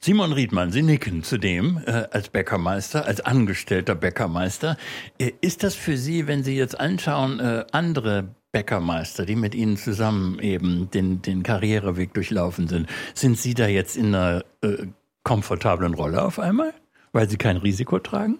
Simon 0.00 0.32
Riedmann, 0.32 0.72
Sie 0.72 0.82
nicken 0.82 1.22
zudem 1.22 1.80
äh, 1.86 2.08
als 2.11 2.28
Bäckermeister, 2.28 3.06
als 3.06 3.20
angestellter 3.20 3.94
Bäckermeister. 3.94 4.76
Äh, 5.18 5.32
ist 5.40 5.62
das 5.62 5.74
für 5.74 5.96
Sie, 5.96 6.26
wenn 6.26 6.42
Sie 6.42 6.56
jetzt 6.56 6.78
anschauen, 6.78 7.38
äh, 7.38 7.64
andere 7.70 8.34
Bäckermeister, 8.53 9.26
die 9.26 9.36
mit 9.36 9.55
Ihnen 9.55 9.76
zusammen 9.76 10.38
eben 10.40 10.90
den, 10.90 11.22
den 11.22 11.42
Karriereweg 11.42 12.14
durchlaufen 12.14 12.68
sind, 12.68 12.88
sind 13.14 13.38
Sie 13.38 13.55
da 13.55 13.66
jetzt 13.66 13.96
in 13.96 14.14
einer 14.14 14.44
äh, 14.62 14.86
komfortablen 15.22 15.94
Rolle 15.94 16.22
auf 16.22 16.38
einmal, 16.38 16.74
weil 17.12 17.28
Sie 17.28 17.36
kein 17.36 17.57
Risiko 17.57 17.98
tragen? 17.98 18.38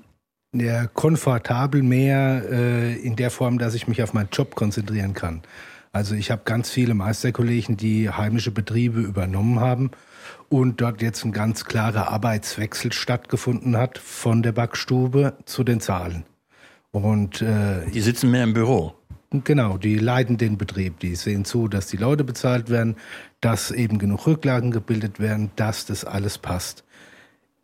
Ja, 0.52 0.86
komfortabel 0.88 1.82
mehr 1.82 2.42
äh, 2.50 2.96
in 2.96 3.14
der 3.14 3.30
Form, 3.30 3.58
dass 3.58 3.74
ich 3.74 3.86
mich 3.86 4.02
auf 4.02 4.12
meinen 4.12 4.30
Job 4.32 4.56
konzentrieren 4.56 5.14
kann. 5.14 5.42
Also 5.92 6.14
ich 6.14 6.30
habe 6.30 6.42
ganz 6.44 6.70
viele 6.70 6.94
Meisterkollegen, 6.94 7.76
die 7.76 8.11
heimische 8.11 8.50
Betriebe 8.50 9.00
übernommen 9.00 9.61
haben 9.61 9.90
und 10.48 10.80
dort 10.80 11.02
jetzt 11.02 11.24
ein 11.24 11.32
ganz 11.32 11.64
klarer 11.64 12.08
Arbeitswechsel 12.08 12.92
stattgefunden 12.92 13.76
hat 13.76 13.98
von 13.98 14.42
der 14.42 14.52
Backstube 14.52 15.34
zu 15.44 15.64
den 15.64 15.80
Zahlen. 15.80 16.24
Und 16.92 17.42
äh, 17.42 17.86
die 17.92 18.00
sitzen 18.00 18.30
mehr 18.30 18.44
im 18.44 18.52
Büro. 18.52 18.94
Genau, 19.32 19.78
die 19.78 19.96
leiten 19.96 20.38
den 20.38 20.58
Betrieb. 20.58 20.98
Die 20.98 21.14
sehen 21.14 21.44
zu, 21.44 21.68
dass 21.68 21.86
die 21.86 21.96
Leute 21.96 22.24
bezahlt 22.24 22.68
werden, 22.68 22.96
dass 23.40 23.70
eben 23.70 23.98
genug 23.98 24.26
Rücklagen 24.26 24.72
gebildet 24.72 25.20
werden, 25.20 25.52
dass 25.54 25.86
das 25.86 26.04
alles 26.04 26.36
passt. 26.38 26.82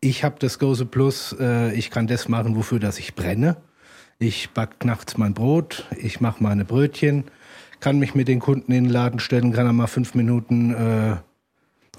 Ich 0.00 0.22
habe 0.22 0.36
das 0.38 0.60
große 0.60 0.86
Plus, 0.86 1.34
äh, 1.40 1.74
ich 1.74 1.90
kann 1.90 2.06
das 2.06 2.28
machen, 2.28 2.54
wofür 2.54 2.78
das 2.78 3.00
ich 3.00 3.16
brenne. 3.16 3.56
Ich 4.18 4.50
back 4.50 4.84
nachts 4.84 5.18
mein 5.18 5.34
Brot, 5.34 5.86
ich 5.98 6.20
mache 6.20 6.42
meine 6.42 6.64
Brötchen, 6.64 7.24
kann 7.80 7.98
mich 7.98 8.14
mit 8.14 8.28
den 8.28 8.38
Kunden 8.38 8.70
in 8.72 8.84
den 8.84 8.92
Laden 8.92 9.18
stellen, 9.18 9.52
kann 9.52 9.66
einmal 9.66 9.88
fünf 9.88 10.14
Minuten, 10.14 10.72
äh, 10.72 11.16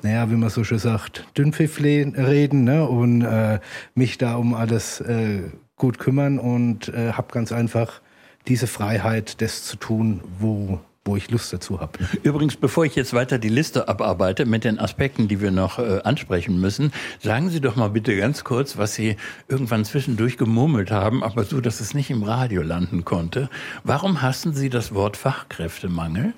naja, 0.02 0.32
wie 0.32 0.36
man 0.36 0.50
so 0.50 0.64
schön 0.64 0.80
sagt, 0.80 1.28
Dünnpfiff 1.38 1.82
reden 1.82 2.64
ne? 2.64 2.88
und 2.88 3.22
äh, 3.22 3.60
mich 3.96 4.18
da 4.18 4.36
um 4.36 4.54
alles 4.54 5.02
äh, 5.02 5.42
gut 5.76 6.00
kümmern 6.00 6.40
und 6.40 6.88
äh, 6.88 7.12
habe 7.12 7.34
ganz 7.34 7.52
einfach 7.52 8.02
diese 8.48 8.68
Freiheit, 8.68 9.42
das 9.42 9.64
zu 9.64 9.78
tun, 9.78 10.22
wo, 10.40 10.80
wo 11.06 11.16
ich 11.16 11.30
Lust 11.32 11.52
dazu 11.54 11.80
habe. 11.80 12.00
Übrigens, 12.24 12.56
bevor 12.56 12.86
ich 12.86 12.96
jetzt 12.96 13.14
weiter 13.14 13.40
die 13.40 13.50
Liste 13.50 13.88
abarbeite 13.88 14.46
mit 14.46 14.64
den 14.64 14.80
Aspekten, 14.80 15.28
die 15.28 15.42
wir 15.42 15.52
noch 15.52 15.80
äh, 15.80 16.02
ansprechen 16.04 16.60
müssen, 16.60 16.92
sagen 17.22 17.50
Sie 17.50 17.62
doch 17.62 17.76
mal 17.76 17.90
bitte 17.90 18.16
ganz 18.16 18.44
kurz, 18.44 18.78
was 18.78 18.96
Sie 18.96 19.18
irgendwann 19.48 19.86
zwischendurch 19.86 20.38
gemurmelt 20.38 20.92
haben, 20.92 21.24
aber 21.24 21.44
so, 21.44 21.62
dass 21.62 21.80
es 21.80 21.94
nicht 21.94 22.10
im 22.10 22.24
Radio 22.24 22.62
landen 22.62 23.06
konnte. 23.06 23.50
Warum 23.84 24.22
hassen 24.22 24.54
Sie 24.54 24.70
das 24.70 24.94
Wort 24.94 25.18
Fachkräftemangel? 25.18 26.34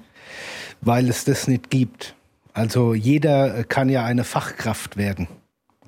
Weil 0.81 1.09
es 1.09 1.25
das 1.25 1.47
nicht 1.47 1.69
gibt. 1.69 2.15
Also 2.53 2.93
jeder 2.93 3.63
kann 3.63 3.89
ja 3.89 4.05
eine 4.05 4.23
Fachkraft 4.23 4.97
werden. 4.97 5.27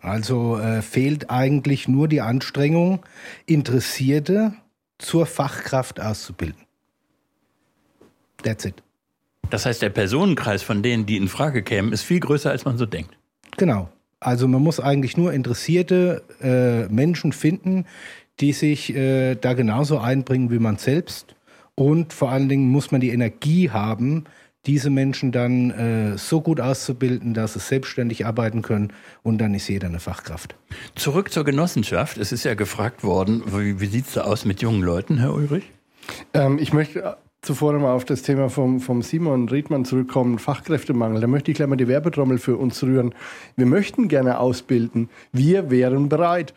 Also 0.01 0.57
äh, 0.57 0.81
fehlt 0.81 1.29
eigentlich 1.29 1.87
nur 1.87 2.07
die 2.07 2.21
Anstrengung, 2.21 3.03
Interessierte 3.45 4.53
zur 5.01 5.25
Fachkraft 5.25 5.99
auszubilden. 5.99 6.61
That's 8.43 8.65
it. 8.65 8.75
Das 9.49 9.65
heißt, 9.65 9.81
der 9.81 9.89
Personenkreis 9.89 10.63
von 10.63 10.81
denen, 10.81 11.05
die 11.05 11.17
in 11.17 11.27
Frage 11.27 11.63
kämen, 11.63 11.91
ist 11.91 12.03
viel 12.03 12.19
größer, 12.19 12.49
als 12.49 12.63
man 12.65 12.77
so 12.77 12.85
denkt. 12.85 13.17
Genau. 13.57 13.89
Also 14.19 14.47
man 14.47 14.61
muss 14.61 14.79
eigentlich 14.79 15.17
nur 15.17 15.33
interessierte 15.33 16.23
äh, 16.41 16.91
Menschen 16.93 17.33
finden, 17.33 17.85
die 18.39 18.53
sich 18.53 18.95
äh, 18.95 19.35
da 19.35 19.53
genauso 19.53 19.99
einbringen 19.99 20.51
wie 20.51 20.59
man 20.59 20.77
selbst. 20.77 21.35
Und 21.75 22.13
vor 22.13 22.29
allen 22.29 22.47
Dingen 22.47 22.69
muss 22.69 22.91
man 22.91 23.01
die 23.01 23.09
Energie 23.09 23.71
haben, 23.71 24.25
diese 24.65 24.89
Menschen 24.89 25.31
dann 25.31 25.71
äh, 25.71 26.17
so 26.17 26.41
gut 26.41 26.61
auszubilden, 26.61 27.33
dass 27.33 27.53
sie 27.53 27.59
selbstständig 27.59 28.25
arbeiten 28.25 28.61
können 28.61 28.93
und 29.23 29.39
dann 29.39 29.53
ist 29.53 29.67
jeder 29.67 29.87
eine 29.87 29.99
Fachkraft. 29.99 30.55
Zurück 30.95 31.31
zur 31.31 31.43
Genossenschaft. 31.43 32.17
Es 32.17 32.31
ist 32.31 32.43
ja 32.43 32.53
gefragt 32.53 33.03
worden, 33.03 33.43
wie, 33.47 33.79
wie 33.79 33.87
sieht 33.87 34.07
es 34.07 34.13
da 34.13 34.21
aus 34.21 34.45
mit 34.45 34.61
jungen 34.61 34.81
Leuten, 34.81 35.17
Herr 35.17 35.33
Ulrich? 35.33 35.63
Ähm, 36.33 36.59
ich 36.59 36.73
möchte 36.73 37.17
zuvor 37.41 37.73
nochmal 37.73 37.95
auf 37.95 38.05
das 38.05 38.21
Thema 38.21 38.49
vom, 38.49 38.79
vom 38.79 39.01
Simon 39.01 39.49
Riedmann 39.49 39.83
zurückkommen, 39.83 40.37
Fachkräftemangel. 40.37 41.21
Da 41.21 41.27
möchte 41.27 41.49
ich 41.49 41.57
gleich 41.57 41.67
mal 41.67 41.75
die 41.75 41.87
Werbetrommel 41.87 42.37
für 42.37 42.57
uns 42.57 42.83
rühren. 42.83 43.15
Wir 43.55 43.65
möchten 43.65 44.07
gerne 44.07 44.39
ausbilden. 44.39 45.09
Wir 45.31 45.71
wären 45.71 46.07
bereit. 46.07 46.53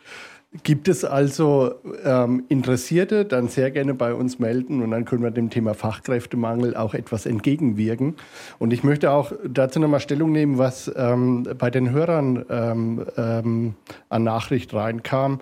Gibt 0.63 0.87
es 0.87 1.03
also 1.03 1.75
ähm, 2.03 2.43
Interessierte, 2.49 3.25
dann 3.25 3.47
sehr 3.47 3.71
gerne 3.71 3.93
bei 3.93 4.13
uns 4.13 4.39
melden 4.39 4.81
und 4.81 4.91
dann 4.91 5.05
können 5.05 5.23
wir 5.23 5.31
dem 5.31 5.49
Thema 5.49 5.73
Fachkräftemangel 5.73 6.75
auch 6.75 6.93
etwas 6.93 7.25
entgegenwirken. 7.25 8.15
Und 8.59 8.71
ich 8.71 8.83
möchte 8.83 9.11
auch 9.11 9.31
dazu 9.47 9.79
nochmal 9.79 9.99
Stellung 9.99 10.31
nehmen, 10.31 10.57
was 10.57 10.91
ähm, 10.95 11.47
bei 11.57 11.69
den 11.69 11.91
Hörern 11.91 12.45
ähm, 12.49 13.05
ähm 13.17 13.75
an 14.09 14.23
Nachricht 14.23 14.73
reinkam. 14.73 15.41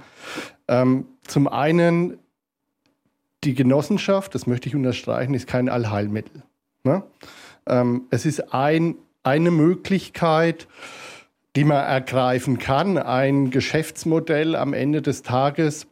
Ähm, 0.68 1.06
zum 1.28 1.48
einen, 1.48 2.18
die 3.44 3.54
Genossenschaft, 3.54 4.34
das 4.36 4.48
möchte 4.48 4.70
ich 4.70 4.76
unterstreichen, 4.76 5.34
ist 5.34 5.48
kein 5.48 5.70
Allheilmittel. 5.70 6.44
Ne? 6.84 7.04
Ähm, 7.68 8.04
es 8.10 8.26
ist 8.26 8.54
ein, 8.54 8.96
eine 9.24 9.52
Möglichkeit, 9.52 10.68
die 11.56 11.64
man 11.64 11.84
ergreifen 11.84 12.58
kann, 12.58 12.98
ein 12.98 13.52
Geschäftsmodell 13.52 14.56
am 14.56 14.74
Ende 14.74 15.02
des 15.02 15.22
Tages, 15.22 15.88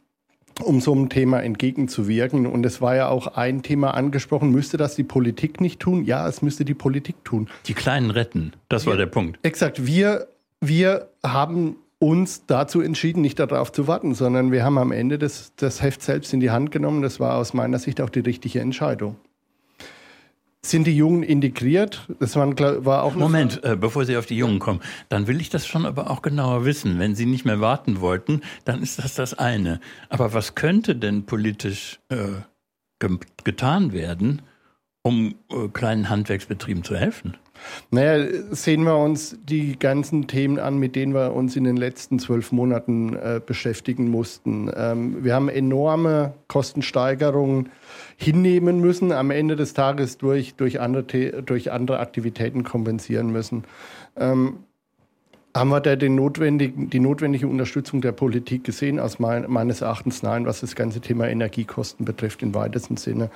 um 0.64 0.82
so 0.82 0.92
einem 0.92 1.10
Thema 1.10 1.42
entgegenzuwirken. 1.42 2.48
Und 2.48 2.66
es 2.66 2.82
war 2.82 2.96
ja 2.96 3.10
auch 3.10 3.28
ein 3.28 3.62
Thema 3.62 3.94
angesprochen, 3.94 4.52
müsste 4.52 4.78
das 4.78 4.96
die 4.96 5.04
Politik 5.04 5.62
nicht 5.62 5.80
tun? 5.80 6.04
Ja, 6.04 6.28
es 6.28 6.42
müsste 6.42 6.66
die 6.66 6.74
Politik 6.74 7.24
tun. 7.24 7.48
Die 7.68 7.74
Kleinen 7.74 8.12
retten, 8.12 8.54
das 8.70 8.86
war 8.86 8.98
der 8.98 9.06
Punkt. 9.06 9.40
Exakt, 9.44 9.86
wir, 9.86 10.28
wir 10.60 11.10
haben 11.24 11.76
uns 12.00 12.48
dazu 12.48 12.82
entschieden, 12.82 13.22
nicht 13.22 13.38
darauf 13.38 13.72
zu 13.72 13.88
warten, 13.88 14.16
sondern 14.16 14.52
wir 14.52 14.64
haben 14.64 14.80
am 14.80 14.92
Ende 14.92 15.20
das, 15.20 15.54
das 15.56 15.84
Heft 15.84 16.02
selbst 16.02 16.34
in 16.34 16.40
die 16.40 16.50
Hand 16.50 16.72
genommen. 16.72 17.04
Das 17.04 17.20
war 17.20 17.36
aus 17.36 17.54
meiner 17.54 17.78
Sicht 17.78 18.02
auch 18.02 18.10
die 18.10 18.22
richtige 18.22 18.60
Entscheidung. 18.60 19.18
Sind 20.64 20.86
die 20.86 20.96
Jungen 20.96 21.24
integriert? 21.24 22.08
Das 22.20 22.36
waren, 22.36 22.58
war 22.60 23.04
auch 23.04 23.16
Moment, 23.16 23.64
äh, 23.64 23.76
bevor 23.76 24.06
Sie 24.06 24.16
auf 24.16 24.28
die 24.28 24.38
Jungen 24.38 24.60
kommen, 24.60 24.80
dann 25.10 25.26
will 25.26 25.42
ich 25.42 25.50
das 25.50 25.66
schon 25.66 25.88
aber 25.88 26.12
auch 26.12 26.22
genauer 26.22 26.66
wissen. 26.66 27.00
Wenn 27.00 27.16
Sie 27.16 27.26
nicht 27.26 27.46
mehr 27.46 27.60
warten 27.62 28.00
wollten, 28.00 28.42
dann 28.64 28.84
ist 28.84 29.00
das 29.00 29.16
das 29.16 29.34
eine. 29.34 29.80
Aber 30.10 30.34
was 30.34 30.54
könnte 30.54 30.96
denn 30.96 31.26
politisch 31.26 32.00
äh, 32.10 32.44
ge 33.00 33.18
getan 33.44 33.92
werden, 33.92 34.44
um 35.04 35.36
äh, 35.50 35.68
kleinen 35.70 36.10
Handwerksbetrieben 36.10 36.84
zu 36.84 36.96
helfen? 36.96 37.38
Naja, 37.92 38.28
sehen 38.52 38.84
wir 38.84 38.98
uns 38.98 39.38
die 39.44 39.78
ganzen 39.78 40.28
Themen 40.28 40.60
an, 40.60 40.78
mit 40.78 40.96
denen 40.96 41.14
wir 41.14 41.34
uns 41.34 41.56
in 41.56 41.64
den 41.64 41.78
letzten 41.78 42.20
zwölf 42.20 42.52
Monaten 42.52 43.16
äh, 43.16 43.40
beschäftigen 43.46 44.10
mussten. 44.10 44.72
Ähm, 44.76 45.24
wir 45.24 45.36
haben 45.36 45.50
enorme 45.50 46.34
Kostensteigerungen 46.48 47.70
hinnehmen 48.18 48.80
müssen, 48.80 49.12
am 49.12 49.32
Ende 49.32 49.56
des 49.56 49.74
Tages 49.74 50.18
durch, 50.18 50.56
durch, 50.56 50.80
andere, 50.80 51.44
durch 51.44 51.72
andere 51.72 52.00
Aktivitäten 52.00 52.64
kompensieren 52.64 53.32
müssen. 53.32 53.64
Ähm, 54.16 54.64
haben 55.54 55.70
wir 55.70 55.82
da 55.82 55.96
den 55.96 56.16
notwendigen, 56.16 56.90
die 56.90 57.00
notwendige 57.00 57.48
Unterstützung 57.48 58.00
der 58.02 58.14
Politik 58.14 58.64
gesehen? 58.64 59.00
Aus 59.00 59.20
mein, 59.20 59.46
meines 59.50 59.82
Erachtens 59.82 60.24
nein, 60.24 60.46
was 60.46 60.62
das 60.62 60.76
ganze 60.76 61.02
Thema 61.02 61.28
Energiekosten 61.28 62.06
betrifft 62.06 62.42
im 62.42 62.56
weitesten 62.56 62.96
Sinne. 62.96 63.30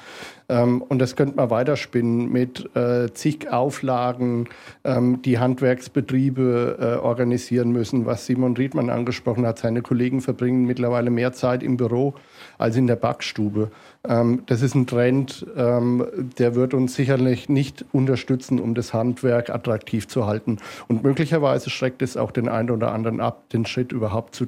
Ähm, 0.48 0.82
und 0.82 1.00
das 1.00 1.16
könnte 1.16 1.36
man 1.36 1.50
weiterspinnen 1.50 2.32
mit 2.32 2.74
äh, 2.76 3.12
zig 3.14 3.52
Auflagen, 3.52 4.48
ähm, 4.86 5.22
die 5.24 5.40
Handwerksbetriebe 5.40 6.78
äh, 6.80 7.06
organisieren 7.06 7.72
müssen. 7.72 8.06
Was 8.06 8.26
Simon 8.26 8.56
Riedmann 8.56 8.90
angesprochen 8.90 9.46
hat, 9.46 9.60
seine 9.60 9.82
Kollegen 9.82 10.22
verbringen 10.22 10.66
mittlerweile 10.66 11.10
mehr 11.10 11.34
Zeit 11.34 11.64
im 11.64 11.76
Büro 11.76 12.16
als 12.58 12.76
in 12.76 12.88
der 12.88 12.96
Backstube. 12.96 13.72
Ähm, 14.08 14.44
das 14.46 14.62
ist 14.62 14.76
ein 14.76 14.88
Trend, 14.88 15.46
ähm, 15.56 16.06
der 16.38 16.56
wird 16.56 16.74
uns 16.74 16.96
sicherlich 16.96 17.50
nicht 17.50 17.86
unterstützen, 17.92 18.60
um 18.60 18.76
das 18.76 18.94
Handwerk 18.94 19.50
attraktiv 19.50 20.08
zu 20.08 20.26
halten. 20.26 20.58
Und 20.88 21.04
möglicherweise 21.04 21.70
schreckt 21.70 22.02
es 22.02 22.18
auch 22.18 22.32
den 22.32 22.50
einen 22.50 22.72
oder 22.72 22.92
anderen 22.92 23.20
ab, 23.22 23.50
den 23.50 23.66
Schritt 23.66 23.92
überhaupt 23.92 24.36
zu 24.36 24.48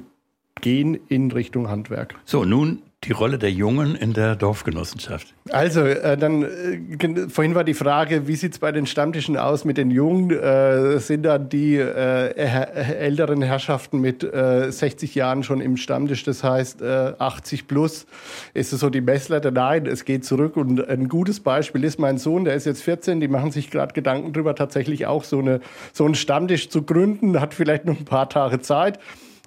gehen 0.60 0.98
in 1.08 1.30
Richtung 1.30 1.68
Handwerk. 1.68 2.14
So, 2.24 2.44
nun 2.44 2.82
die 3.04 3.12
Rolle 3.12 3.38
der 3.38 3.52
Jungen 3.52 3.94
in 3.94 4.12
der 4.12 4.34
Dorfgenossenschaft? 4.34 5.32
Also, 5.50 5.82
äh, 5.82 6.16
dann 6.16 6.42
äh, 6.42 7.28
vorhin 7.28 7.54
war 7.54 7.62
die 7.62 7.74
Frage, 7.74 8.26
wie 8.26 8.34
sieht 8.34 8.54
es 8.54 8.58
bei 8.58 8.72
den 8.72 8.86
Stammtischen 8.86 9.36
aus 9.36 9.64
mit 9.64 9.78
den 9.78 9.92
Jungen? 9.92 10.30
Äh, 10.30 10.98
sind 10.98 11.22
dann 11.22 11.48
die 11.48 11.76
äh, 11.76 12.34
älteren 12.34 13.40
Herrschaften 13.42 14.00
mit 14.00 14.22
60 14.22 15.14
äh, 15.14 15.18
Jahren 15.18 15.44
schon 15.44 15.60
im 15.60 15.76
Stammtisch, 15.76 16.24
das 16.24 16.42
heißt 16.42 16.82
80 16.82 17.60
äh, 17.60 17.64
plus? 17.64 18.06
Ist 18.52 18.72
es 18.72 18.80
so 18.80 18.90
die 18.90 19.00
Messlatte? 19.00 19.52
Nein, 19.52 19.86
es 19.86 20.04
geht 20.04 20.24
zurück. 20.24 20.56
Und 20.56 20.88
ein 20.88 21.08
gutes 21.08 21.38
Beispiel 21.38 21.84
ist 21.84 22.00
mein 22.00 22.18
Sohn, 22.18 22.44
der 22.44 22.54
ist 22.54 22.66
jetzt 22.66 22.82
14, 22.82 23.20
die 23.20 23.28
machen 23.28 23.52
sich 23.52 23.70
gerade 23.70 23.94
Gedanken 23.94 24.32
darüber, 24.32 24.56
tatsächlich 24.56 25.06
auch 25.06 25.22
so, 25.22 25.38
eine, 25.38 25.60
so 25.92 26.04
einen 26.04 26.16
Stammtisch 26.16 26.68
zu 26.68 26.82
gründen, 26.82 27.40
hat 27.40 27.54
vielleicht 27.54 27.84
noch 27.84 27.96
ein 27.96 28.04
paar 28.04 28.28
Tage 28.28 28.60
Zeit 28.60 28.98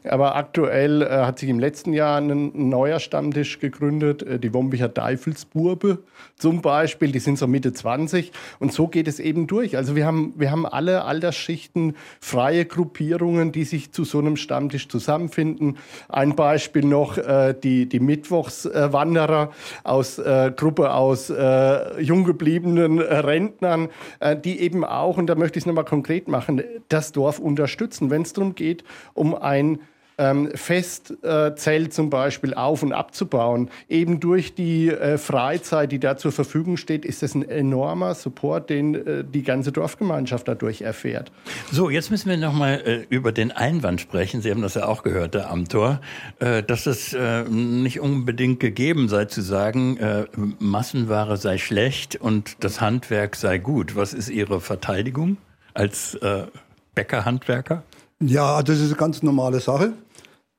Aber 0.09 0.35
aktuell 0.35 1.03
äh, 1.03 1.09
hat 1.09 1.39
sich 1.39 1.49
im 1.49 1.59
letzten 1.59 1.93
Jahr 1.93 2.19
ein 2.19 2.51
neuer 2.69 2.99
Stammtisch 2.99 3.59
gegründet, 3.59 4.23
äh, 4.23 4.39
die 4.39 4.53
Wombicher 4.53 4.93
Teufelsburbe 4.93 5.99
zum 6.37 6.61
Beispiel. 6.61 7.11
Die 7.11 7.19
sind 7.19 7.37
so 7.37 7.47
Mitte 7.47 7.71
20 7.71 8.31
und 8.59 8.73
so 8.73 8.87
geht 8.87 9.07
es 9.07 9.19
eben 9.19 9.47
durch. 9.47 9.77
Also 9.77 9.95
wir 9.95 10.05
haben, 10.05 10.33
wir 10.37 10.49
haben 10.49 10.65
alle 10.65 11.03
Altersschichten, 11.03 11.95
freie 12.19 12.65
Gruppierungen, 12.65 13.51
die 13.51 13.63
sich 13.63 13.91
zu 13.91 14.03
so 14.03 14.19
einem 14.19 14.37
Stammtisch 14.37 14.87
zusammenfinden. 14.87 15.77
Ein 16.09 16.35
Beispiel 16.35 16.85
noch 16.85 17.17
äh, 17.17 17.53
die, 17.53 17.87
die 17.87 17.99
Mittwochswanderer 17.99 19.51
aus 19.83 20.17
äh, 20.17 20.51
Gruppe 20.55 20.93
aus 20.93 21.29
äh, 21.29 22.01
jung 22.01 22.23
gebliebenen 22.23 22.99
äh, 22.99 23.15
Rentnern, 23.17 23.89
äh, 24.19 24.35
die 24.35 24.59
eben 24.61 24.83
auch, 24.83 25.17
und 25.17 25.27
da 25.27 25.35
möchte 25.35 25.59
ich 25.59 25.63
es 25.63 25.67
nochmal 25.67 25.85
konkret 25.85 26.27
machen, 26.27 26.63
das 26.89 27.11
Dorf 27.11 27.39
unterstützen, 27.39 28.09
wenn 28.09 28.23
es 28.23 28.33
darum 28.33 28.55
geht, 28.55 28.83
um 29.13 29.35
ein 29.35 29.79
ähm, 30.21 30.51
Festzelt 30.53 31.93
zum 31.93 32.09
Beispiel 32.09 32.53
auf- 32.53 32.83
und 32.83 32.93
abzubauen. 32.93 33.69
Eben 33.89 34.19
durch 34.19 34.53
die 34.53 34.89
äh, 34.89 35.17
Freizeit, 35.17 35.91
die 35.91 35.99
da 35.99 36.15
zur 36.15 36.31
Verfügung 36.31 36.77
steht, 36.77 37.05
ist 37.05 37.23
das 37.23 37.33
ein 37.33 37.47
enormer 37.47 38.13
Support, 38.13 38.69
den 38.69 38.95
äh, 38.95 39.23
die 39.23 39.41
ganze 39.41 39.71
Dorfgemeinschaft 39.71 40.47
dadurch 40.47 40.81
erfährt. 40.81 41.31
So, 41.71 41.89
jetzt 41.89 42.11
müssen 42.11 42.29
wir 42.29 42.37
nochmal 42.37 42.81
äh, 42.85 43.05
über 43.09 43.31
den 43.31 43.51
Einwand 43.51 43.99
sprechen. 43.99 44.41
Sie 44.41 44.51
haben 44.51 44.61
das 44.61 44.75
ja 44.75 44.85
auch 44.85 45.01
gehört, 45.01 45.33
der 45.33 45.49
Amtor, 45.49 46.01
äh, 46.39 46.61
dass 46.61 46.85
es 46.85 47.13
äh, 47.13 47.43
nicht 47.49 47.99
unbedingt 47.99 48.59
gegeben 48.59 49.09
sei 49.09 49.25
zu 49.25 49.41
sagen, 49.41 49.97
äh, 49.97 50.25
Massenware 50.59 51.37
sei 51.37 51.57
schlecht 51.57 52.15
und 52.15 52.63
das 52.63 52.79
Handwerk 52.79 53.35
sei 53.35 53.57
gut. 53.57 53.95
Was 53.95 54.13
ist 54.13 54.29
Ihre 54.29 54.61
Verteidigung 54.61 55.37
als 55.73 56.13
äh, 56.15 56.45
Bäckerhandwerker? 56.93 57.83
Ja, 58.23 58.61
das 58.61 58.79
ist 58.79 58.89
eine 58.89 58.97
ganz 58.97 59.23
normale 59.23 59.59
Sache, 59.59 59.93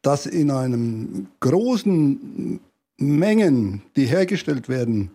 dass 0.03 0.27
in 0.27 0.51
einem 0.51 1.29
großen 1.41 2.61
Mengen, 2.99 3.83
die 3.97 4.07
hergestellt 4.07 4.69
werden, 4.69 5.11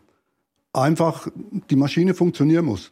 einfach 0.74 1.28
die 1.70 1.76
Maschine 1.76 2.14
funktionieren 2.14 2.66
muss. 2.66 2.92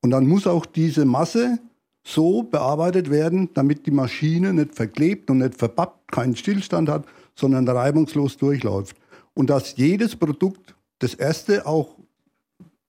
Und 0.00 0.10
dann 0.10 0.26
muss 0.26 0.46
auch 0.46 0.66
diese 0.66 1.04
Masse 1.04 1.58
so 2.04 2.42
bearbeitet 2.42 3.10
werden, 3.10 3.50
damit 3.54 3.86
die 3.86 3.92
Maschine 3.92 4.52
nicht 4.52 4.74
verklebt 4.74 5.30
und 5.30 5.38
nicht 5.38 5.54
verbappt, 5.56 6.10
keinen 6.10 6.34
Stillstand 6.34 6.88
hat, 6.88 7.04
sondern 7.34 7.68
reibungslos 7.68 8.36
durchläuft. 8.36 8.96
Und 9.34 9.50
dass 9.50 9.76
jedes 9.76 10.16
Produkt, 10.16 10.74
das 10.98 11.14
erste 11.14 11.66
auch, 11.66 11.96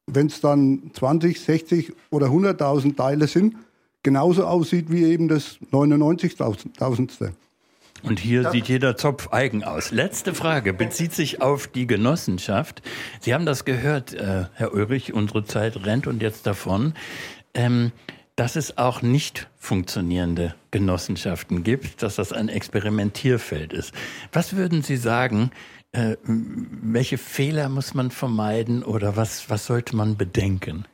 wenn 0.07 0.27
es 0.27 0.41
dann 0.41 0.91
20, 0.93 1.39
60 1.39 1.93
oder 2.09 2.27
100.000 2.27 2.95
Teile 2.95 3.27
sind, 3.27 3.55
genauso 4.01 4.45
aussieht 4.45 4.91
wie 4.91 5.03
eben 5.05 5.27
das 5.27 5.59
99.000. 5.71 7.33
Und 8.03 8.19
hier 8.19 8.51
sieht 8.51 8.67
jeder 8.67 8.97
Zopf 8.97 9.29
eigen 9.31 9.63
aus. 9.63 9.91
Letzte 9.91 10.33
Frage 10.33 10.73
bezieht 10.73 11.13
sich 11.13 11.41
auf 11.41 11.67
die 11.67 11.87
Genossenschaft. 11.87 12.81
Sie 13.21 13.33
haben 13.33 13.45
das 13.45 13.63
gehört, 13.63 14.13
äh, 14.13 14.45
Herr 14.53 14.73
Ulrich, 14.73 15.13
unsere 15.13 15.45
Zeit 15.45 15.85
rennt 15.85 16.05
und 16.05 16.21
jetzt 16.21 16.45
davon, 16.45 16.93
ähm, 17.53 17.91
dass 18.35 18.55
es 18.55 18.77
auch 18.77 19.01
nicht 19.01 19.47
funktionierende 19.57 20.55
Genossenschaften 20.71 21.63
gibt, 21.63 22.03
dass 22.03 22.15
das 22.15 22.33
ein 22.33 22.49
Experimentierfeld 22.49 23.71
ist. 23.71 23.93
Was 24.31 24.55
würden 24.55 24.81
Sie 24.81 24.97
sagen, 24.97 25.51
äh, 25.93 26.17
welche 26.23 27.17
Fehler 27.17 27.69
muss 27.69 27.93
man 27.93 28.11
vermeiden 28.11 28.83
oder 28.83 29.15
was, 29.15 29.49
was 29.49 29.65
sollte 29.65 29.95
man 29.95 30.17
bedenken? 30.17 30.85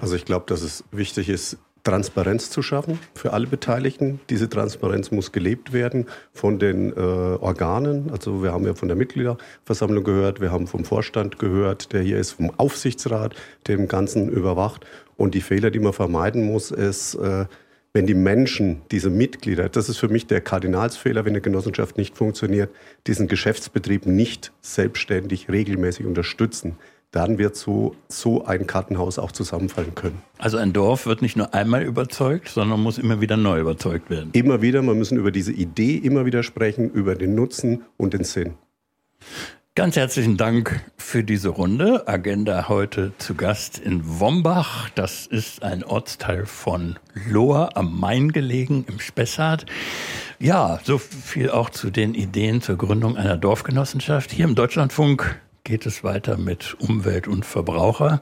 Also 0.00 0.14
ich 0.14 0.24
glaube, 0.24 0.44
dass 0.46 0.60
es 0.62 0.84
wichtig 0.92 1.28
ist, 1.28 1.58
Transparenz 1.86 2.50
zu 2.50 2.62
schaffen 2.62 2.98
für 3.14 3.32
alle 3.32 3.46
Beteiligten. 3.46 4.18
Diese 4.28 4.48
Transparenz 4.48 5.12
muss 5.12 5.30
gelebt 5.30 5.72
werden 5.72 6.06
von 6.32 6.58
den 6.58 6.92
äh, 6.92 6.96
Organen. 6.96 8.10
Also 8.10 8.42
wir 8.42 8.52
haben 8.52 8.66
ja 8.66 8.74
von 8.74 8.88
der 8.88 8.96
Mitgliederversammlung 8.96 10.02
gehört, 10.02 10.40
wir 10.40 10.50
haben 10.50 10.66
vom 10.66 10.84
Vorstand 10.84 11.38
gehört, 11.38 11.92
der 11.92 12.02
hier 12.02 12.18
ist, 12.18 12.32
vom 12.32 12.50
Aufsichtsrat, 12.56 13.36
der 13.68 13.76
im 13.76 13.86
Ganzen 13.86 14.28
überwacht. 14.28 14.84
Und 15.16 15.34
die 15.34 15.40
Fehler, 15.40 15.70
die 15.70 15.78
man 15.78 15.92
vermeiden 15.92 16.44
muss, 16.44 16.72
ist, 16.72 17.14
äh, 17.14 17.44
wenn 17.92 18.06
die 18.08 18.14
Menschen, 18.14 18.82
diese 18.90 19.08
Mitglieder, 19.08 19.68
das 19.68 19.88
ist 19.88 19.98
für 19.98 20.08
mich 20.08 20.26
der 20.26 20.40
Kardinalsfehler, 20.40 21.24
wenn 21.24 21.34
eine 21.34 21.40
Genossenschaft 21.40 21.96
nicht 21.98 22.16
funktioniert, 22.16 22.68
diesen 23.06 23.28
Geschäftsbetrieb 23.28 24.06
nicht 24.06 24.52
selbstständig 24.60 25.48
regelmäßig 25.48 26.04
unterstützen 26.04 26.76
dann 27.16 27.38
wird 27.38 27.56
so, 27.56 27.96
so 28.08 28.44
ein 28.44 28.66
Kartenhaus 28.66 29.18
auch 29.18 29.32
zusammenfallen 29.32 29.94
können. 29.94 30.20
Also 30.36 30.58
ein 30.58 30.74
Dorf 30.74 31.06
wird 31.06 31.22
nicht 31.22 31.34
nur 31.34 31.54
einmal 31.54 31.82
überzeugt, 31.82 32.48
sondern 32.48 32.82
muss 32.82 32.98
immer 32.98 33.22
wieder 33.22 33.38
neu 33.38 33.58
überzeugt 33.58 34.10
werden. 34.10 34.30
Immer 34.34 34.60
wieder, 34.60 34.82
man 34.82 34.98
müssen 34.98 35.16
über 35.16 35.30
diese 35.30 35.52
Idee 35.52 35.96
immer 35.96 36.26
wieder 36.26 36.42
sprechen, 36.42 36.90
über 36.90 37.14
den 37.14 37.34
Nutzen 37.34 37.84
und 37.96 38.12
den 38.12 38.24
Sinn. 38.24 38.54
Ganz 39.74 39.96
herzlichen 39.96 40.36
Dank 40.36 40.84
für 40.96 41.24
diese 41.24 41.48
Runde. 41.48 42.06
Agenda 42.06 42.68
heute 42.68 43.12
zu 43.18 43.34
Gast 43.34 43.78
in 43.78 44.20
Wombach. 44.20 44.90
Das 44.94 45.26
ist 45.26 45.62
ein 45.62 45.84
Ortsteil 45.84 46.44
von 46.44 46.98
Lohr 47.28 47.76
am 47.76 47.98
Main 47.98 48.32
gelegen, 48.32 48.84
im 48.88 49.00
Spessart. 49.00 49.66
Ja, 50.38 50.80
so 50.84 50.98
viel 50.98 51.50
auch 51.50 51.70
zu 51.70 51.90
den 51.90 52.14
Ideen 52.14 52.60
zur 52.60 52.76
Gründung 52.76 53.16
einer 53.16 53.38
Dorfgenossenschaft. 53.38 54.32
Hier 54.32 54.44
im 54.44 54.54
Deutschlandfunk 54.54 55.40
geht 55.66 55.84
es 55.84 56.04
weiter 56.04 56.36
mit 56.36 56.76
Umwelt 56.78 57.26
und 57.26 57.44
Verbraucher. 57.44 58.20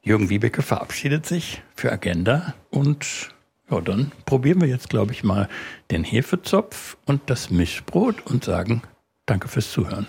Jürgen 0.00 0.30
Wiebeke 0.30 0.62
verabschiedet 0.62 1.26
sich 1.26 1.60
für 1.74 1.90
Agenda 1.90 2.54
und 2.70 3.30
ja, 3.68 3.80
dann 3.80 4.12
probieren 4.26 4.60
wir 4.60 4.68
jetzt, 4.68 4.88
glaube 4.88 5.10
ich, 5.12 5.24
mal 5.24 5.48
den 5.90 6.04
Hefezopf 6.04 6.96
und 7.04 7.22
das 7.26 7.50
Mischbrot 7.50 8.24
und 8.26 8.44
sagen 8.44 8.82
Danke 9.26 9.48
fürs 9.48 9.72
Zuhören. 9.72 10.06